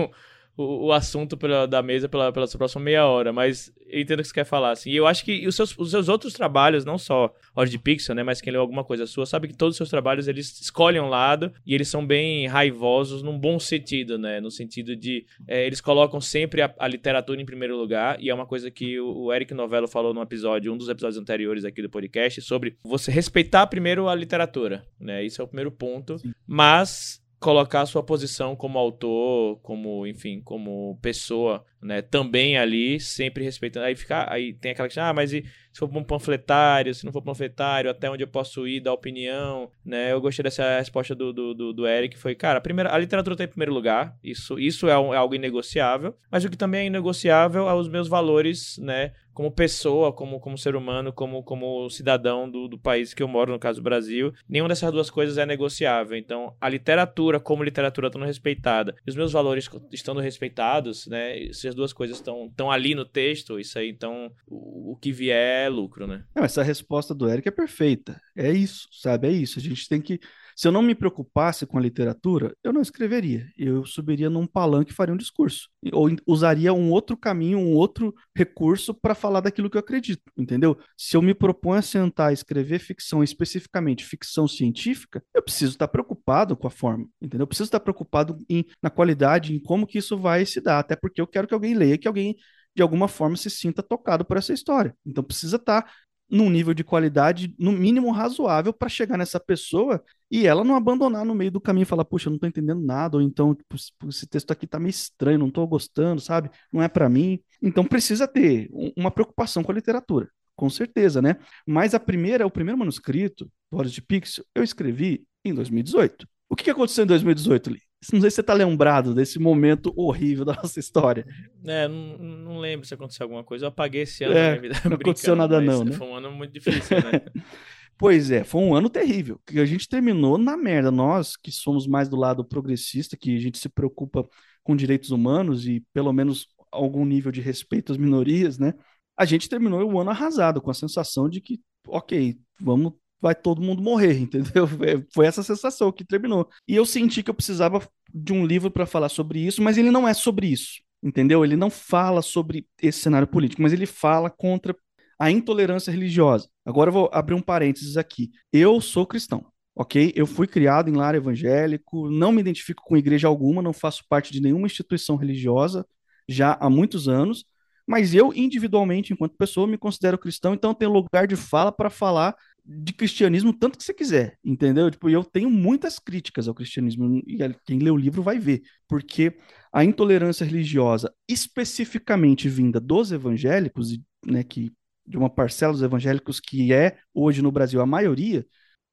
o, 0.57 0.87
o 0.87 0.93
assunto 0.93 1.37
pela, 1.37 1.67
da 1.67 1.83
mesa 1.83 2.09
pela, 2.09 2.33
pela 2.33 2.47
sua 2.47 2.59
próxima 2.59 2.83
meia 2.83 3.07
hora, 3.07 3.33
mas 3.33 3.73
eu 3.89 4.01
entendo 4.01 4.21
o 4.21 4.23
que 4.23 4.29
você 4.29 4.35
quer 4.35 4.45
falar, 4.45 4.73
assim. 4.73 4.91
E 4.91 4.97
eu 4.97 5.07
acho 5.07 5.25
que 5.25 5.47
os 5.47 5.55
seus, 5.55 5.77
os 5.79 5.91
seus 5.91 6.09
outros 6.09 6.33
trabalhos, 6.33 6.85
não 6.85 6.99
só 6.99 7.33
Hora 7.55 7.69
de 7.69 7.79
Pixel, 7.79 8.15
né, 8.15 8.23
mas 8.23 8.41
quem 8.41 8.53
leu 8.53 8.61
alguma 8.61 8.85
coisa 8.85 9.07
sua, 9.07 9.27
sabe 9.27 9.49
que 9.49 9.55
todos 9.55 9.75
os 9.75 9.77
seus 9.77 9.91
trabalhos, 9.91 10.29
eles 10.29 10.61
escolhem 10.61 11.01
um 11.01 11.09
lado 11.09 11.53
e 11.65 11.75
eles 11.75 11.89
são 11.89 12.07
bem 12.07 12.47
raivosos 12.47 13.23
num 13.23 13.39
bom 13.39 13.59
sentido, 13.59 14.19
né, 14.19 14.41
no 14.41 14.51
sentido 14.51 14.97
de 14.97 15.25
é, 15.47 15.67
eles 15.67 15.81
colocam 15.81 16.21
sempre 16.21 16.63
a, 16.63 16.75
a, 16.79 16.89
literatura 16.89 17.41
em 17.41 17.47
primeiro 17.47 17.77
lugar 17.77 18.21
e 18.21 18.31
é 18.31 18.35
uma 18.35 18.47
coisa 18.47 18.71
que 18.71 18.99
o, 18.99 19.25
o 19.25 19.33
Eric 19.33 19.55
Novello 19.55 19.89
falou 19.89 20.13
no 20.13 20.23
episódio, 20.23 20.73
um 20.73 20.77
dos 20.77 20.89
episódios 20.89 21.19
anteriores 21.19 21.65
aqui 21.65 21.83
do 21.83 21.91
podcast, 21.91 22.41
sobre 22.43 22.77
você 22.85 23.11
respeitar 23.11 23.67
primeiro 23.67 24.09
a 24.09 24.15
literatura, 24.15 24.85
né, 24.99 25.25
isso 25.25 25.41
é 25.41 25.45
o 25.45 25.49
primeiro 25.49 25.71
ponto, 25.71 26.19
Sim. 26.19 26.33
mas 26.47 27.25
colocar 27.47 27.83
a 27.83 27.87
sua 27.87 28.03
posição 28.03 28.57
como 28.57 28.77
autor, 28.77 29.61
como, 29.63 30.05
enfim, 30.05 30.41
como 30.41 30.99
pessoa, 31.01 31.65
né, 31.81 32.03
também 32.03 32.59
ali, 32.59 32.99
sempre 32.99 33.45
respeitando. 33.45 33.87
Aí 33.87 33.95
fica, 33.95 34.27
aí 34.29 34.53
tem 34.53 34.73
aquela 34.73 34.89
questão, 34.89 35.05
ah, 35.05 35.13
mas 35.15 35.33
e 35.33 35.45
se 35.77 35.81
for 35.81 35.95
um 35.95 36.03
panfletário, 36.03 36.95
se 36.95 37.05
não 37.05 37.13
for 37.13 37.21
panfletário, 37.21 37.91
até 37.91 38.11
onde 38.11 38.25
eu 38.25 38.29
posso 38.29 38.67
ir, 38.67 38.81
dar 38.81 38.95
opinião, 38.95 39.71
né? 39.85 40.11
Eu 40.11 40.23
gostei 40.23 40.43
dessa 40.43 40.79
resposta 40.79 41.15
do, 41.15 41.35
do, 41.35 41.53
do, 41.53 41.73
do 41.75 41.87
Eric, 41.87 42.17
foi, 42.17 42.35
cara, 42.35 42.57
a, 42.57 42.63
primeira, 42.63 42.95
a 42.95 42.97
literatura 42.97 43.35
está 43.35 43.45
em 43.45 43.49
primeiro 43.49 43.75
lugar, 43.75 44.17
isso, 44.25 44.59
isso 44.59 44.89
é, 44.89 44.99
um, 44.99 45.13
é 45.13 45.19
algo 45.19 45.35
inegociável, 45.35 46.17
mas 46.33 46.47
o 46.47 46.51
que 46.51 46.57
também 46.57 46.81
é 46.81 46.87
inegociável 46.87 47.69
é 47.69 47.75
os 47.75 47.89
meus 47.89 48.09
valores, 48.09 48.79
né, 48.79 49.13
como 49.37 49.51
pessoa, 49.51 50.15
como, 50.15 50.41
como 50.41 50.57
ser 50.57 50.75
humano, 50.75 51.13
como, 51.13 51.43
como 51.43 51.91
cidadão 51.91 52.51
do, 52.51 52.67
do 52.67 52.79
país 52.79 53.13
que 53.13 53.23
eu 53.23 53.29
moro, 53.29 53.53
no 53.53 53.59
caso 53.59 53.81
do 53.81 53.85
Brasil. 53.85 54.33
Nenhuma 54.49 54.71
dessas 54.71 54.91
duas 54.91 55.11
coisas 55.11 55.37
é 55.37 55.45
negociável. 55.45 56.17
Então, 56.17 56.55
a 56.59 56.71
literatura, 56.71 57.39
como 57.39 57.63
literatura, 57.63 58.07
estando 58.07 58.25
respeitada, 58.25 58.95
e 59.07 59.11
os 59.11 59.15
meus 59.15 59.33
valores 59.33 59.69
estando 59.93 60.21
respeitados, 60.21 61.07
né? 61.07 61.53
Se 61.53 61.69
as 61.69 61.75
duas 61.75 61.93
coisas 61.93 62.17
estão 62.17 62.71
ali 62.71 62.95
no 62.95 63.05
texto, 63.05 63.61
isso 63.61 63.79
aí, 63.79 63.91
então, 63.91 64.33
o, 64.47 64.93
o 64.93 64.97
que 64.97 65.13
vier 65.13 65.66
é 65.67 65.69
lucro, 65.69 66.07
né? 66.07 66.25
Não, 66.35 66.45
essa 66.45 66.63
resposta 66.63 67.15
do 67.15 67.29
Eric 67.29 67.49
é 67.49 67.53
perfeita. 67.53 68.21
É 68.35 68.51
isso, 68.53 68.89
sabe? 68.93 69.29
É 69.29 69.33
isso. 69.33 69.59
A 69.59 69.63
gente 69.63 69.89
tem 69.89 70.01
que 70.01 70.21
se 70.57 70.67
eu 70.67 70.73
não 70.73 70.81
me 70.81 70.95
preocupasse 70.95 71.67
com 71.67 71.77
a 71.77 71.81
literatura, 71.83 72.57
eu 72.65 72.73
não 72.73 72.81
escreveria. 72.81 73.47
Eu 73.59 73.85
subiria 73.85 74.31
num 74.31 74.47
palanque 74.47 74.91
e 74.91 74.95
faria 74.95 75.13
um 75.13 75.19
discurso. 75.19 75.69
Ou 75.93 76.09
usaria 76.27 76.73
um 76.73 76.91
outro 76.91 77.15
caminho, 77.15 77.59
um 77.59 77.75
outro 77.75 78.15
recurso 78.35 78.95
para 78.95 79.15
falar 79.15 79.41
daquilo 79.41 79.69
que 79.69 79.77
eu 79.77 79.81
acredito, 79.81 80.23
entendeu? 80.35 80.79
Se 80.97 81.15
eu 81.15 81.21
me 81.21 81.35
proponho 81.35 81.79
a 81.79 81.83
sentar 81.83 82.31
e 82.31 82.35
escrever 82.35 82.79
ficção, 82.79 83.23
especificamente 83.23 84.03
ficção 84.03 84.49
científica, 84.49 85.23
eu 85.35 85.43
preciso 85.43 85.73
estar 85.73 85.89
preocupado 85.89 86.57
com 86.57 86.67
a 86.67 86.71
forma, 86.71 87.07
entendeu? 87.21 87.43
Eu 87.43 87.49
preciso 87.49 87.69
estar 87.69 87.81
preocupado 87.81 88.43
em, 88.49 88.65
na 88.83 88.89
qualidade, 88.89 89.55
em 89.55 89.61
como 89.61 89.87
que 89.87 89.99
isso 89.99 90.17
vai 90.17 90.47
se 90.47 90.59
dar, 90.63 90.79
até 90.79 90.97
porque 90.97 91.21
eu 91.21 91.27
quero 91.27 91.47
que 91.47 91.53
alguém 91.53 91.75
leia, 91.75 91.99
que 91.99 92.09
alguém 92.09 92.35
de 92.77 92.83
alguma 92.83 93.09
forma 93.09 93.37
se 93.37 93.49
sinta 93.49 93.83
tocado 93.83 94.25
por 94.25 94.37
essa 94.37 94.53
história. 94.53 94.95
Então 95.05 95.25
precisa 95.25 95.57
estar 95.57 95.91
num 96.29 96.51
nível 96.51 96.75
de 96.75 96.85
qualidade, 96.85 97.55
no 97.59 97.73
mínimo 97.73 98.11
razoável, 98.11 98.73
para 98.73 98.89
chegar 98.89 99.17
nessa 99.17 99.41
pessoa 99.41 100.03
e 100.31 100.47
ela 100.47 100.63
não 100.63 100.77
abandonar 100.77 101.25
no 101.25 101.35
meio 101.35 101.51
do 101.51 101.61
caminho 101.61 101.85
e 101.85 101.87
falar, 101.87 102.05
puxa, 102.05 102.29
eu 102.29 102.33
não 102.33 102.39
tô 102.39 102.47
entendendo 102.47 102.83
nada, 102.83 103.17
ou 103.17 103.23
então, 103.23 103.55
tipo, 103.55 103.77
esse 104.09 104.27
texto 104.27 104.51
aqui 104.51 104.67
tá 104.67 104.79
meio 104.79 104.91
estranho, 104.91 105.39
não 105.39 105.51
tô 105.51 105.67
gostando, 105.67 106.21
sabe? 106.21 106.51
Não 106.71 106.83
é 106.83 106.89
para 106.89 107.09
mim. 107.09 107.41
Então 107.63 107.85
precisa 107.85 108.29
ter 108.29 108.69
uma 108.97 109.11
preocupação 109.11 109.63
com 109.63 109.73
a 109.73 109.75
literatura, 109.75 110.29
com 110.55 110.69
certeza, 110.69 111.23
né? 111.23 111.37
Mas 111.67 111.95
a 111.95 112.01
primeira, 112.01 112.47
o 112.47 112.51
primeiro 112.51 112.79
manuscrito, 112.79 113.51
Horas 113.71 113.93
de 113.93 114.03
Pixel, 114.03 114.45
eu 114.55 114.63
escrevi 114.63 115.25
em 115.45 115.55
2018. 115.55 116.27
O 116.49 116.57
que 116.57 116.71
aconteceu 116.71 117.05
em 117.05 117.07
2018, 117.07 117.71
Lee? 117.71 117.86
Não 118.13 118.21
sei 118.21 118.31
se 118.31 118.37
você 118.37 118.43
tá 118.43 118.53
lembrado 118.55 119.15
desse 119.15 119.39
momento 119.39 119.93
horrível 119.97 120.45
da 120.45 120.55
nossa 120.63 120.79
história. 120.79 121.27
É, 121.65 121.89
não, 121.89 122.19
não 122.19 122.59
lembro 122.59 122.87
se 122.87 122.95
aconteceu 122.95 123.25
alguma 123.25 123.43
coisa. 123.43 123.65
Eu 123.65 123.69
apaguei 123.69 124.03
esse 124.03 124.25
ano. 124.25 124.37
É, 124.37 124.61
não 124.85 124.95
aconteceu 125.01 125.35
nada 125.35 125.61
não, 125.61 125.85
né? 125.85 125.93
Foi 125.93 126.07
um 126.07 126.15
ano 126.15 126.31
muito 126.31 126.53
difícil, 126.53 126.99
né? 126.99 127.21
pois 127.99 128.31
é, 128.31 128.45
foi 128.45 128.61
um 128.61 128.75
ano 128.75 128.89
terrível. 128.91 129.41
Que 129.47 129.59
a 129.59 129.65
gente 129.65 129.89
terminou 129.89 130.39
na 130.39 130.57
merda. 130.57 130.91
Nós, 130.91 131.37
que 131.37 131.51
somos 131.51 131.87
mais 131.87 132.09
do 132.09 132.17
lado 132.17 132.45
progressista, 132.45 133.17
que 133.17 133.35
a 133.35 133.41
gente 133.41 133.59
se 133.59 133.69
preocupa 133.69 134.29
com 134.63 134.77
direitos 134.77 135.11
humanos 135.11 135.67
e 135.67 135.85
pelo 135.93 136.13
menos 136.13 136.47
algum 136.71 137.05
nível 137.05 137.33
de 137.33 137.41
respeito 137.41 137.93
às 137.93 137.99
minorias, 137.99 138.59
né? 138.59 138.75
A 139.17 139.25
gente 139.25 139.49
terminou 139.49 139.91
o 139.91 139.99
ano 139.99 140.11
arrasado, 140.11 140.61
com 140.61 140.71
a 140.71 140.75
sensação 140.75 141.29
de 141.29 141.41
que, 141.41 141.61
ok, 141.89 142.37
vamos 142.61 142.93
vai 143.21 143.35
todo 143.35 143.63
mundo 143.63 143.83
morrer, 143.83 144.19
entendeu? 144.21 144.67
É, 144.83 145.03
foi 145.15 145.27
essa 145.27 145.43
sensação 145.43 145.93
que 145.93 146.05
terminou. 146.05 146.49
E 146.67 146.75
eu 146.75 146.85
senti 146.85 147.23
que 147.23 147.31
eu 147.31 147.35
precisava 147.35 147.87
de 148.13 148.33
um 148.33 148.47
livro 148.47 148.71
para 148.71 148.87
falar 148.87 149.09
sobre 149.09 149.41
isso, 149.41 149.63
mas 149.63 149.79
ele 149.79 149.91
não 149.91 150.07
é 150.07 150.15
sobre 150.15 150.47
isso, 150.47 150.81
entendeu? 151.03 151.45
Ele 151.45 151.57
não 151.57 151.71
fala 151.71 152.23
sobre 152.23 152.67
esse 152.81 153.01
cenário 153.01 153.27
político, 153.29 153.63
mas 153.63 153.73
ele 153.73 153.87
fala 153.87 154.31
contra 154.31 154.75
a 155.19 155.31
intolerância 155.31 155.91
religiosa. 155.91 156.49
Agora 156.65 156.89
eu 156.89 156.93
vou 156.93 157.11
abrir 157.13 157.35
um 157.35 157.41
parênteses 157.41 157.97
aqui. 157.97 158.31
Eu 158.53 158.81
sou 158.81 159.07
cristão, 159.07 159.47
ok? 159.75 160.13
Eu 160.15 160.27
fui 160.27 160.47
criado 160.47 160.91
em 160.91 160.95
lar 160.95 161.15
evangélico, 161.15 162.11
não 162.11 162.33
me 162.33 162.41
identifico 162.41 162.83
com 162.85 162.97
igreja 162.97 163.27
alguma, 163.27 163.63
não 163.63 163.73
faço 163.73 164.05
parte 164.09 164.33
de 164.33 164.41
nenhuma 164.41 164.67
instituição 164.67 165.17
religiosa 165.17 165.87
já 166.29 166.57
há 166.61 166.69
muitos 166.69 167.09
anos, 167.09 167.45
mas 167.87 168.15
eu 168.15 168.33
individualmente, 168.35 169.13
enquanto 169.13 169.37
pessoa, 169.37 169.67
me 169.67 169.79
considero 169.79 170.19
cristão, 170.19 170.55
então 170.55 170.75
tenho 170.75 170.91
lugar 170.91 171.27
de 171.27 171.37
fala 171.37 171.71
para 171.71 171.89
falar 171.89 172.35
de 172.67 172.93
cristianismo 172.93 173.53
tanto 173.53 173.79
que 173.79 173.85
você 173.85 173.95
quiser, 173.95 174.39
entendeu? 174.45 174.91
Tipo, 174.91 175.09
eu 175.09 175.23
tenho 175.23 175.49
muitas 175.49 175.99
críticas 175.99 176.49
ao 176.49 176.55
cristianismo, 176.55 177.23
e 177.27 177.39
quem 177.65 177.79
lê 177.79 177.91
o 177.91 177.97
livro 177.97 178.23
vai 178.23 178.39
ver, 178.39 178.63
porque 178.89 179.39
a 179.73 179.85
intolerância 179.85 180.45
religiosa, 180.45 181.13
especificamente 181.29 182.49
vinda 182.49 182.81
dos 182.81 183.13
evangélicos, 183.13 183.99
né, 184.25 184.43
que 184.43 184.73
de 185.07 185.17
uma 185.17 185.31
parcela 185.31 185.73
dos 185.73 185.83
evangélicos 185.83 186.41
que 186.41 186.73
é 186.73 186.99
hoje 187.15 187.41
no 187.41 187.53
Brasil 187.53 187.81
a 187.81 187.87
maioria, 187.87 188.45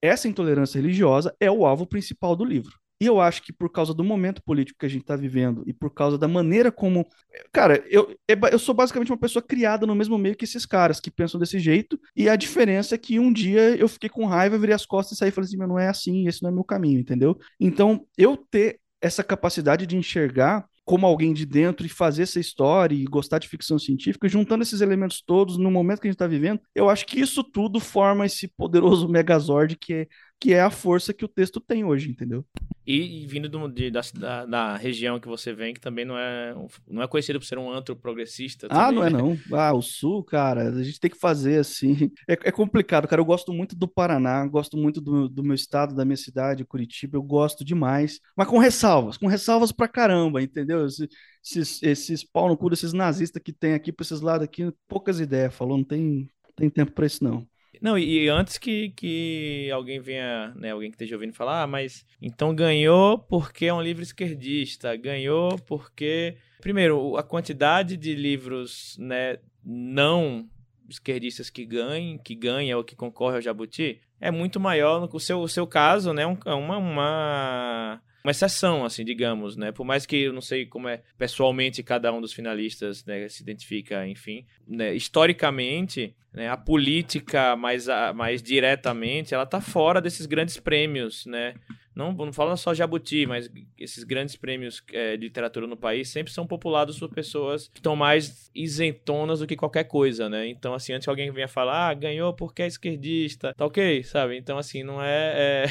essa 0.01 0.27
intolerância 0.27 0.79
religiosa 0.79 1.35
é 1.39 1.49
o 1.49 1.65
alvo 1.65 1.87
principal 1.87 2.35
do 2.35 2.45
livro. 2.45 2.82
E 3.03 3.05
eu 3.05 3.19
acho 3.19 3.43
que 3.43 3.51
por 3.51 3.69
causa 3.69 3.93
do 3.93 4.01
momento 4.01 4.41
político 4.41 4.79
que 4.79 4.85
a 4.85 4.89
gente 4.89 5.01
está 5.01 5.17
vivendo 5.17 5.61
e 5.67 5.73
por 5.73 5.93
causa 5.93 6.17
da 6.17 6.25
maneira 6.25 6.71
como. 6.71 7.05
Cara, 7.51 7.83
eu, 7.89 8.15
é 8.29 8.33
eu 8.49 8.57
sou 8.57 8.73
basicamente 8.73 9.11
uma 9.11 9.17
pessoa 9.17 9.43
criada 9.43 9.85
no 9.85 9.93
mesmo 9.93 10.17
meio 10.17 10.37
que 10.37 10.45
esses 10.45 10.65
caras 10.65 11.01
que 11.01 11.11
pensam 11.11 11.37
desse 11.37 11.59
jeito. 11.59 11.99
E 12.15 12.29
a 12.29 12.37
diferença 12.37 12.95
é 12.95 12.97
que 12.97 13.19
um 13.19 13.33
dia 13.33 13.75
eu 13.75 13.89
fiquei 13.89 14.07
com 14.07 14.25
raiva, 14.25 14.57
virei 14.57 14.73
as 14.73 14.85
costas 14.85 15.17
e 15.17 15.19
saí 15.19 15.27
e 15.27 15.31
falei 15.33 15.49
assim: 15.49 15.57
meu, 15.57 15.67
não 15.67 15.77
é 15.77 15.89
assim, 15.89 16.29
esse 16.29 16.41
não 16.41 16.49
é 16.49 16.53
meu 16.53 16.63
caminho, 16.63 17.01
entendeu? 17.01 17.37
Então, 17.59 18.07
eu 18.17 18.37
ter 18.37 18.79
essa 19.01 19.21
capacidade 19.21 19.85
de 19.85 19.97
enxergar 19.97 20.65
como 20.85 21.05
alguém 21.05 21.33
de 21.33 21.45
dentro 21.45 21.85
e 21.85 21.89
fazer 21.89 22.23
essa 22.23 22.39
história 22.39 22.95
e 22.95 23.03
gostar 23.03 23.39
de 23.39 23.49
ficção 23.49 23.77
científica, 23.77 24.29
juntando 24.29 24.63
esses 24.63 24.81
elementos 24.81 25.21
todos 25.21 25.57
no 25.57 25.71
momento 25.71 25.99
que 25.99 26.07
a 26.07 26.11
gente 26.11 26.15
está 26.15 26.27
vivendo, 26.27 26.61
eu 26.73 26.89
acho 26.89 27.05
que 27.05 27.19
isso 27.19 27.43
tudo 27.43 27.79
forma 27.79 28.25
esse 28.25 28.47
poderoso 28.47 29.09
Megazord 29.09 29.75
que 29.77 29.93
é, 29.93 30.07
que 30.39 30.53
é 30.53 30.61
a 30.61 30.69
força 30.69 31.13
que 31.13 31.25
o 31.25 31.27
texto 31.27 31.59
tem 31.61 31.83
hoje, 31.83 32.09
entendeu? 32.09 32.45
E, 32.85 33.23
e 33.23 33.27
vindo 33.27 33.47
do, 33.47 33.67
de, 33.69 33.89
da, 33.89 34.01
da, 34.13 34.45
da, 34.45 34.75
região 34.75 35.19
que 35.19 35.27
você 35.27 35.53
vem, 35.53 35.73
que 35.73 35.79
também 35.79 36.03
não 36.03 36.17
é, 36.17 36.53
não 36.87 37.01
é 37.01 37.07
conhecido 37.07 37.39
por 37.39 37.45
ser 37.45 37.57
um 37.57 37.71
antro 37.71 37.95
progressista. 37.95 38.67
Ah, 38.69 38.91
não 38.91 39.03
é 39.03 39.09
não. 39.09 39.37
Ah, 39.53 39.73
o 39.73 39.81
Sul, 39.81 40.21
cara, 40.23 40.69
a 40.69 40.83
gente 40.83 40.99
tem 40.99 41.09
que 41.09 41.19
fazer 41.19 41.59
assim. 41.59 41.93
É, 42.27 42.33
é 42.33 42.51
complicado, 42.51 43.07
cara. 43.07 43.21
Eu 43.21 43.25
gosto 43.25 43.51
muito 43.51 43.75
do 43.75 43.87
Paraná, 43.87 44.45
gosto 44.47 44.77
muito 44.77 45.01
do, 45.01 45.27
do 45.27 45.43
meu 45.43 45.55
estado, 45.55 45.93
da 45.93 46.05
minha 46.05 46.17
cidade, 46.17 46.65
Curitiba. 46.65 47.17
Eu 47.17 47.23
gosto 47.23 47.63
demais. 47.63 48.19
Mas 48.35 48.47
com 48.47 48.57
ressalvas, 48.57 49.17
com 49.17 49.27
ressalvas 49.27 49.71
pra 49.71 49.87
caramba, 49.87 50.41
entendeu? 50.41 50.85
Esses, 50.85 51.83
esses 51.83 52.23
pau 52.23 52.47
no 52.47 52.57
cu 52.57 52.69
desses 52.69 52.93
nazistas 52.93 53.41
que 53.43 53.51
tem 53.51 53.73
aqui 53.73 53.91
pra 53.91 54.03
esses 54.03 54.21
lados 54.21 54.45
aqui, 54.45 54.71
poucas 54.87 55.19
ideias, 55.19 55.53
falou. 55.53 55.77
Não 55.77 55.83
tem, 55.83 56.29
tem 56.55 56.69
tempo 56.69 56.91
pra 56.91 57.05
isso, 57.05 57.23
não. 57.23 57.45
Não, 57.81 57.97
e, 57.97 58.29
antes 58.29 58.57
que, 58.57 58.89
que 58.91 59.69
alguém 59.71 59.99
venha, 59.99 60.53
né, 60.55 60.71
alguém 60.71 60.89
que 60.89 60.95
esteja 60.95 61.15
ouvindo 61.15 61.33
falar, 61.33 61.63
ah, 61.63 61.67
mas 61.67 62.05
então 62.21 62.55
ganhou 62.55 63.17
porque 63.17 63.65
é 63.65 63.73
um 63.73 63.81
livro 63.81 64.03
esquerdista, 64.03 64.95
ganhou 64.95 65.57
porque. 65.59 66.37
Primeiro, 66.61 67.17
a 67.17 67.23
quantidade 67.23 67.97
de 67.97 68.15
livros 68.15 68.95
né, 68.97 69.37
não 69.63 70.47
esquerdistas 70.89 71.49
que 71.49 71.65
ganhem, 71.65 72.17
que 72.17 72.35
ganha 72.35 72.77
ou 72.77 72.83
que 72.83 72.95
concorre 72.95 73.35
ao 73.35 73.41
Jabuti 73.41 73.99
é 74.19 74.31
muito 74.31 74.59
maior. 74.59 75.09
O 75.11 75.19
seu, 75.19 75.45
seu 75.47 75.67
caso, 75.67 76.13
né, 76.13 76.23
é 76.23 76.53
uma, 76.53 76.77
uma 76.77 78.01
uma 78.23 78.31
exceção, 78.31 78.85
assim, 78.85 79.03
digamos, 79.03 79.57
né? 79.57 79.71
Por 79.71 79.83
mais 79.83 80.05
que 80.05 80.15
eu 80.15 80.33
não 80.33 80.41
sei 80.41 80.65
como 80.65 80.87
é 80.87 81.01
pessoalmente 81.17 81.83
cada 81.83 82.11
um 82.13 82.21
dos 82.21 82.31
finalistas 82.31 83.03
né, 83.05 83.27
se 83.27 83.43
identifica, 83.43 84.07
enfim, 84.07 84.45
né? 84.65 84.95
historicamente, 84.95 86.15
né, 86.31 86.47
a 86.49 86.55
política 86.55 87.55
mais, 87.55 87.87
mais 88.15 88.41
diretamente, 88.41 89.33
ela 89.33 89.45
tá 89.45 89.59
fora 89.59 90.01
desses 90.01 90.25
grandes 90.25 90.57
prêmios, 90.57 91.25
né? 91.25 91.55
Não, 91.95 92.11
não 92.11 92.33
falando 92.33 92.57
só 92.57 92.73
Jabuti, 92.73 93.25
mas 93.25 93.49
esses 93.77 94.03
grandes 94.03 94.35
prêmios 94.35 94.83
é, 94.91 95.15
de 95.15 95.25
literatura 95.25 95.67
no 95.67 95.77
país 95.77 96.09
sempre 96.09 96.33
são 96.33 96.47
populados 96.47 96.97
por 96.97 97.09
pessoas 97.09 97.67
que 97.67 97.79
estão 97.79 97.95
mais 97.95 98.49
isentonas 98.55 99.39
do 99.39 99.47
que 99.47 99.55
qualquer 99.55 99.83
coisa, 99.83 100.27
né? 100.29 100.47
Então, 100.47 100.73
assim, 100.73 100.93
antes 100.93 101.05
que 101.05 101.09
alguém 101.09 101.31
venha 101.31 101.47
falar, 101.47 101.89
ah, 101.89 101.93
ganhou 101.93 102.33
porque 102.33 102.63
é 102.63 102.67
esquerdista, 102.67 103.53
tá 103.53 103.65
ok, 103.65 104.03
sabe? 104.03 104.37
Então, 104.37 104.57
assim, 104.57 104.83
não 104.83 105.01
é. 105.01 105.65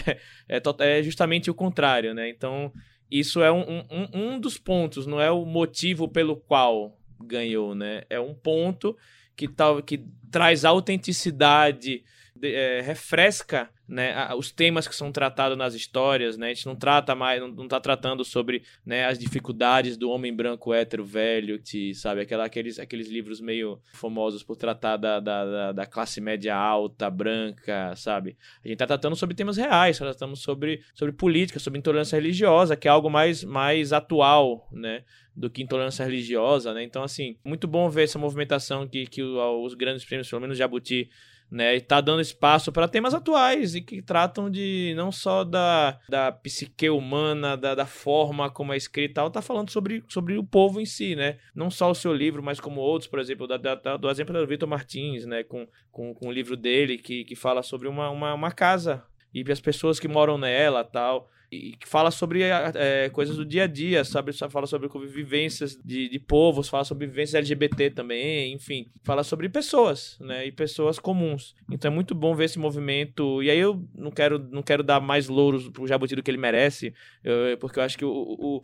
É, 0.48 0.58
é, 0.58 0.98
é 0.98 1.02
justamente 1.02 1.50
o 1.50 1.54
contrário, 1.54 2.14
né? 2.14 2.28
Então, 2.28 2.72
isso 3.10 3.42
é 3.42 3.50
um, 3.50 3.84
um, 3.90 4.08
um 4.14 4.40
dos 4.40 4.56
pontos, 4.56 5.06
não 5.06 5.20
é 5.20 5.30
o 5.30 5.44
motivo 5.44 6.08
pelo 6.08 6.36
qual 6.36 6.98
ganhou, 7.20 7.74
né? 7.74 8.02
É 8.08 8.20
um 8.20 8.34
ponto 8.34 8.96
que, 9.36 9.48
tal, 9.48 9.82
que 9.82 10.04
traz 10.30 10.64
autenticidade 10.64 12.04
é, 12.42 12.80
refresca 12.80 13.70
né, 13.88 14.34
os 14.34 14.50
temas 14.50 14.88
que 14.88 14.94
são 14.94 15.12
tratados 15.12 15.56
nas 15.56 15.74
histórias, 15.74 16.38
né? 16.38 16.46
A 16.46 16.54
gente 16.54 16.66
não 16.66 16.74
trata 16.74 17.14
mais, 17.14 17.40
não, 17.40 17.48
não 17.48 17.68
tá 17.68 17.78
tratando 17.78 18.24
sobre 18.24 18.62
né, 18.86 19.04
as 19.04 19.18
dificuldades 19.18 19.96
do 19.96 20.10
homem 20.10 20.34
branco 20.34 20.72
hétero 20.72 21.04
velho, 21.04 21.60
que, 21.62 21.94
sabe, 21.94 22.22
aquela, 22.22 22.46
aqueles, 22.46 22.78
aqueles 22.78 23.08
livros 23.08 23.40
meio 23.40 23.80
famosos 23.92 24.42
por 24.42 24.56
tratar 24.56 24.96
da, 24.96 25.20
da, 25.20 25.72
da, 25.72 25.86
classe 25.86 26.20
média 26.20 26.56
alta, 26.56 27.10
branca, 27.10 27.94
sabe? 27.96 28.36
A 28.64 28.68
gente 28.68 28.78
tá 28.78 28.86
tratando 28.86 29.14
sobre 29.14 29.34
temas 29.34 29.56
reais, 29.56 29.98
tá 29.98 30.06
tratamos 30.06 30.40
sobre, 30.40 30.82
sobre 30.94 31.12
política, 31.14 31.60
sobre 31.60 31.78
intolerância 31.78 32.16
religiosa, 32.16 32.76
que 32.76 32.88
é 32.88 32.90
algo 32.90 33.10
mais, 33.10 33.44
mais 33.44 33.92
atual, 33.92 34.68
né? 34.72 35.04
do 35.34 35.48
que 35.48 35.62
intolerância 35.62 36.04
religiosa, 36.04 36.74
né? 36.74 36.82
Então, 36.82 37.02
assim, 37.02 37.38
muito 37.42 37.66
bom 37.66 37.88
ver 37.88 38.04
essa 38.04 38.18
movimentação 38.18 38.86
que, 38.86 39.06
que 39.06 39.22
os 39.22 39.72
grandes 39.72 40.04
prêmios, 40.04 40.28
pelo 40.28 40.42
menos 40.42 40.58
Jabuti, 40.58 41.08
né? 41.52 41.76
E 41.76 41.80
tá 41.80 42.00
dando 42.00 42.22
espaço 42.22 42.72
para 42.72 42.88
temas 42.88 43.12
atuais 43.12 43.74
e 43.74 43.82
que 43.82 44.00
tratam 44.00 44.50
de 44.50 44.94
não 44.96 45.12
só 45.12 45.44
da, 45.44 46.00
da 46.08 46.32
psique 46.32 46.88
humana, 46.88 47.56
da, 47.56 47.74
da 47.74 47.86
forma 47.86 48.50
como 48.50 48.72
é 48.72 48.76
escrita, 48.76 49.16
tal, 49.16 49.30
tá 49.30 49.42
falando 49.42 49.70
sobre, 49.70 50.02
sobre 50.08 50.38
o 50.38 50.44
povo 50.44 50.80
em 50.80 50.86
si, 50.86 51.14
né? 51.14 51.38
Não 51.54 51.70
só 51.70 51.90
o 51.90 51.94
seu 51.94 52.14
livro, 52.14 52.42
mas 52.42 52.58
como 52.58 52.80
outros, 52.80 53.08
por 53.08 53.18
exemplo, 53.18 53.46
da, 53.46 53.58
da, 53.58 53.96
do 53.98 54.10
exemplo 54.10 54.34
do 54.34 54.46
Vitor 54.46 54.68
Martins, 54.68 55.26
né? 55.26 55.44
Com, 55.44 55.68
com, 55.90 56.14
com 56.14 56.28
o 56.28 56.32
livro 56.32 56.56
dele 56.56 56.96
que, 56.96 57.24
que 57.24 57.36
fala 57.36 57.62
sobre 57.62 57.86
uma, 57.86 58.08
uma, 58.08 58.32
uma 58.32 58.50
casa 58.50 59.04
e 59.34 59.44
as 59.50 59.60
pessoas 59.60 59.98
que 59.98 60.08
moram 60.08 60.36
nela 60.38 60.84
tal 60.84 61.30
e 61.52 61.76
fala 61.84 62.10
sobre 62.10 62.44
é, 62.44 63.10
coisas 63.10 63.36
do 63.36 63.44
dia 63.44 63.64
a 63.64 63.66
dia, 63.66 64.02
sabe? 64.04 64.32
Fala 64.32 64.66
sobre 64.66 64.88
vivências 65.06 65.78
de, 65.84 66.08
de 66.08 66.18
povos, 66.18 66.66
fala 66.66 66.82
sobre 66.82 67.06
vivências 67.06 67.34
LGBT 67.34 67.90
também, 67.90 68.54
enfim, 68.54 68.90
fala 69.02 69.22
sobre 69.22 69.50
pessoas, 69.50 70.16
né? 70.18 70.46
E 70.46 70.50
pessoas 70.50 70.98
comuns. 70.98 71.54
Então 71.70 71.90
é 71.90 71.94
muito 71.94 72.14
bom 72.14 72.34
ver 72.34 72.46
esse 72.46 72.58
movimento. 72.58 73.42
E 73.42 73.50
aí 73.50 73.58
eu 73.58 73.86
não 73.94 74.10
quero, 74.10 74.38
não 74.38 74.62
quero 74.62 74.82
dar 74.82 74.98
mais 74.98 75.28
louros 75.28 75.68
pro 75.68 75.86
Jabuti 75.86 76.16
do 76.16 76.22
que 76.22 76.30
ele 76.30 76.38
merece, 76.38 76.94
eu, 77.22 77.58
porque 77.58 77.78
eu 77.78 77.82
acho 77.82 77.98
que 77.98 78.04
o, 78.04 78.10
o, 78.10 78.62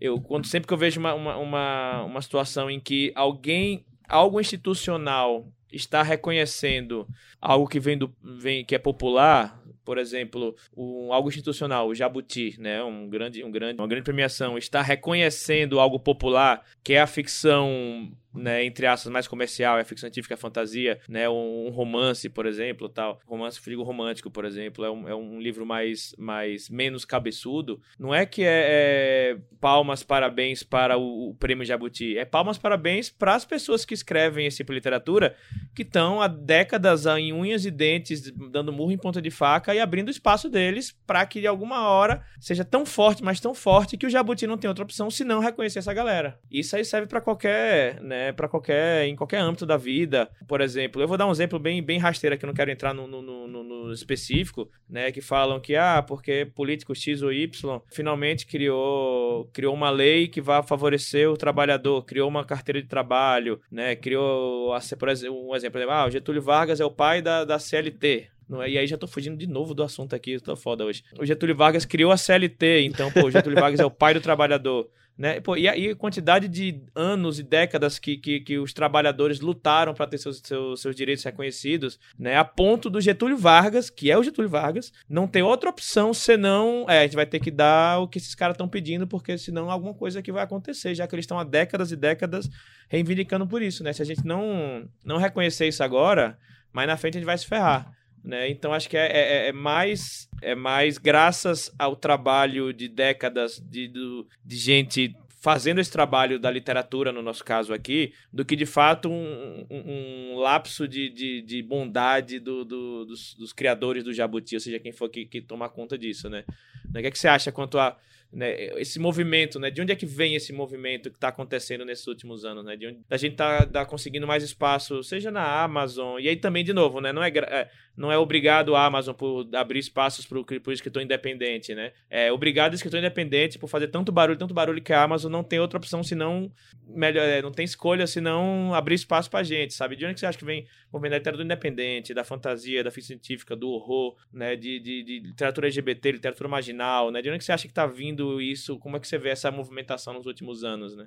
eu 0.00 0.18
quando 0.18 0.46
sempre 0.46 0.66
que 0.66 0.72
eu 0.72 0.78
vejo 0.78 0.98
uma, 0.98 1.12
uma, 1.12 1.36
uma, 1.36 2.04
uma 2.04 2.22
situação 2.22 2.70
em 2.70 2.80
que 2.80 3.12
alguém, 3.14 3.84
algo 4.08 4.40
institucional 4.40 5.46
está 5.70 6.02
reconhecendo 6.02 7.06
algo 7.40 7.68
que 7.68 7.78
vem 7.78 7.96
do 7.96 8.12
vem 8.22 8.64
que 8.64 8.74
é 8.74 8.78
popular 8.78 9.59
por 9.84 9.98
exemplo, 9.98 10.54
um, 10.76 11.12
algo 11.12 11.28
institucional, 11.28 11.88
o 11.88 11.94
Jabuti, 11.94 12.56
né, 12.58 12.82
um 12.82 13.08
grande, 13.08 13.44
um 13.44 13.50
grande, 13.50 13.80
uma 13.80 13.88
grande 13.88 14.04
premiação, 14.04 14.58
está 14.58 14.82
reconhecendo 14.82 15.80
algo 15.80 15.98
popular, 15.98 16.64
que 16.82 16.94
é 16.94 17.00
a 17.00 17.06
ficção 17.06 18.12
né, 18.34 18.64
entre 18.64 18.86
aspas, 18.86 19.12
mais 19.12 19.26
comercial, 19.26 19.78
é 19.78 19.84
ficção 19.84 20.08
científica, 20.08 20.34
a 20.34 20.38
fantasia, 20.38 20.98
né, 21.08 21.28
um, 21.28 21.66
um, 21.66 21.70
romance, 21.70 22.28
por 22.28 22.46
exemplo, 22.46 22.88
tal, 22.88 23.20
romance 23.26 23.58
frigo 23.58 23.82
romântico, 23.82 24.30
por 24.30 24.44
exemplo, 24.44 24.84
é 24.84 24.90
um, 24.90 25.08
é 25.08 25.14
um 25.14 25.40
livro 25.40 25.66
mais, 25.66 26.14
mais 26.18 26.68
menos 26.68 27.04
cabeçudo, 27.04 27.80
não 27.98 28.14
é 28.14 28.24
que 28.24 28.42
é, 28.42 29.34
é 29.34 29.38
palmas, 29.60 30.02
parabéns 30.02 30.62
para 30.62 30.96
o, 30.96 31.30
o, 31.30 31.34
prêmio 31.34 31.64
Jabuti, 31.64 32.16
é 32.16 32.24
palmas, 32.24 32.58
parabéns 32.58 33.10
para 33.10 33.34
as 33.34 33.44
pessoas 33.44 33.84
que 33.84 33.94
escrevem 33.94 34.46
esse 34.46 34.58
tipo 34.58 34.72
de 34.72 34.78
literatura, 34.78 35.34
que 35.74 35.82
estão 35.82 36.20
há 36.20 36.28
décadas 36.28 37.06
em 37.06 37.32
unhas 37.32 37.64
e 37.64 37.70
dentes, 37.70 38.30
dando 38.50 38.72
murro 38.72 38.92
em 38.92 38.98
ponta 38.98 39.20
de 39.20 39.30
faca 39.30 39.74
e 39.74 39.80
abrindo 39.80 40.10
espaço 40.10 40.48
deles 40.48 40.96
para 41.06 41.24
que 41.26 41.40
de 41.40 41.46
alguma 41.46 41.88
hora 41.88 42.24
seja 42.38 42.64
tão 42.64 42.86
forte, 42.86 43.22
mas 43.22 43.40
tão 43.40 43.54
forte 43.54 43.96
que 43.96 44.06
o 44.06 44.10
Jabuti 44.10 44.46
não 44.46 44.58
tem 44.58 44.68
outra 44.68 44.84
opção 44.84 45.10
senão 45.10 45.40
reconhecer 45.40 45.80
essa 45.80 45.92
galera. 45.92 46.38
Isso 46.50 46.76
aí 46.76 46.84
serve 46.84 47.06
para 47.06 47.20
qualquer, 47.20 48.00
né, 48.00 48.19
né, 48.20 48.32
para 48.32 48.48
qualquer 48.48 49.06
em 49.06 49.16
qualquer 49.16 49.38
âmbito 49.38 49.64
da 49.64 49.76
vida. 49.76 50.30
Por 50.46 50.60
exemplo, 50.60 51.00
eu 51.00 51.08
vou 51.08 51.16
dar 51.16 51.26
um 51.26 51.30
exemplo 51.30 51.58
bem 51.58 51.82
bem 51.82 51.98
rasteiro 51.98 52.34
aqui, 52.34 52.44
não 52.44 52.52
quero 52.52 52.70
entrar 52.70 52.92
no, 52.92 53.06
no, 53.06 53.22
no, 53.22 53.62
no 53.64 53.92
específico, 53.92 54.68
né, 54.88 55.10
que 55.10 55.20
falam 55.20 55.58
que 55.58 55.74
ah, 55.74 56.04
porque 56.06 56.46
político 56.54 56.94
X 56.94 57.22
ou 57.22 57.32
Y 57.32 57.80
finalmente 57.90 58.46
criou 58.46 59.48
criou 59.52 59.74
uma 59.74 59.90
lei 59.90 60.28
que 60.28 60.40
vai 60.40 60.62
favorecer 60.62 61.30
o 61.30 61.36
trabalhador, 61.36 62.04
criou 62.04 62.28
uma 62.28 62.44
carteira 62.44 62.82
de 62.82 62.88
trabalho, 62.88 63.60
né, 63.70 63.96
criou 63.96 64.70
por 64.98 65.08
exemplo, 65.08 65.48
um 65.48 65.56
exemplo, 65.56 65.90
ah, 65.90 66.06
o 66.06 66.10
Getúlio 66.10 66.42
Vargas 66.42 66.80
é 66.80 66.84
o 66.84 66.90
pai 66.90 67.22
da, 67.22 67.44
da 67.44 67.58
CLT, 67.58 68.28
é? 68.62 68.70
E 68.70 68.78
aí 68.78 68.86
já 68.86 68.96
tô 68.96 69.06
fugindo 69.06 69.36
de 69.36 69.46
novo 69.46 69.74
do 69.74 69.82
assunto 69.82 70.14
aqui, 70.16 70.40
tô 70.40 70.56
foda 70.56 70.84
hoje. 70.84 71.04
O 71.18 71.26
Getúlio 71.26 71.54
Vargas 71.54 71.84
criou 71.84 72.10
a 72.10 72.16
CLT, 72.16 72.82
então, 72.82 73.12
pô, 73.12 73.26
o 73.26 73.30
Getúlio 73.30 73.60
Vargas 73.60 73.78
é 73.80 73.84
o 73.84 73.90
pai 73.90 74.14
do 74.14 74.20
trabalhador. 74.20 74.88
Né? 75.20 75.38
Pô, 75.38 75.54
e, 75.54 75.68
a, 75.68 75.94
quantidade 75.96 76.48
de 76.48 76.80
anos 76.94 77.38
e 77.38 77.42
décadas 77.42 77.98
que, 77.98 78.16
que, 78.16 78.40
que 78.40 78.58
os 78.58 78.72
trabalhadores 78.72 79.40
lutaram 79.40 79.92
para 79.92 80.06
ter 80.06 80.16
seus, 80.16 80.40
seus, 80.42 80.80
seus, 80.80 80.96
direitos 80.96 81.22
reconhecidos, 81.22 82.00
né? 82.18 82.38
a 82.38 82.44
ponto 82.44 82.88
do 82.88 83.02
Getúlio 83.02 83.36
Vargas, 83.36 83.90
que 83.90 84.10
é 84.10 84.16
o 84.16 84.22
Getúlio 84.22 84.50
Vargas, 84.50 84.90
não 85.06 85.28
ter 85.28 85.42
outra 85.42 85.68
opção 85.68 86.14
senão. 86.14 86.86
É, 86.88 87.00
a 87.00 87.02
gente 87.02 87.16
vai 87.16 87.26
ter 87.26 87.38
que 87.38 87.50
dar 87.50 87.98
o 87.98 88.08
que 88.08 88.16
esses 88.16 88.34
caras 88.34 88.54
estão 88.54 88.66
pedindo, 88.66 89.06
porque 89.06 89.36
senão 89.36 89.70
alguma 89.70 89.92
coisa 89.92 90.22
que 90.22 90.32
vai 90.32 90.42
acontecer, 90.42 90.94
já 90.94 91.06
que 91.06 91.14
eles 91.14 91.24
estão 91.24 91.38
há 91.38 91.44
décadas 91.44 91.92
e 91.92 91.96
décadas 91.96 92.48
reivindicando 92.88 93.46
por 93.46 93.60
isso. 93.60 93.84
Né? 93.84 93.92
Se 93.92 94.00
a 94.00 94.06
gente 94.06 94.24
não, 94.26 94.88
não 95.04 95.18
reconhecer 95.18 95.68
isso 95.68 95.84
agora, 95.84 96.38
mais 96.72 96.88
na 96.88 96.96
frente 96.96 97.18
a 97.18 97.20
gente 97.20 97.26
vai 97.26 97.36
se 97.36 97.46
ferrar. 97.46 97.92
Né? 98.22 98.50
Então 98.50 98.72
acho 98.72 98.88
que 98.88 98.96
é, 98.96 99.06
é, 99.06 99.48
é, 99.48 99.52
mais 99.52 100.28
é 100.42 100.54
mais 100.54 100.98
graças 100.98 101.72
ao 101.78 101.96
trabalho 101.96 102.72
de 102.72 102.88
décadas 102.88 103.58
de, 103.58 103.88
do, 103.88 104.26
de 104.44 104.56
gente 104.56 105.16
fazendo 105.40 105.80
esse 105.80 105.90
trabalho 105.90 106.38
da 106.38 106.50
literatura, 106.50 107.12
no 107.12 107.22
nosso 107.22 107.42
caso 107.42 107.72
aqui, 107.72 108.12
do 108.30 108.44
que 108.44 108.54
de 108.54 108.66
fato 108.66 109.08
um, 109.10 109.66
um, 109.70 110.32
um 110.32 110.38
lapso 110.38 110.86
de, 110.86 111.08
de, 111.08 111.40
de 111.40 111.62
bondade 111.62 112.38
do, 112.38 112.62
do, 112.62 113.06
dos, 113.06 113.34
dos, 113.34 113.52
criadores 113.52 114.04
do 114.04 114.12
Jabuti, 114.12 114.54
ou 114.54 114.60
seja, 114.60 114.78
quem 114.78 114.92
for 114.92 115.08
que, 115.08 115.24
que 115.24 115.40
tomar 115.40 115.70
conta 115.70 115.96
disso, 115.96 116.28
né? 116.28 116.44
Né? 116.92 117.00
O 117.00 117.02
que, 117.02 117.08
é 117.08 117.10
que 117.10 117.18
você 117.18 117.28
acha 117.28 117.50
quanto 117.50 117.78
a 117.78 117.96
né, 118.32 118.54
esse 118.80 118.98
movimento, 119.00 119.58
né? 119.58 119.70
De 119.70 119.80
onde 119.80 119.92
é 119.92 119.96
que 119.96 120.06
vem 120.06 120.36
esse 120.36 120.52
movimento 120.52 121.10
que 121.10 121.16
está 121.16 121.28
acontecendo 121.28 121.84
nesses 121.84 122.06
últimos 122.06 122.44
anos, 122.44 122.64
né? 122.64 122.76
De 122.76 122.86
onde 122.86 123.00
a 123.10 123.16
gente 123.16 123.34
tá, 123.34 123.66
tá, 123.66 123.84
conseguindo 123.84 124.26
mais 124.26 124.44
espaço, 124.44 125.02
seja 125.02 125.30
na 125.30 125.62
Amazon, 125.62 126.20
e 126.20 126.28
aí 126.28 126.36
também, 126.36 126.62
de 126.62 126.72
novo, 126.72 127.00
né? 127.00 127.12
Não 127.12 127.22
é, 127.22 127.28
é 127.28 127.68
não 128.00 128.10
é 128.10 128.16
obrigado 128.16 128.74
a 128.74 128.86
Amazon 128.86 129.14
por 129.14 129.46
abrir 129.54 129.78
espaços 129.78 130.24
para 130.24 130.38
o 130.38 130.72
escritor 130.72 131.02
independente, 131.02 131.74
né? 131.74 131.92
É 132.08 132.32
obrigado 132.32 132.72
o 132.72 132.74
escritor 132.74 132.98
independente 132.98 133.58
por 133.58 133.68
fazer 133.68 133.88
tanto 133.88 134.10
barulho, 134.10 134.38
tanto 134.38 134.54
barulho 134.54 134.80
que 134.80 134.90
a 134.90 135.02
Amazon 135.02 135.30
não 135.30 135.44
tem 135.44 135.60
outra 135.60 135.76
opção 135.76 136.02
senão 136.02 136.50
melhor, 136.88 137.28
é, 137.28 137.42
não 137.42 137.52
tem 137.52 137.62
escolha 137.62 138.06
senão 138.06 138.72
abrir 138.74 138.94
espaço 138.94 139.30
para 139.30 139.44
gente, 139.44 139.74
sabe? 139.74 139.96
De 139.96 140.06
onde 140.06 140.14
que 140.14 140.20
você 140.20 140.24
acha 140.24 140.38
que 140.38 140.46
vem 140.46 140.62
o 140.90 140.94
movimento 140.94 141.10
da 141.10 141.18
literatura 141.18 141.44
independente, 141.44 142.14
da 142.14 142.24
fantasia, 142.24 142.82
da 142.82 142.90
ficção 142.90 143.08
científica, 143.08 143.54
do 143.54 143.68
horror, 143.68 144.16
né? 144.32 144.56
De, 144.56 144.80
de, 144.80 145.02
de 145.02 145.20
literatura 145.20 145.66
LGBT, 145.66 146.12
literatura 146.12 146.48
marginal, 146.48 147.10
né? 147.10 147.20
De 147.20 147.28
onde 147.28 147.40
que 147.40 147.44
você 147.44 147.52
acha 147.52 147.68
que 147.68 147.72
está 147.72 147.86
vindo 147.86 148.40
isso? 148.40 148.78
Como 148.78 148.96
é 148.96 149.00
que 149.00 149.06
você 149.06 149.18
vê 149.18 149.28
essa 149.28 149.50
movimentação 149.50 150.14
nos 150.14 150.24
últimos 150.24 150.64
anos, 150.64 150.96
né? 150.96 151.06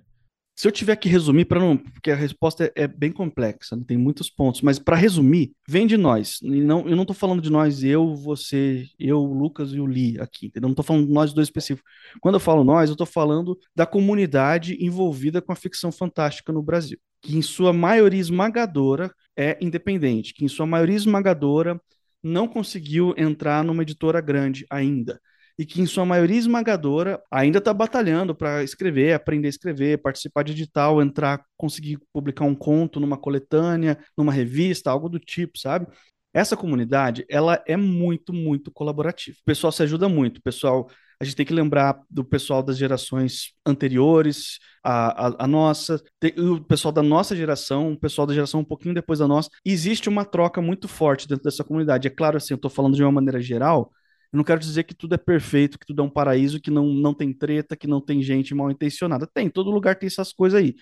Se 0.56 0.68
eu 0.68 0.72
tiver 0.72 0.96
que 0.98 1.10
resumir, 1.10 1.46
para 1.46 1.60
não, 1.60 1.76
porque 1.76 2.12
a 2.12 2.16
resposta 2.16 2.66
é, 2.66 2.84
é 2.84 2.88
bem 2.88 3.12
complexa, 3.12 3.76
né? 3.76 3.84
tem 3.88 3.98
muitos 3.98 4.30
pontos, 4.30 4.62
mas 4.62 4.78
para 4.78 4.96
resumir, 4.96 5.52
vem 5.68 5.88
de 5.88 5.98
nós. 5.98 6.40
E 6.44 6.62
não, 6.62 6.88
eu 6.88 6.96
não 6.96 7.02
estou 7.02 7.16
falando 7.16 7.42
de 7.42 7.50
nós, 7.50 7.84
eu, 7.84 8.16
você, 8.16 8.86
eu, 9.00 9.20
o 9.20 9.34
Lucas 9.34 9.72
e 9.72 9.80
o 9.80 9.88
Li 9.88 10.20
aqui. 10.20 10.48
Entendeu? 10.48 10.68
Não 10.68 10.74
estou 10.74 10.86
falando 10.86 11.08
de 11.08 11.14
nós 11.14 11.34
dois 11.34 11.48
específicos. 11.48 11.92
Quando 12.22 12.36
eu 12.36 12.40
falo 12.40 12.64
nós, 12.64 12.90
eu 12.90 12.94
estou 12.94 13.08
falando 13.08 13.58
da 13.76 13.88
comunidade 13.88 14.78
envolvida 14.80 15.42
com 15.42 15.52
a 15.52 15.56
ficção 15.56 15.92
fantástica 15.92 16.54
no 16.54 16.62
Brasil, 16.62 17.00
que 17.22 17.36
em 17.36 17.42
sua 17.42 17.74
maioria 17.74 18.22
esmagadora 18.22 19.12
é 19.36 19.58
independente, 19.60 20.36
que 20.36 20.46
em 20.46 20.48
sua 20.48 20.68
maioria 20.68 20.96
esmagadora 20.96 21.82
não 22.22 22.48
conseguiu 22.48 23.14
entrar 23.18 23.64
numa 23.64 23.82
editora 23.82 24.22
grande 24.22 24.66
ainda 24.70 25.20
e 25.58 25.66
que, 25.66 25.82
em 25.82 25.86
sua 25.86 26.06
maioria 26.06 26.38
esmagadora, 26.38 27.22
ainda 27.32 27.60
está 27.60 27.74
batalhando 27.74 28.34
para 28.34 28.64
escrever, 28.64 29.14
aprender 29.14 29.48
a 29.48 29.50
escrever, 29.50 30.02
participar 30.02 30.44
de 30.44 30.52
edital, 30.54 31.02
entrar, 31.02 31.44
conseguir 31.58 32.00
publicar 32.12 32.46
um 32.46 32.56
conto 32.56 33.00
numa 33.00 33.18
coletânea, 33.18 33.98
numa 34.18 34.32
revista, 34.32 34.90
algo 34.90 35.08
do 35.08 35.20
tipo, 35.20 35.58
sabe? 35.58 35.88
Essa 36.34 36.58
comunidade, 36.58 37.26
ela 37.30 37.64
é 37.68 37.78
muito, 37.78 38.34
muito 38.34 38.72
colaborativa. 38.72 39.38
O 39.40 39.46
pessoal 39.46 39.72
se 39.72 39.84
ajuda 39.84 40.10
muito. 40.10 40.40
O 40.40 40.42
pessoal, 40.42 40.90
a 41.20 41.24
gente 41.24 41.36
tem 41.36 41.46
que 41.46 41.54
lembrar 41.54 42.02
do 42.10 42.26
pessoal 42.26 42.64
das 42.64 42.76
gerações 42.76 43.54
anteriores, 43.64 44.58
a, 44.84 45.28
a, 45.28 45.44
a 45.44 45.48
nossa, 45.48 46.02
tem, 46.20 46.34
o 46.40 46.64
pessoal 46.64 46.92
da 46.92 47.04
nossa 47.04 47.36
geração, 47.36 47.94
o 47.94 48.00
pessoal 48.00 48.26
da 48.26 48.34
geração 48.34 48.62
um 48.62 48.66
pouquinho 48.66 48.96
depois 48.96 49.20
da 49.20 49.28
nossa. 49.28 49.50
Existe 49.64 50.10
uma 50.10 50.26
troca 50.26 50.60
muito 50.60 50.88
forte 50.88 51.28
dentro 51.28 51.44
dessa 51.44 51.64
comunidade. 51.64 52.08
É 52.08 52.12
claro, 52.12 52.38
assim, 52.38 52.54
eu 52.54 52.56
estou 52.56 52.72
falando 52.72 52.96
de 52.96 53.04
uma 53.04 53.12
maneira 53.12 53.40
geral, 53.40 53.92
eu 54.34 54.38
não 54.38 54.44
quero 54.44 54.60
dizer 54.60 54.84
que 54.84 54.96
tudo 54.96 55.14
é 55.14 55.18
perfeito, 55.18 55.78
que 55.78 55.86
tudo 55.86 56.02
é 56.02 56.06
um 56.06 56.10
paraíso, 56.10 56.60
que 56.60 56.72
não, 56.72 56.88
não 56.88 57.14
tem 57.14 57.32
treta, 57.32 57.76
que 57.78 57.86
não 57.86 58.02
tem 58.02 58.24
gente 58.24 58.56
mal 58.56 58.72
intencionada. 58.72 59.28
Tem, 59.32 59.48
todo 59.48 59.70
lugar 59.70 59.96
tem 59.96 60.08
essas 60.08 60.34
coisas 60.34 60.60
aí. 60.60 60.76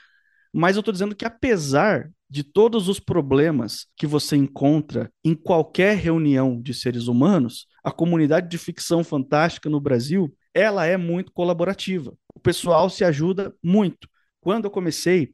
Mas 0.54 0.78
eu 0.78 0.80
estou 0.80 0.93
dizendo 0.93 1.14
que 1.14 1.26
apesar 1.26 2.10
de 2.30 2.43
todos 2.45 2.88
os 2.88 2.97
problemas 2.97 3.88
que 3.97 4.08
você 4.08 4.38
encontra 4.38 5.12
em 5.22 5.36
qualquer 5.36 5.97
reunião 5.97 6.62
de 6.62 6.74
seres 6.74 7.08
humanos, 7.08 7.68
a 7.84 7.91
comunidade 7.91 8.49
de 8.49 8.58
ficção 8.58 9.04
fantástica 9.04 9.70
no 9.70 9.82
Brasil, 9.82 10.34
ela 10.54 10.86
é 10.86 10.95
muito 10.95 11.34
colaborativa. 11.34 12.14
O 12.34 12.39
pessoal 12.39 12.89
se 12.89 13.04
ajuda 13.04 13.54
muito. 13.62 14.08
Quando 14.39 14.66
eu 14.66 14.72
comecei, 14.72 15.34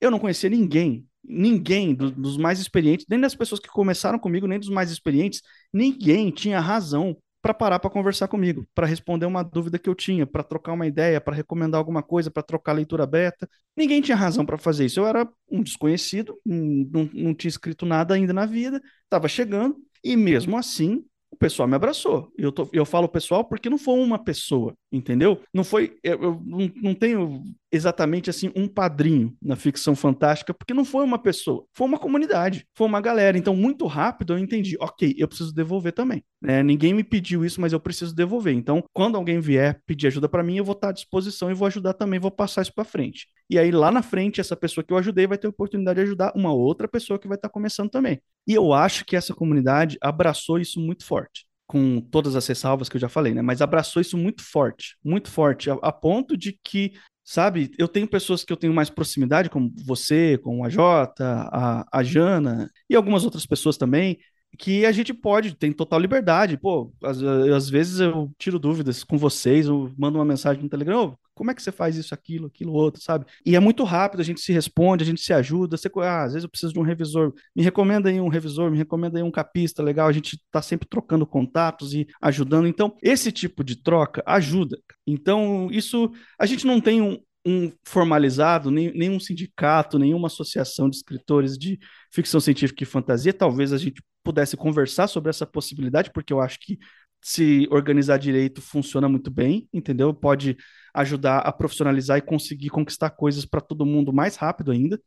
eu 0.00 0.10
não 0.10 0.18
conhecia 0.18 0.48
ninguém, 0.48 1.06
ninguém 1.22 1.94
do, 1.94 2.10
dos 2.10 2.38
mais 2.38 2.58
experientes, 2.58 3.04
nem 3.06 3.20
das 3.20 3.34
pessoas 3.34 3.60
que 3.60 3.68
começaram 3.68 4.18
comigo, 4.18 4.46
nem 4.46 4.58
dos 4.58 4.70
mais 4.70 4.90
experientes, 4.90 5.42
ninguém 5.70 6.30
tinha 6.30 6.58
razão 6.58 7.18
para 7.42 7.54
parar 7.54 7.78
para 7.78 7.90
conversar 7.90 8.28
comigo, 8.28 8.66
para 8.74 8.86
responder 8.86 9.26
uma 9.26 9.42
dúvida 9.42 9.78
que 9.78 9.88
eu 9.88 9.94
tinha, 9.94 10.26
para 10.26 10.42
trocar 10.42 10.72
uma 10.72 10.86
ideia, 10.86 11.20
para 11.20 11.34
recomendar 11.34 11.78
alguma 11.78 12.02
coisa, 12.02 12.30
para 12.30 12.42
trocar 12.42 12.72
leitura 12.72 13.06
beta. 13.06 13.48
Ninguém 13.76 14.00
tinha 14.02 14.16
razão 14.16 14.44
para 14.44 14.58
fazer 14.58 14.84
isso. 14.86 15.00
Eu 15.00 15.06
era 15.06 15.28
um 15.50 15.62
desconhecido, 15.62 16.38
não, 16.44 17.08
não 17.12 17.34
tinha 17.34 17.48
escrito 17.48 17.86
nada 17.86 18.14
ainda 18.14 18.32
na 18.32 18.46
vida, 18.46 18.80
estava 19.04 19.28
chegando, 19.28 19.76
e 20.04 20.16
mesmo 20.16 20.56
assim 20.56 21.04
o 21.30 21.36
pessoal 21.36 21.68
me 21.68 21.76
abraçou. 21.76 22.32
Eu, 22.36 22.52
eu 22.72 22.84
falo 22.84 23.08
pessoal 23.08 23.44
porque 23.44 23.70
não 23.70 23.78
foi 23.78 23.98
uma 24.00 24.18
pessoa, 24.18 24.74
entendeu? 24.90 25.40
Não 25.54 25.62
foi. 25.62 25.96
Eu, 26.02 26.22
eu 26.22 26.42
não, 26.44 26.70
não 26.76 26.94
tenho 26.94 27.44
exatamente 27.72 28.28
assim 28.28 28.50
um 28.56 28.66
padrinho 28.66 29.34
na 29.40 29.54
ficção 29.54 29.94
fantástica, 29.94 30.52
porque 30.52 30.74
não 30.74 30.84
foi 30.84 31.04
uma 31.04 31.18
pessoa, 31.18 31.64
foi 31.72 31.86
uma 31.86 31.98
comunidade, 31.98 32.66
foi 32.74 32.86
uma 32.86 33.00
galera. 33.00 33.38
Então, 33.38 33.54
muito 33.54 33.86
rápido 33.86 34.32
eu 34.32 34.38
entendi, 34.38 34.76
ok, 34.80 35.14
eu 35.16 35.28
preciso 35.28 35.54
devolver 35.54 35.92
também. 35.92 36.22
É, 36.44 36.62
ninguém 36.62 36.92
me 36.92 37.04
pediu 37.04 37.44
isso, 37.44 37.60
mas 37.60 37.72
eu 37.72 37.80
preciso 37.80 38.14
devolver. 38.14 38.54
Então, 38.54 38.82
quando 38.92 39.16
alguém 39.16 39.40
vier 39.40 39.80
pedir 39.86 40.08
ajuda 40.08 40.28
para 40.28 40.42
mim, 40.42 40.56
eu 40.56 40.64
vou 40.64 40.74
estar 40.74 40.88
à 40.88 40.92
disposição 40.92 41.50
e 41.50 41.54
vou 41.54 41.66
ajudar 41.66 41.94
também, 41.94 42.18
vou 42.18 42.30
passar 42.30 42.62
isso 42.62 42.74
para 42.74 42.84
frente. 42.84 43.26
E 43.50 43.58
aí, 43.58 43.72
lá 43.72 43.90
na 43.90 44.00
frente, 44.00 44.40
essa 44.40 44.54
pessoa 44.54 44.84
que 44.84 44.92
eu 44.92 44.96
ajudei 44.96 45.26
vai 45.26 45.36
ter 45.36 45.48
a 45.48 45.50
oportunidade 45.50 45.96
de 45.96 46.04
ajudar 46.04 46.32
uma 46.36 46.52
outra 46.52 46.86
pessoa 46.86 47.18
que 47.18 47.26
vai 47.26 47.36
estar 47.36 47.48
começando 47.48 47.90
também. 47.90 48.22
E 48.46 48.54
eu 48.54 48.72
acho 48.72 49.04
que 49.04 49.16
essa 49.16 49.34
comunidade 49.34 49.98
abraçou 50.00 50.60
isso 50.60 50.78
muito 50.80 51.04
forte 51.04 51.44
com 51.66 52.00
todas 52.00 52.34
as 52.34 52.46
ressalvas 52.46 52.88
que 52.88 52.96
eu 52.96 53.00
já 53.00 53.08
falei, 53.08 53.32
né? 53.34 53.42
Mas 53.42 53.60
abraçou 53.60 54.00
isso 54.00 54.16
muito 54.16 54.42
forte, 54.42 54.96
muito 55.04 55.30
forte, 55.30 55.70
a, 55.70 55.74
a, 55.74 55.92
ponto 55.92 56.36
de 56.36 56.58
que 56.64 56.92
Sabe, 57.22 57.70
eu 57.78 57.86
tenho 57.86 58.08
pessoas 58.08 58.42
que 58.42 58.52
eu 58.52 58.56
tenho 58.56 58.74
mais 58.74 58.90
proximidade, 58.90 59.48
como 59.48 59.72
você, 59.86 60.36
com 60.38 60.64
a 60.64 60.68
Jota, 60.68 61.48
a, 61.52 61.86
a 61.92 62.02
Jana 62.02 62.68
e 62.88 62.96
algumas 62.96 63.24
outras 63.24 63.46
pessoas 63.46 63.76
também, 63.76 64.18
que 64.58 64.84
a 64.84 64.90
gente 64.90 65.14
pode, 65.14 65.54
tem 65.54 65.72
total 65.72 66.00
liberdade. 66.00 66.56
Pô, 66.56 66.92
às, 67.04 67.22
às 67.22 67.70
vezes 67.70 68.00
eu 68.00 68.32
tiro 68.36 68.58
dúvidas 68.58 69.04
com 69.04 69.16
vocês, 69.16 69.66
eu 69.66 69.92
mando 69.96 70.18
uma 70.18 70.24
mensagem 70.24 70.60
no 70.60 70.68
Telegram, 70.68 71.16
como 71.40 71.50
é 71.50 71.54
que 71.54 71.62
você 71.62 71.72
faz 71.72 71.96
isso, 71.96 72.12
aquilo, 72.12 72.48
aquilo, 72.48 72.74
outro, 72.74 73.02
sabe? 73.02 73.24
E 73.46 73.56
é 73.56 73.60
muito 73.60 73.82
rápido, 73.82 74.20
a 74.20 74.22
gente 74.22 74.42
se 74.42 74.52
responde, 74.52 75.02
a 75.02 75.06
gente 75.06 75.22
se 75.22 75.32
ajuda. 75.32 75.74
Você, 75.74 75.90
ah, 75.96 76.24
às 76.24 76.34
vezes 76.34 76.44
eu 76.44 76.50
preciso 76.50 76.74
de 76.74 76.78
um 76.78 76.82
revisor, 76.82 77.32
me 77.56 77.62
recomenda 77.62 78.10
aí 78.10 78.20
um 78.20 78.28
revisor, 78.28 78.70
me 78.70 78.76
recomenda 78.76 79.18
aí 79.18 79.22
um 79.22 79.30
capista 79.30 79.82
legal, 79.82 80.06
a 80.06 80.12
gente 80.12 80.38
tá 80.50 80.60
sempre 80.60 80.86
trocando 80.86 81.26
contatos 81.26 81.94
e 81.94 82.06
ajudando. 82.20 82.68
Então, 82.68 82.94
esse 83.02 83.32
tipo 83.32 83.64
de 83.64 83.82
troca 83.82 84.22
ajuda. 84.26 84.78
Então, 85.06 85.70
isso, 85.72 86.10
a 86.38 86.44
gente 86.44 86.66
não 86.66 86.78
tem 86.78 87.00
um, 87.00 87.16
um 87.46 87.72
formalizado, 87.82 88.70
nem, 88.70 88.92
nenhum 88.92 89.18
sindicato, 89.18 89.98
nenhuma 89.98 90.26
associação 90.26 90.90
de 90.90 90.96
escritores 90.96 91.56
de 91.56 91.78
ficção 92.12 92.38
científica 92.38 92.82
e 92.82 92.86
fantasia. 92.86 93.32
Talvez 93.32 93.72
a 93.72 93.78
gente 93.78 94.02
pudesse 94.22 94.58
conversar 94.58 95.06
sobre 95.06 95.30
essa 95.30 95.46
possibilidade, 95.46 96.10
porque 96.12 96.34
eu 96.34 96.40
acho 96.42 96.58
que 96.60 96.78
se 97.22 97.68
organizar 97.70 98.18
direito 98.18 98.62
funciona 98.62 99.08
muito 99.08 99.30
bem, 99.30 99.68
entendeu? 99.72 100.14
Pode 100.14 100.56
ajudar 100.94 101.40
a 101.40 101.52
profissionalizar 101.52 102.18
e 102.18 102.22
conseguir 102.22 102.70
conquistar 102.70 103.10
coisas 103.10 103.44
para 103.44 103.60
todo 103.60 103.86
mundo 103.86 104.12
mais 104.12 104.36
rápido 104.36 104.70
ainda. 104.72 105.00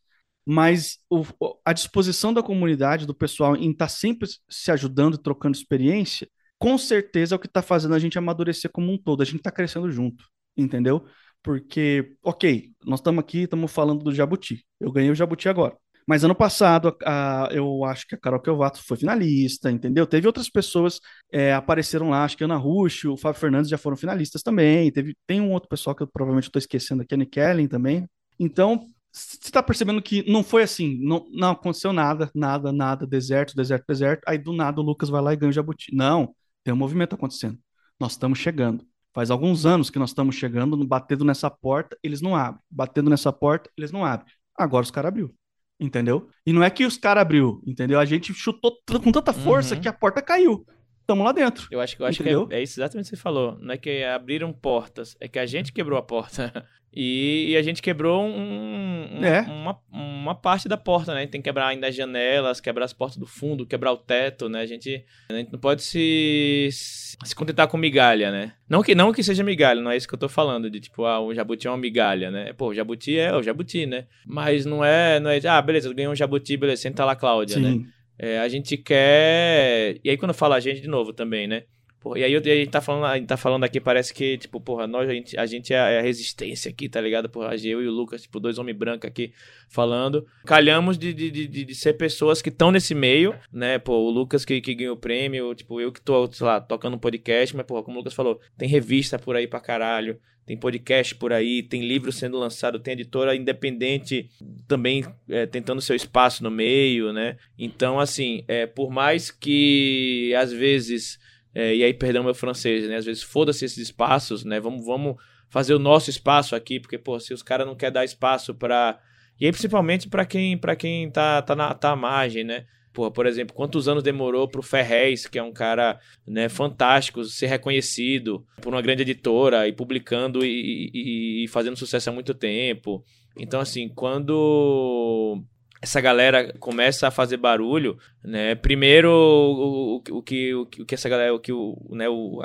Mas 0.45 0.97
o, 1.09 1.24
a 1.66 1.74
disposição 1.74 2.34
da 2.34 2.43
comunidade, 2.43 3.05
do 3.05 3.16
pessoal, 3.16 3.55
em 3.55 3.72
estar 3.72 3.86
tá 3.86 3.89
sempre 3.89 4.28
se 4.49 4.72
ajudando, 4.72 5.18
trocando 5.18 5.55
experiência, 5.55 6.28
com 6.59 6.78
certeza 6.78 7.36
é 7.36 7.38
o 7.38 7.39
que 7.39 7.47
está 7.47 7.61
fazendo 7.61 7.95
a 7.95 7.99
gente 7.99 8.18
amadurecer 8.18 8.72
como 8.72 8.91
um 8.91 8.97
todo. 8.97 9.22
A 9.22 9.26
gente 9.26 9.38
está 9.38 9.51
crescendo 9.51 9.89
junto, 9.91 10.26
entendeu? 10.57 11.05
porque, 11.43 12.16
ok, 12.24 12.72
nós 12.86 12.99
estamos 13.01 13.20
aqui, 13.22 13.39
estamos 13.39 13.72
falando 13.72 14.03
do 14.03 14.16
Jabuti. 14.16 14.66
Eu 14.80 14.91
ganhei 14.91 15.11
o 15.11 15.16
Jabuti 15.16 15.49
agora. 15.49 15.78
Mas 16.08 16.24
ano 16.24 16.36
passado, 16.36 16.95
a, 17.06 17.47
a, 17.47 17.54
eu 17.54 17.84
acho 17.86 18.08
que 18.08 18.16
a 18.16 18.18
Carol 18.18 18.39
Kelvato 18.39 18.84
foi 18.84 18.97
finalista, 18.97 19.72
entendeu? 19.72 20.06
Teve 20.06 20.28
outras 20.28 20.49
pessoas 20.49 20.99
é, 21.32 21.54
apareceram 21.54 22.10
lá, 22.10 22.24
acho 22.24 22.38
que 22.38 22.43
Ana 22.43 22.58
Rush, 22.58 23.06
o 23.06 23.18
Fábio 23.18 23.39
Fernandes 23.39 23.70
já 23.70 23.78
foram 23.78 23.95
finalistas 23.97 24.41
também. 24.41 24.91
Teve, 24.91 25.16
tem 25.28 25.39
um 25.41 25.51
outro 25.51 25.70
pessoal 25.70 25.95
que 25.95 26.04
eu 26.04 26.08
provavelmente 26.08 26.47
estou 26.47 26.60
esquecendo 26.60 27.01
aqui, 27.04 27.16
a 27.16 27.26
Kellen 27.26 27.68
também. 27.68 28.08
Então, 28.39 28.89
você 29.12 29.38
está 29.43 29.62
percebendo 29.62 30.01
que 30.01 30.30
não 30.30 30.43
foi 30.43 30.64
assim, 30.64 30.97
não, 30.99 31.28
não 31.32 31.51
aconteceu 31.51 31.93
nada, 31.93 32.32
nada, 32.34 32.72
nada, 32.72 33.06
deserto, 33.06 33.56
deserto, 33.56 33.86
deserto. 33.88 34.24
Aí 34.28 34.38
do 34.38 34.51
nada 34.51 34.82
o 34.82 34.84
Lucas 34.84 35.10
vai 35.10 35.22
lá 35.22 35.34
e 35.34 35.36
ganha 35.36 35.51
o 35.51 35.54
Jabuti. 35.54 35.95
Não, 35.95 36.36
tem 36.64 36.74
um 36.74 36.78
movimento 36.78 37.14
acontecendo. 37.14 37.60
Nós 37.99 38.14
estamos 38.14 38.39
chegando. 38.39 38.86
Faz 39.14 39.30
alguns 39.30 39.66
anos 39.66 39.91
que 39.91 39.99
nós 39.99 40.10
estamos 40.10 40.36
chegando, 40.36 40.76
batendo 40.86 41.24
nessa 41.24 41.49
porta, 41.49 41.95
eles 42.01 42.22
não 42.22 42.36
abrem. 42.36 42.62
Batendo 42.70 43.10
nessa 43.10 43.32
porta, 43.32 43.70
eles 43.78 43.91
não 43.91 44.04
abrem. 44.04 44.34
Agora 44.58 44.84
os 44.84 44.89
caras 44.91 45.10
abriu. 45.10 45.34
Entendeu? 45.80 46.28
E 46.45 46.53
não 46.53 46.63
é 46.63 46.69
que 46.69 46.86
os 46.86 46.97
caras 46.97 47.21
abriu, 47.21 47.61
entendeu? 47.65 47.99
A 47.99 48.05
gente 48.05 48.34
chutou 48.34 48.71
com 49.03 49.11
tanta 49.11 49.34
força 49.34 49.76
uhum. 49.76 49.82
que 49.82 49.88
a 49.88 49.93
porta 49.93 50.21
caiu. 50.21 50.65
Estamos 51.04 51.26
lá 51.26 51.34
dentro. 51.34 51.68
Eu 51.70 51.82
acho, 51.82 51.97
eu 51.99 52.06
acho 52.06 52.24
que 52.24 52.30
é, 52.30 52.60
é, 52.60 52.64
isso 52.64 52.80
exatamente 52.80 53.08
o 53.08 53.10
que 53.10 53.18
você 53.18 53.22
falou. 53.22 53.58
Não 53.60 53.74
é 53.74 53.78
que 53.78 54.04
abriram 54.06 54.54
portas, 54.54 55.18
é 55.20 55.28
que 55.28 55.38
a 55.38 55.45
gente 55.45 55.74
quebrou 55.74 55.99
a 55.99 56.01
porta. 56.01 56.66
E, 56.95 57.47
e 57.49 57.58
a 57.58 57.62
gente 57.64 57.82
quebrou 57.82 58.24
um, 58.24 59.18
um, 59.20 59.26
é. 59.26 59.41
uma, 59.41 59.80
uma 59.91 60.36
parte 60.36 60.70
da 60.70 60.78
porta, 60.78 61.12
né? 61.12 61.18
A 61.18 61.22
gente 61.22 61.32
tem 61.32 61.41
que 61.41 61.49
quebrar 61.49 61.70
ainda 61.70 61.88
as 61.88 61.95
janelas, 61.95 62.62
quebrar 62.62 62.86
as 62.86 62.93
portas 62.93 63.18
do 63.18 63.26
fundo, 63.26 63.66
quebrar 63.66 63.91
o 63.91 63.97
teto, 63.97 64.47
né? 64.47 64.62
A 64.62 64.66
gente, 64.68 65.04
a 65.28 65.34
gente 65.34 65.51
não 65.51 65.58
pode 65.58 65.82
se, 65.82 66.70
se 66.72 67.36
contentar 67.36 67.68
com 67.68 67.78
migalha, 67.78 68.32
né? 68.32 68.54
Não 68.70 68.84
que, 68.84 68.93
não 68.93 69.12
que 69.12 69.24
seja 69.24 69.43
migalha, 69.43 69.82
não 69.82 69.89
é 69.89 69.97
isso 69.97 70.08
que 70.08 70.14
eu 70.14 70.20
tô 70.20 70.30
falando, 70.30 70.70
de 70.70 70.80
tipo, 70.80 71.04
ah, 71.06 71.20
o 71.20 71.34
jabuti 71.34 71.66
é 71.66 71.72
uma 71.72 71.78
migalha, 71.78 72.30
né? 72.30 72.54
Pô, 72.54 72.68
o 72.68 72.74
jabuti 72.76 73.18
é 73.18 73.36
o 73.36 73.41
jabuti, 73.41 73.88
né? 73.88 74.06
Mas 74.24 74.64
não 74.64 74.86
é, 74.86 75.20
não 75.20 75.32
é, 75.32 75.39
ah, 75.47 75.62
beleza, 75.64 75.89
eu 75.89 75.95
ganhei 75.95 76.12
um 76.12 76.16
jabuti, 76.16 76.56
beleza, 76.56 76.84
senta 76.84 77.04
lá, 77.04 77.16
Cláudia, 77.16 77.60
né? 77.60 77.72
Sim. 77.72 77.80
né? 77.80 77.86
É, 78.18 78.39
a 78.39 78.47
gente 78.47 78.78
quer. 78.78 79.99
E 80.03 80.09
aí, 80.09 80.18
quando 80.18 80.30
eu 80.30 80.36
falo 80.36 80.53
a 80.53 80.59
gente, 80.59 80.82
de 80.82 80.88
novo 80.88 81.14
também, 81.14 81.47
né? 81.47 81.64
Porra, 82.03 82.20
e 82.20 82.24
aí 82.26 82.36
a 82.36 82.41
gente 82.41 82.70
tá 82.70 82.82
falando, 82.82 83.05
a 83.05 83.16
gente 83.16 83.28
tá 83.28 83.38
falando 83.38 83.64
aqui, 83.64 83.80
parece 83.80 84.14
que, 84.14 84.38
tipo, 84.38 84.59
porra, 84.59 84.86
nós, 84.86 85.09
a 85.09 85.14
gente, 85.14 85.38
a 85.38 85.45
gente 85.45 85.74
é 85.74 85.99
a 85.99 86.01
resistência 86.01 86.70
aqui, 86.70 86.89
tá 86.89 86.99
ligado? 86.99 87.30
Porra, 87.30 87.55
eu 87.55 87.82
e 87.82 87.88
o 87.88 87.91
Lucas, 87.91 88.24
tipo, 88.24 88.41
dois 88.41 88.57
homens 88.57 88.78
brancos 88.78 89.07
aqui 89.07 89.32
falando. 89.70 90.28
Calhamos 90.45 90.97
de, 90.97 91.14
de, 91.14 91.32
de, 91.32 91.47
de 91.47 91.76
ser 91.76 91.93
pessoas 91.93 92.41
que 92.41 92.49
estão 92.49 92.74
nesse 92.74 92.93
meio, 92.93 93.34
né? 93.53 93.80
Pô, 93.80 93.93
o 93.93 94.09
Lucas 94.09 94.43
que, 94.43 94.59
que 94.59 94.76
ganhou 94.76 94.95
o 94.95 94.99
prêmio, 94.99 95.55
tipo, 95.55 95.80
eu 95.80 95.93
que 95.93 96.01
tô, 96.01 96.30
sei 96.30 96.45
lá, 96.45 96.59
tocando 96.59 96.97
um 96.97 96.99
podcast, 96.99 97.55
mas, 97.55 97.66
porra, 97.66 97.84
como 97.84 97.95
o 97.95 97.99
Lucas 97.99 98.14
falou, 98.14 98.38
tem 98.57 98.68
revista 98.68 99.18
por 99.18 99.38
aí 99.38 99.47
pra 99.47 99.61
caralho, 99.61 100.20
tem 100.46 100.58
podcast 100.58 101.16
por 101.16 101.32
aí, 101.32 101.64
tem 101.64 101.88
livro 101.88 102.12
sendo 102.12 102.38
lançado, 102.38 102.80
tem 102.80 102.94
editora 102.94 103.36
independente 103.36 104.30
também 104.68 105.06
é, 105.30 105.46
tentando 105.46 105.82
seu 105.82 105.96
espaço 105.96 106.44
no 106.44 106.52
meio, 106.52 107.14
né? 107.14 107.38
Então, 107.58 108.00
assim, 108.00 108.44
é, 108.48 108.66
por 108.66 108.91
mais 108.91 109.32
que 109.32 110.34
às 110.36 110.52
vezes 110.52 111.20
é, 111.56 111.76
e 111.76 111.84
aí, 111.84 111.94
perdão 111.94 112.24
meu 112.24 112.34
francês, 112.34 112.88
né? 112.88 112.96
Às 112.96 113.06
vezes, 113.06 113.22
foda-se 113.22 113.64
esses 113.64 113.78
espaços, 113.78 114.44
né? 114.44 114.60
Vamos, 114.60 114.86
vamos 114.86 115.16
fazer 115.50 115.76
o 115.76 115.80
nosso 115.80 116.10
espaço 116.10 116.56
aqui, 116.56 116.80
porque, 116.80 116.98
pô, 116.98 117.20
se 117.20 117.34
os 117.34 117.44
caras 117.44 117.68
não 117.68 117.76
querem 117.76 117.94
dar 117.94 118.04
espaço 118.04 118.56
para 118.56 119.00
E 119.39 119.46
aí, 119.46 119.52
principalmente 119.52 120.10
para 120.10 120.26
quem, 120.26 120.58
pra 120.58 120.76
quem 120.76 121.10
tá, 121.12 121.41
tá, 121.41 121.56
na, 121.56 121.74
tá 121.74 121.91
à 121.91 121.96
margem, 121.96 122.44
né? 122.44 122.66
Pô, 122.94 123.10
por 123.10 123.26
exemplo, 123.26 123.56
quantos 123.56 123.88
anos 123.88 124.04
demorou 124.04 124.48
pro 124.48 124.62
Ferrez, 124.62 125.26
que 125.26 125.39
é 125.39 125.44
um 125.44 125.52
cara 125.52 126.00
né, 126.28 126.48
fantástico, 126.48 127.24
ser 127.24 127.48
reconhecido 127.48 128.46
por 128.62 128.72
uma 128.72 128.82
grande 128.84 129.02
editora 129.02 129.68
e 129.68 129.74
publicando 129.74 130.46
e, 130.46 130.91
e, 130.94 131.44
e 131.44 131.48
fazendo 131.48 131.76
sucesso 131.76 132.12
há 132.12 132.14
muito 132.14 132.36
tempo. 132.36 133.04
Então, 133.36 133.60
assim, 133.60 133.89
quando 133.89 135.44
essa 135.84 135.99
galera 135.99 136.53
começa 136.59 137.09
a 137.09 137.11
fazer 137.11 137.36
barulho, 137.36 137.97
né? 138.23 138.55
Primeiro 138.55 139.11
o, 139.11 139.97
o, 139.97 140.17
o, 140.17 140.23
que, 140.23 140.55
o, 140.55 140.65
que 140.65 140.95
essa 140.95 141.09
galera, 141.09 141.36
o 141.36 141.39
que 141.39 141.51
o, 141.51 141.77
né, 141.91 142.07
o, 142.07 142.39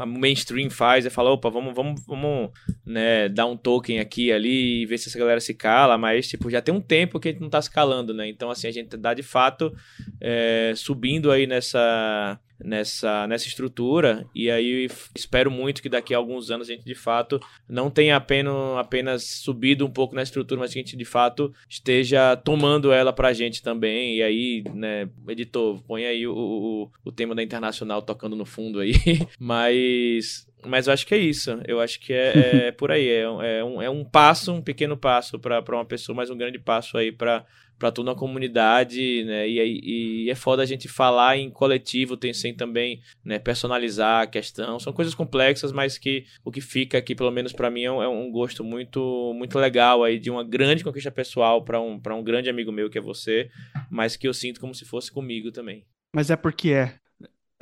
a, 0.00 0.06
mainstream 0.06 0.70
faz 0.70 1.04
é 1.04 1.10
falar, 1.10 1.32
opa, 1.32 1.50
vamos, 1.50 1.74
vamos, 1.74 2.00
vamos 2.06 2.50
né, 2.86 3.28
dar 3.28 3.46
um 3.46 3.56
token 3.56 3.98
aqui 3.98 4.30
ali 4.30 4.82
e 4.82 4.86
ver 4.86 4.98
se 4.98 5.08
essa 5.08 5.18
galera 5.18 5.40
se 5.40 5.54
cala, 5.54 5.98
mas 5.98 6.28
tipo, 6.28 6.48
já 6.48 6.62
tem 6.62 6.72
um 6.72 6.80
tempo 6.80 7.18
que 7.18 7.30
a 7.30 7.32
gente 7.32 7.40
não 7.40 7.50
tá 7.50 7.60
se 7.60 7.68
calando, 7.68 8.14
né? 8.14 8.28
Então 8.28 8.48
assim, 8.48 8.68
a 8.68 8.72
gente 8.72 8.96
dá 8.96 9.12
de 9.12 9.24
fato 9.24 9.74
é, 10.20 10.72
subindo 10.76 11.32
aí 11.32 11.48
nessa 11.48 12.38
nessa, 12.62 13.26
nessa 13.26 13.46
estrutura. 13.46 14.26
E 14.34 14.50
aí 14.50 14.88
espero 15.14 15.50
muito 15.50 15.82
que 15.82 15.88
daqui 15.88 16.14
a 16.14 16.16
alguns 16.16 16.50
anos 16.50 16.68
a 16.68 16.72
gente 16.72 16.84
de 16.84 16.94
fato 16.94 17.40
não 17.68 17.90
tenha 17.90 18.16
apenas, 18.16 18.54
apenas 18.76 19.24
subido 19.24 19.86
um 19.86 19.90
pouco 19.90 20.14
na 20.14 20.22
estrutura, 20.22 20.60
mas 20.60 20.72
que 20.72 20.78
a 20.78 20.82
gente 20.82 20.96
de 20.96 21.04
fato 21.04 21.52
esteja 21.68 22.36
tomando 22.36 22.92
ela 22.92 23.12
pra 23.12 23.32
gente 23.32 23.62
também. 23.62 24.16
E 24.16 24.22
aí, 24.22 24.64
né, 24.74 25.08
editor, 25.28 25.82
põe 25.82 26.04
aí 26.04 26.26
o, 26.26 26.34
o, 26.34 26.90
o 27.04 27.12
tema 27.12 27.34
da 27.34 27.42
Internacional 27.42 28.02
tocando 28.02 28.36
no 28.36 28.44
fundo 28.44 28.80
aí. 28.80 28.94
mas 29.38 30.46
mas 30.66 30.86
eu 30.86 30.92
acho 30.92 31.06
que 31.06 31.14
é 31.14 31.18
isso. 31.18 31.60
Eu 31.66 31.80
acho 31.80 32.00
que 32.00 32.12
é, 32.12 32.68
é 32.68 32.72
por 32.72 32.90
aí. 32.90 33.08
É, 33.08 33.22
é, 33.22 33.64
um, 33.64 33.82
é 33.82 33.90
um 33.90 34.04
passo, 34.04 34.52
um 34.52 34.62
pequeno 34.62 34.96
passo 34.96 35.38
para 35.38 35.62
uma 35.68 35.84
pessoa, 35.84 36.16
mas 36.16 36.30
um 36.30 36.36
grande 36.36 36.58
passo 36.58 36.96
aí 36.96 37.12
para 37.12 37.44
para 37.78 37.90
toda 37.90 38.12
a 38.12 38.14
comunidade, 38.14 39.24
né? 39.24 39.48
E, 39.48 40.26
e, 40.26 40.30
é 40.30 40.34
foda 40.34 40.62
a 40.62 40.66
gente 40.66 40.88
falar 40.88 41.36
em 41.36 41.50
coletivo, 41.50 42.16
tem 42.16 42.32
sem 42.32 42.54
também 42.54 43.00
né, 43.24 43.38
personalizar 43.38 44.22
a 44.22 44.26
questão. 44.26 44.78
São 44.78 44.92
coisas 44.92 45.14
complexas, 45.14 45.72
mas 45.72 45.98
que 45.98 46.24
o 46.44 46.50
que 46.50 46.60
fica 46.60 46.98
aqui, 46.98 47.14
pelo 47.14 47.30
menos 47.30 47.52
para 47.52 47.70
mim, 47.70 47.82
é 47.82 47.90
um, 47.90 48.02
é 48.02 48.08
um, 48.08 48.30
gosto 48.30 48.62
muito 48.62 49.34
muito 49.36 49.58
legal 49.58 50.04
aí 50.04 50.18
de 50.18 50.30
uma 50.30 50.44
grande 50.44 50.84
conquista 50.84 51.10
pessoal 51.10 51.64
para 51.64 51.80
um, 51.80 52.00
um 52.10 52.22
grande 52.22 52.48
amigo 52.48 52.72
meu 52.72 52.88
que 52.88 52.98
é 52.98 53.02
você, 53.02 53.50
mas 53.90 54.16
que 54.16 54.28
eu 54.28 54.34
sinto 54.34 54.60
como 54.60 54.74
se 54.74 54.84
fosse 54.84 55.10
comigo 55.10 55.50
também. 55.50 55.84
Mas 56.14 56.30
é 56.30 56.36
porque 56.36 56.70
é. 56.70 56.94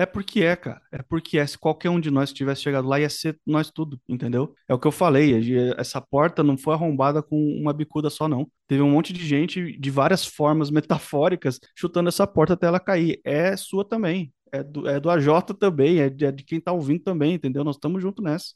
É 0.03 0.07
porque 0.07 0.42
é, 0.42 0.57
cara. 0.57 0.82
É 0.90 1.00
porque 1.00 1.38
é. 1.38 1.46
Se 1.46 1.57
qualquer 1.57 1.88
um 1.88 2.00
de 2.00 2.11
nós 2.11 2.32
tivesse 2.32 2.62
chegado 2.62 2.88
lá, 2.88 2.98
ia 2.98 3.09
ser 3.09 3.38
nós 3.46 3.70
tudo, 3.70 4.00
entendeu? 4.09 4.53
É 4.68 4.74
o 4.74 4.78
que 4.78 4.86
eu 4.88 4.90
falei. 4.90 5.32
Essa 5.78 6.00
porta 6.00 6.42
não 6.42 6.57
foi 6.59 6.74
arrombada 6.74 7.22
com 7.22 7.36
uma 7.36 7.72
bicuda 7.72 8.11
só, 8.11 8.26
não. 8.26 8.50
Teve 8.66 8.82
um 8.82 8.90
monte 8.90 9.12
de 9.12 9.24
gente 9.24 9.78
de 9.78 9.90
várias 9.92 10.26
formas 10.26 10.70
metafóricas 10.72 11.61
chutando 11.76 12.09
essa 12.09 12.26
porta 12.26 12.55
até 12.55 12.66
ela 12.66 12.80
cair. 12.80 13.20
É 13.24 13.57
sua 13.57 13.84
também. 13.84 14.32
É 14.50 14.61
do, 14.64 14.88
é 14.88 14.98
do 14.98 15.09
AJ 15.09 15.28
também. 15.57 16.00
É 16.00 16.11
de, 16.11 16.24
é 16.26 16.32
de 16.32 16.42
quem 16.42 16.61
tá 16.61 16.72
ouvindo 16.72 17.05
também, 17.05 17.34
entendeu? 17.34 17.62
Nós 17.62 17.76
estamos 17.76 18.03
juntos 18.03 18.24
nessa. 18.24 18.55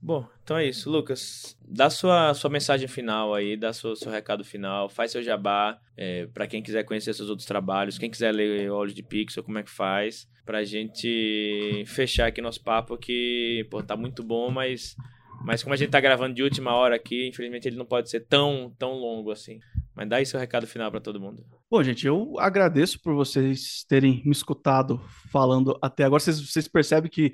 Bom, 0.00 0.26
então 0.42 0.56
é 0.56 0.66
isso. 0.66 0.90
Lucas, 0.90 1.56
dá 1.66 1.90
sua, 1.90 2.32
sua 2.34 2.50
mensagem 2.50 2.86
final 2.86 3.34
aí, 3.34 3.56
dá 3.56 3.72
seu, 3.72 3.96
seu 3.96 4.10
recado 4.10 4.44
final, 4.44 4.88
faz 4.88 5.10
seu 5.10 5.22
jabá 5.22 5.78
é, 5.96 6.26
para 6.26 6.46
quem 6.46 6.62
quiser 6.62 6.84
conhecer 6.84 7.14
seus 7.14 7.28
outros 7.28 7.46
trabalhos, 7.46 7.98
quem 7.98 8.10
quiser 8.10 8.32
ler 8.32 8.70
Olhos 8.70 8.94
de 8.94 9.02
Pixel, 9.02 9.42
como 9.42 9.58
é 9.58 9.62
que 9.62 9.70
faz, 9.70 10.28
pra 10.44 10.64
gente 10.64 11.84
fechar 11.86 12.28
aqui 12.28 12.40
nosso 12.40 12.62
papo 12.62 12.96
que, 12.96 13.66
pô, 13.70 13.82
tá 13.82 13.96
muito 13.96 14.22
bom, 14.22 14.50
mas, 14.50 14.94
mas 15.44 15.62
como 15.62 15.74
a 15.74 15.76
gente 15.76 15.90
tá 15.90 16.00
gravando 16.00 16.34
de 16.34 16.42
última 16.42 16.74
hora 16.74 16.94
aqui, 16.96 17.28
infelizmente 17.28 17.66
ele 17.66 17.76
não 17.76 17.86
pode 17.86 18.08
ser 18.10 18.20
tão, 18.20 18.72
tão 18.78 18.92
longo 18.92 19.30
assim. 19.30 19.58
Mas 19.96 20.10
dá 20.10 20.16
aí 20.16 20.26
seu 20.26 20.38
recado 20.38 20.66
final 20.66 20.90
para 20.90 21.00
todo 21.00 21.18
mundo. 21.18 21.42
Bom, 21.70 21.82
gente, 21.82 22.06
eu 22.06 22.38
agradeço 22.38 23.00
por 23.00 23.14
vocês 23.14 23.82
terem 23.88 24.22
me 24.26 24.30
escutado 24.30 25.00
falando 25.32 25.76
até 25.80 26.04
agora. 26.04 26.20
Vocês, 26.20 26.38
vocês 26.38 26.68
percebem 26.68 27.10
que 27.10 27.32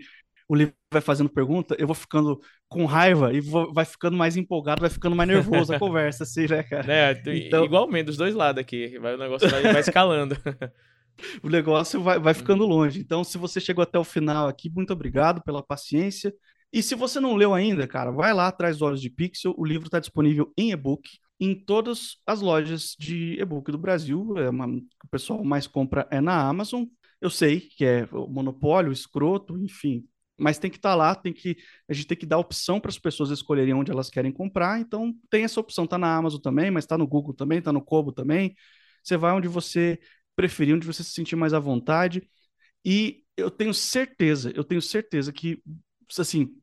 o 0.52 0.54
livro 0.54 0.74
vai 0.92 1.00
fazendo 1.00 1.30
pergunta, 1.30 1.74
eu 1.78 1.86
vou 1.86 1.94
ficando 1.94 2.38
com 2.68 2.84
raiva 2.84 3.32
e 3.32 3.40
vou, 3.40 3.72
vai 3.72 3.86
ficando 3.86 4.18
mais 4.18 4.36
empolgado, 4.36 4.82
vai 4.82 4.90
ficando 4.90 5.16
mais 5.16 5.26
nervoso 5.26 5.74
a 5.74 5.78
conversa, 5.80 6.24
assim, 6.24 6.46
né, 6.46 6.62
cara? 6.62 6.92
É, 6.92 7.22
então, 7.26 7.64
igualmente, 7.64 8.04
dos 8.04 8.18
dois 8.18 8.34
lados 8.34 8.60
aqui. 8.60 8.98
Vai, 8.98 9.14
o 9.14 9.18
negócio 9.18 9.48
vai, 9.48 9.62
vai 9.62 9.80
escalando. 9.80 10.36
o 11.42 11.48
negócio 11.48 12.02
vai, 12.02 12.18
vai 12.18 12.34
ficando 12.34 12.66
longe. 12.66 13.00
Então, 13.00 13.24
se 13.24 13.38
você 13.38 13.60
chegou 13.60 13.82
até 13.82 13.98
o 13.98 14.04
final 14.04 14.46
aqui, 14.46 14.68
muito 14.68 14.92
obrigado 14.92 15.42
pela 15.42 15.62
paciência. 15.62 16.34
E 16.70 16.82
se 16.82 16.94
você 16.94 17.18
não 17.18 17.34
leu 17.34 17.54
ainda, 17.54 17.88
cara, 17.88 18.10
vai 18.10 18.34
lá 18.34 18.48
atrás 18.48 18.82
Olhos 18.82 19.00
de 19.00 19.08
Pixel. 19.08 19.54
O 19.56 19.64
livro 19.64 19.86
está 19.86 20.00
disponível 20.00 20.52
em 20.54 20.70
e-book 20.70 21.08
em 21.40 21.54
todas 21.54 22.18
as 22.26 22.42
lojas 22.42 22.94
de 22.98 23.40
e-book 23.40 23.72
do 23.72 23.78
Brasil. 23.78 24.36
É 24.36 24.50
uma, 24.50 24.66
o 24.66 25.08
pessoal 25.10 25.42
mais 25.42 25.66
compra 25.66 26.06
é 26.10 26.20
na 26.20 26.46
Amazon. 26.46 26.84
Eu 27.22 27.30
sei 27.30 27.60
que 27.60 27.86
é 27.86 28.06
o 28.12 28.26
monopólio, 28.26 28.92
escroto, 28.92 29.56
enfim, 29.56 30.04
mas 30.42 30.58
tem 30.58 30.70
que 30.70 30.76
estar 30.76 30.90
tá 30.90 30.94
lá, 30.94 31.14
tem 31.14 31.32
que 31.32 31.56
a 31.88 31.92
gente 31.92 32.06
tem 32.06 32.16
que 32.18 32.26
dar 32.26 32.38
opção 32.38 32.80
para 32.80 32.90
as 32.90 32.98
pessoas 32.98 33.30
escolherem 33.30 33.72
onde 33.74 33.92
elas 33.92 34.10
querem 34.10 34.32
comprar. 34.32 34.80
Então 34.80 35.14
tem 35.30 35.44
essa 35.44 35.60
opção, 35.60 35.86
tá 35.86 35.96
na 35.96 36.14
Amazon 36.16 36.40
também, 36.40 36.70
mas 36.70 36.84
está 36.84 36.98
no 36.98 37.06
Google 37.06 37.32
também, 37.32 37.58
está 37.58 37.72
no 37.72 37.82
Kobo 37.82 38.12
também. 38.12 38.54
Você 39.02 39.16
vai 39.16 39.32
onde 39.32 39.46
você 39.48 39.98
preferir, 40.34 40.74
onde 40.74 40.86
você 40.86 41.04
se 41.04 41.12
sentir 41.12 41.36
mais 41.36 41.54
à 41.54 41.60
vontade. 41.60 42.28
E 42.84 43.24
eu 43.36 43.50
tenho 43.50 43.72
certeza, 43.72 44.52
eu 44.54 44.64
tenho 44.64 44.82
certeza 44.82 45.32
que 45.32 45.62
assim, 46.18 46.54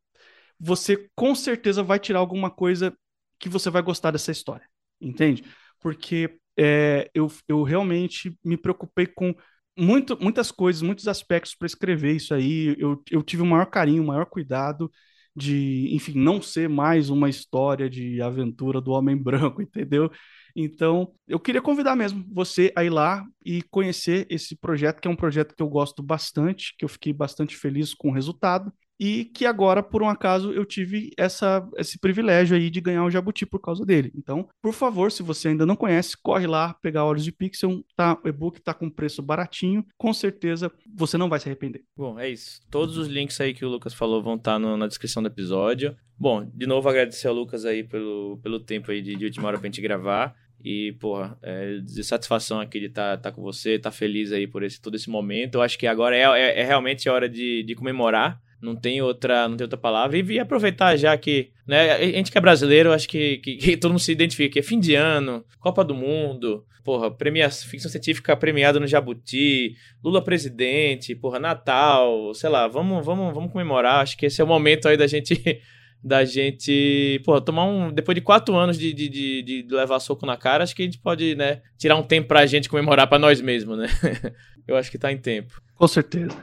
você 0.60 1.10
com 1.16 1.34
certeza 1.34 1.82
vai 1.82 2.00
tirar 2.00 2.20
alguma 2.20 2.52
coisa 2.52 2.94
que 3.40 3.48
você 3.50 3.70
vai 3.70 3.82
gostar 3.82 4.12
dessa 4.12 4.32
história, 4.32 4.68
entende? 5.00 5.44
Porque 5.80 6.38
é, 6.58 7.10
eu, 7.14 7.32
eu 7.48 7.64
realmente 7.64 8.38
me 8.44 8.58
preocupei 8.58 9.08
com 9.08 9.34
muito, 9.80 10.18
muitas 10.22 10.52
coisas, 10.52 10.82
muitos 10.82 11.08
aspectos 11.08 11.56
para 11.56 11.66
escrever 11.66 12.16
isso 12.16 12.34
aí. 12.34 12.76
Eu, 12.78 13.02
eu 13.10 13.24
tive 13.24 13.44
o 13.44 13.46
maior 13.46 13.66
carinho, 13.66 14.04
o 14.04 14.08
maior 14.08 14.26
cuidado 14.26 14.92
de, 15.36 15.90
enfim, 15.96 16.14
não 16.16 16.42
ser 16.42 16.68
mais 16.68 17.10
uma 17.10 17.30
história 17.30 17.90
de 17.90 18.22
aventura 18.22 18.82
do 18.82 18.92
homem 18.92 19.16
branco, 19.22 19.62
entendeu? 19.62 20.12
Então, 20.56 21.14
eu 21.28 21.40
queria 21.40 21.62
convidar 21.62 21.96
mesmo 21.96 22.26
você 22.32 22.74
a 22.76 22.84
ir 22.84 22.90
lá 22.90 23.24
e 23.46 23.62
conhecer 23.64 24.28
esse 24.30 24.56
projeto, 24.56 25.00
que 25.00 25.08
é 25.08 25.12
um 25.12 25.16
projeto 25.16 25.56
que 25.56 25.64
eu 25.64 25.70
gosto 25.70 26.04
bastante, 26.04 26.76
que 26.78 26.84
eu 26.84 26.90
fiquei 26.90 27.14
bastante 27.14 27.56
feliz 27.56 27.94
com 27.94 28.10
o 28.10 28.14
resultado 28.14 28.72
e 29.00 29.24
que 29.26 29.46
agora, 29.46 29.82
por 29.82 30.04
um 30.04 30.10
acaso, 30.10 30.52
eu 30.52 30.66
tive 30.66 31.12
essa, 31.18 31.66
esse 31.78 31.98
privilégio 31.98 32.58
aí 32.58 32.70
de 32.70 32.82
ganhar 32.82 33.06
o 33.06 33.10
Jabuti 33.10 33.46
por 33.46 33.60
causa 33.60 33.86
dele. 33.86 34.12
Então, 34.14 34.50
por 34.62 34.74
favor, 34.74 35.10
se 35.10 35.24
você 35.24 35.48
ainda 35.48 35.66
não 35.66 35.76
conhece, 35.76 36.18
corre 36.22 36.46
lá 36.46 36.74
pegar 36.74 37.06
Olhos 37.06 37.24
de 37.24 37.32
Pixel, 37.32 37.82
tá, 37.96 38.18
o 38.22 38.28
e-book 38.28 38.60
tá 38.62 38.74
com 38.74 38.90
preço 38.90 39.22
baratinho, 39.22 39.86
com 39.98 40.14
certeza 40.14 40.70
você 40.94 41.18
não 41.18 41.30
vai 41.30 41.40
se 41.40 41.48
arrepender. 41.48 41.84
Bom, 41.96 42.20
é 42.20 42.30
isso. 42.30 42.60
Todos 42.70 42.98
os 42.98 43.08
links 43.08 43.40
aí 43.40 43.54
que 43.54 43.64
o 43.64 43.70
Lucas 43.70 43.94
falou 43.94 44.22
vão 44.22 44.36
estar 44.36 44.60
tá 44.60 44.78
na 44.78 44.88
descrição 44.88 45.24
do 45.24 45.28
episódio. 45.28 45.96
Bom, 46.18 46.46
de 46.54 46.68
novo 46.68 46.90
agradecer 46.90 47.30
ao 47.30 47.34
Lucas 47.34 47.64
aí 47.64 47.84
pelo, 47.86 48.38
pelo 48.44 48.60
tempo 48.60 48.92
aí 48.92 49.02
de, 49.02 49.16
de 49.16 49.26
última 49.26 49.48
hora 49.48 49.58
pra 49.58 49.68
gente 49.68 49.82
gravar. 49.82 50.36
E, 50.62 50.92
porra, 51.00 51.38
é, 51.42 51.78
de 51.78 52.04
satisfação 52.04 52.60
aqui 52.60 52.82
de 52.82 52.88
estar 52.88 53.16
tá, 53.16 53.30
tá 53.30 53.32
com 53.32 53.42
você, 53.42 53.76
estar 53.76 53.92
tá 53.92 53.96
feliz 53.96 54.34
aí 54.34 54.46
por 54.46 54.62
esse, 54.62 54.82
todo 54.82 54.96
esse 54.96 55.10
momento. 55.10 55.56
Eu 55.56 55.62
acho 55.62 55.80
que 55.80 55.88
agora 55.88 56.18
é, 56.18 56.24
é, 56.24 56.60
é 56.60 56.64
realmente 56.66 57.08
hora 57.08 57.30
de, 57.30 57.64
de 57.64 57.76
comemorar 57.76 58.42
não 58.62 58.76
tem 58.76 59.02
outra, 59.02 59.48
não 59.48 59.56
tem 59.58 59.66
outra 59.66 59.78
palavra. 59.78 60.18
E, 60.18 60.24
e 60.24 60.40
aproveitar 60.40 60.96
já 60.98 61.16
que, 61.18 61.50
né, 61.68 61.94
a 61.94 62.04
gente 62.04 62.32
que 62.32 62.38
é 62.38 62.42
brasileiro, 62.42 62.92
acho 62.92 63.08
que, 63.08 63.38
que, 63.38 63.56
que, 63.56 63.78
todo 63.78 63.92
mundo 63.92 64.02
se 64.02 64.12
identifica, 64.12 64.54
que 64.54 64.60
é 64.60 64.64
fim 64.64 64.80
de 64.80 64.96
ano, 64.96 65.44
Copa 65.60 65.84
do 65.84 65.96
Mundo, 65.96 66.66
porra, 66.84 67.12
premia, 67.12 67.50
ficção 67.50 67.90
científica 67.90 68.36
premiada 68.36 68.80
no 68.80 68.88
Jabuti, 68.88 69.76
Lula 70.04 70.24
presidente, 70.24 71.16
porra, 71.16 71.40
Natal, 71.40 72.34
sei 72.34 72.50
lá, 72.50 72.68
vamos, 72.68 73.06
vamos, 73.06 73.34
vamos 73.34 73.52
comemorar. 73.52 74.02
Acho 74.02 74.18
que 74.18 74.26
esse 74.26 74.42
é 74.42 74.44
o 74.44 74.48
momento 74.48 74.88
aí 74.88 74.98
da 74.98 75.08
gente 75.08 75.34
da 76.04 76.24
gente, 76.24 77.22
pô, 77.26 77.40
tomar 77.42 77.66
um. 77.66 77.92
Depois 77.92 78.16
de 78.16 78.22
quatro 78.22 78.56
anos 78.56 78.78
de, 78.78 78.94
de, 78.94 79.10
de, 79.10 79.44
de, 79.44 79.76
levar 79.76 80.00
soco 80.00 80.26
na 80.26 80.38
cara, 80.38 80.64
acho 80.64 80.76
que 80.76 80.82
a 80.82 80.86
gente 80.86 80.98
pode, 80.98 81.36
né, 81.36 81.62
tirar 81.78 81.96
um 81.96 82.04
tempo 82.04 82.28
pra 82.28 82.46
gente 82.46 82.70
comemorar 82.70 83.08
pra 83.08 83.20
nós 83.20 83.42
mesmos, 83.42 83.78
né? 83.78 83.88
Eu 84.68 84.78
acho 84.78 84.90
que 84.90 84.98
tá 84.98 85.12
em 85.12 85.18
tempo. 85.18 85.62
Com 85.76 85.88
certeza. 85.88 86.38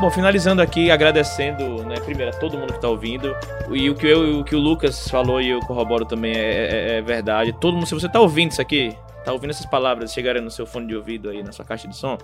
Bom, 0.00 0.10
finalizando 0.10 0.62
aqui, 0.62 0.90
agradecendo, 0.90 1.84
né, 1.84 2.00
primeiro 2.00 2.34
a 2.34 2.34
todo 2.34 2.56
mundo 2.56 2.70
que 2.70 2.78
está 2.78 2.88
ouvindo. 2.88 3.36
E 3.70 3.90
o 3.90 3.94
que, 3.94 4.06
eu, 4.06 4.40
o 4.40 4.44
que 4.44 4.56
o 4.56 4.58
Lucas 4.58 5.06
falou 5.10 5.42
e 5.42 5.50
eu 5.50 5.60
corroboro 5.60 6.06
também 6.06 6.32
é, 6.32 6.94
é, 6.94 6.96
é 6.96 7.02
verdade. 7.02 7.52
Todo 7.52 7.74
mundo, 7.74 7.84
se 7.84 7.92
você 7.92 8.06
está 8.06 8.18
ouvindo 8.18 8.52
isso 8.52 8.62
aqui, 8.62 8.96
está 9.18 9.30
ouvindo 9.30 9.50
essas 9.50 9.66
palavras 9.66 10.10
chegarem 10.10 10.40
no 10.40 10.50
seu 10.50 10.64
fone 10.64 10.86
de 10.86 10.96
ouvido 10.96 11.28
aí, 11.28 11.42
na 11.42 11.52
sua 11.52 11.66
caixa 11.66 11.86
de 11.86 11.94
som, 11.94 12.16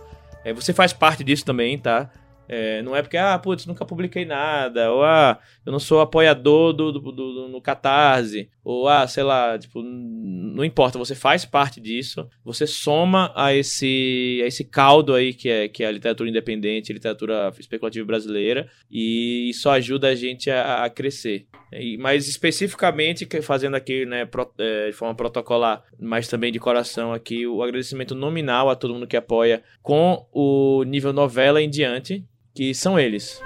é, 0.42 0.54
você 0.54 0.72
faz 0.72 0.94
parte 0.94 1.22
disso 1.22 1.44
também, 1.44 1.76
tá? 1.76 2.08
É, 2.48 2.82
não 2.82 2.94
é 2.94 3.02
porque, 3.02 3.16
ah, 3.16 3.38
putz, 3.38 3.66
nunca 3.66 3.84
publiquei 3.84 4.24
nada, 4.24 4.92
ou 4.92 5.02
ah, 5.02 5.38
eu 5.64 5.72
não 5.72 5.78
sou 5.78 6.00
apoiador 6.00 6.72
do, 6.72 6.92
do, 6.92 7.00
do, 7.00 7.12
do, 7.12 7.48
no 7.48 7.60
Catarse, 7.60 8.48
ou 8.62 8.88
ah, 8.88 9.06
sei 9.06 9.22
lá, 9.22 9.58
tipo, 9.58 9.82
não 9.82 10.64
importa, 10.64 10.98
você 10.98 11.14
faz 11.14 11.44
parte 11.44 11.80
disso, 11.80 12.28
você 12.44 12.66
soma 12.66 13.32
a 13.34 13.54
esse, 13.54 14.40
a 14.42 14.46
esse 14.46 14.64
caldo 14.64 15.14
aí 15.14 15.34
que 15.34 15.48
é, 15.48 15.68
que 15.68 15.82
é 15.82 15.86
a 15.86 15.92
literatura 15.92 16.30
independente, 16.30 16.92
a 16.92 16.94
literatura 16.94 17.52
especulativa 17.58 18.06
brasileira, 18.06 18.68
e 18.90 19.50
isso 19.50 19.68
ajuda 19.68 20.08
a 20.08 20.14
gente 20.14 20.50
a, 20.50 20.84
a 20.84 20.90
crescer. 20.90 21.46
E, 21.72 21.96
mas 21.98 22.28
especificamente, 22.28 23.26
fazendo 23.42 23.74
aqui 23.74 24.06
né, 24.06 24.24
pro, 24.24 24.50
é, 24.58 24.86
de 24.86 24.92
forma 24.92 25.14
protocolar, 25.14 25.82
mas 25.98 26.28
também 26.28 26.52
de 26.52 26.60
coração 26.60 27.12
aqui, 27.12 27.46
o 27.46 27.62
agradecimento 27.62 28.14
nominal 28.14 28.70
a 28.70 28.76
todo 28.76 28.94
mundo 28.94 29.06
que 29.06 29.16
apoia 29.16 29.62
com 29.82 30.26
o 30.32 30.84
nível 30.84 31.12
novela 31.12 31.60
em 31.60 31.68
diante, 31.68 32.24
que 32.56 32.74
são 32.74 32.98
eles. 32.98 33.42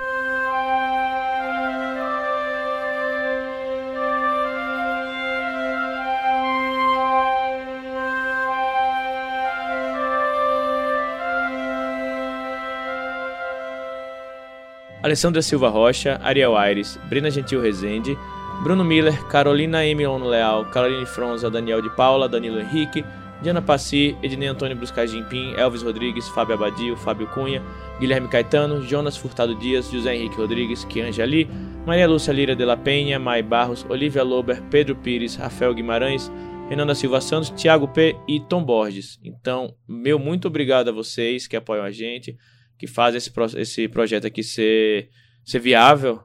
Alessandra 15.02 15.42
Silva 15.42 15.68
Rocha, 15.68 16.20
Ariel 16.22 16.56
Aires, 16.56 16.96
Brena 17.08 17.30
Gentil 17.32 17.60
Rezende, 17.60 18.16
Bruno 18.62 18.84
Miller, 18.84 19.26
Carolina 19.26 19.84
Emilon 19.84 20.22
Leal, 20.22 20.66
Caroline 20.66 21.06
Fronza, 21.06 21.50
Daniel 21.50 21.82
de 21.82 21.90
Paula, 21.96 22.28
Danilo 22.28 22.60
Henrique, 22.60 23.04
Diana 23.42 23.62
Passi, 23.62 24.16
Ednei 24.22 24.48
Antônio 24.48 24.76
Bruscar 24.76 25.06
Gimpim, 25.06 25.54
Elvis 25.56 25.82
Rodrigues, 25.82 26.28
Fábio 26.28 26.54
Abadio, 26.54 26.96
Fábio 26.96 27.26
Cunha, 27.28 27.62
Guilherme 27.98 28.28
Caetano, 28.28 28.82
Jonas 28.82 29.16
Furtado 29.16 29.54
Dias, 29.54 29.90
José 29.90 30.14
Henrique 30.14 30.36
Rodrigues, 30.36 30.84
Kianja 30.84 31.22
Ali, 31.22 31.48
Maria 31.86 32.06
Lúcia 32.06 32.32
Lira 32.32 32.54
de 32.54 32.64
la 32.64 32.76
Penha, 32.76 33.18
Mai 33.18 33.42
Barros, 33.42 33.86
Olivia 33.88 34.22
Lober, 34.22 34.62
Pedro 34.70 34.94
Pires, 34.94 35.36
Rafael 35.36 35.72
Guimarães, 35.72 36.30
Renan 36.68 36.94
Silva 36.94 37.20
Santos, 37.20 37.50
Thiago 37.50 37.88
P 37.88 38.14
e 38.28 38.40
Tom 38.40 38.62
Borges. 38.62 39.18
Então, 39.24 39.74
meu 39.88 40.18
muito 40.18 40.46
obrigado 40.46 40.88
a 40.90 40.92
vocês 40.92 41.46
que 41.46 41.56
apoiam 41.56 41.84
a 41.84 41.90
gente, 41.90 42.36
que 42.78 42.86
fazem 42.86 43.16
esse, 43.16 43.32
esse 43.56 43.88
projeto 43.88 44.26
aqui 44.26 44.42
ser, 44.42 45.08
ser 45.44 45.58
viável. 45.60 46.20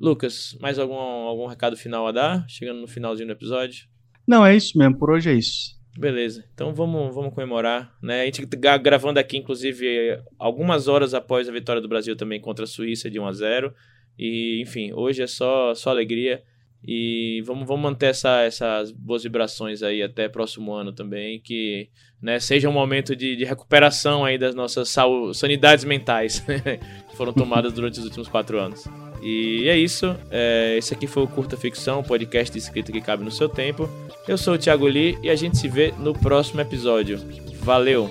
Lucas, 0.00 0.56
mais 0.60 0.78
algum, 0.78 0.94
algum 0.94 1.46
recado 1.46 1.76
final 1.76 2.06
a 2.06 2.12
dar? 2.12 2.48
Chegando 2.48 2.80
no 2.80 2.86
finalzinho 2.86 3.26
do 3.26 3.32
episódio. 3.32 3.86
Não, 4.26 4.46
é 4.46 4.56
isso 4.56 4.78
mesmo, 4.78 4.96
por 4.96 5.10
hoje 5.10 5.28
é 5.28 5.34
isso. 5.34 5.81
Beleza, 5.96 6.42
então 6.54 6.74
vamos, 6.74 7.14
vamos 7.14 7.34
comemorar, 7.34 7.94
né? 8.00 8.22
A 8.22 8.24
gente 8.24 8.46
tá 8.46 8.76
gravando 8.78 9.20
aqui, 9.20 9.36
inclusive, 9.36 10.18
algumas 10.38 10.88
horas 10.88 11.12
após 11.12 11.48
a 11.48 11.52
vitória 11.52 11.82
do 11.82 11.88
Brasil 11.88 12.16
também 12.16 12.40
contra 12.40 12.64
a 12.64 12.68
Suíça 12.68 13.10
de 13.10 13.20
1 13.20 13.26
a 13.26 13.32
0 13.32 13.74
E, 14.18 14.60
enfim, 14.62 14.92
hoje 14.94 15.22
é 15.22 15.26
só, 15.26 15.74
só 15.74 15.90
alegria. 15.90 16.42
E 16.84 17.42
vamos, 17.46 17.68
vamos 17.68 17.82
manter 17.82 18.06
essa, 18.06 18.40
essas 18.40 18.90
boas 18.90 19.22
vibrações 19.22 19.82
aí 19.82 20.02
até 20.02 20.28
próximo 20.28 20.72
ano 20.72 20.92
também, 20.92 21.38
que 21.38 21.88
né, 22.20 22.40
seja 22.40 22.68
um 22.68 22.72
momento 22.72 23.14
de, 23.14 23.36
de 23.36 23.44
recuperação 23.44 24.24
aí 24.24 24.36
das 24.36 24.54
nossas 24.54 24.92
sanidades 25.34 25.84
mentais 25.84 26.40
que 27.08 27.16
foram 27.16 27.32
tomadas 27.32 27.72
durante 27.72 28.00
os 28.00 28.04
últimos 28.04 28.28
quatro 28.28 28.58
anos. 28.58 28.88
E 29.22 29.68
é 29.68 29.76
isso. 29.76 30.16
É, 30.30 30.74
esse 30.76 30.92
aqui 30.92 31.06
foi 31.06 31.22
o 31.22 31.28
Curta 31.28 31.56
Ficção, 31.56 32.02
podcast 32.02 32.50
de 32.50 32.58
escrita 32.58 32.90
que 32.90 33.00
cabe 33.00 33.22
no 33.22 33.30
seu 33.30 33.48
tempo. 33.48 33.88
Eu 34.26 34.38
sou 34.38 34.54
o 34.54 34.58
Thiago 34.58 34.86
Lee 34.86 35.18
e 35.22 35.28
a 35.28 35.36
gente 35.36 35.58
se 35.58 35.68
vê 35.68 35.92
no 35.98 36.12
próximo 36.12 36.60
episódio. 36.60 37.18
Valeu! 37.60 38.10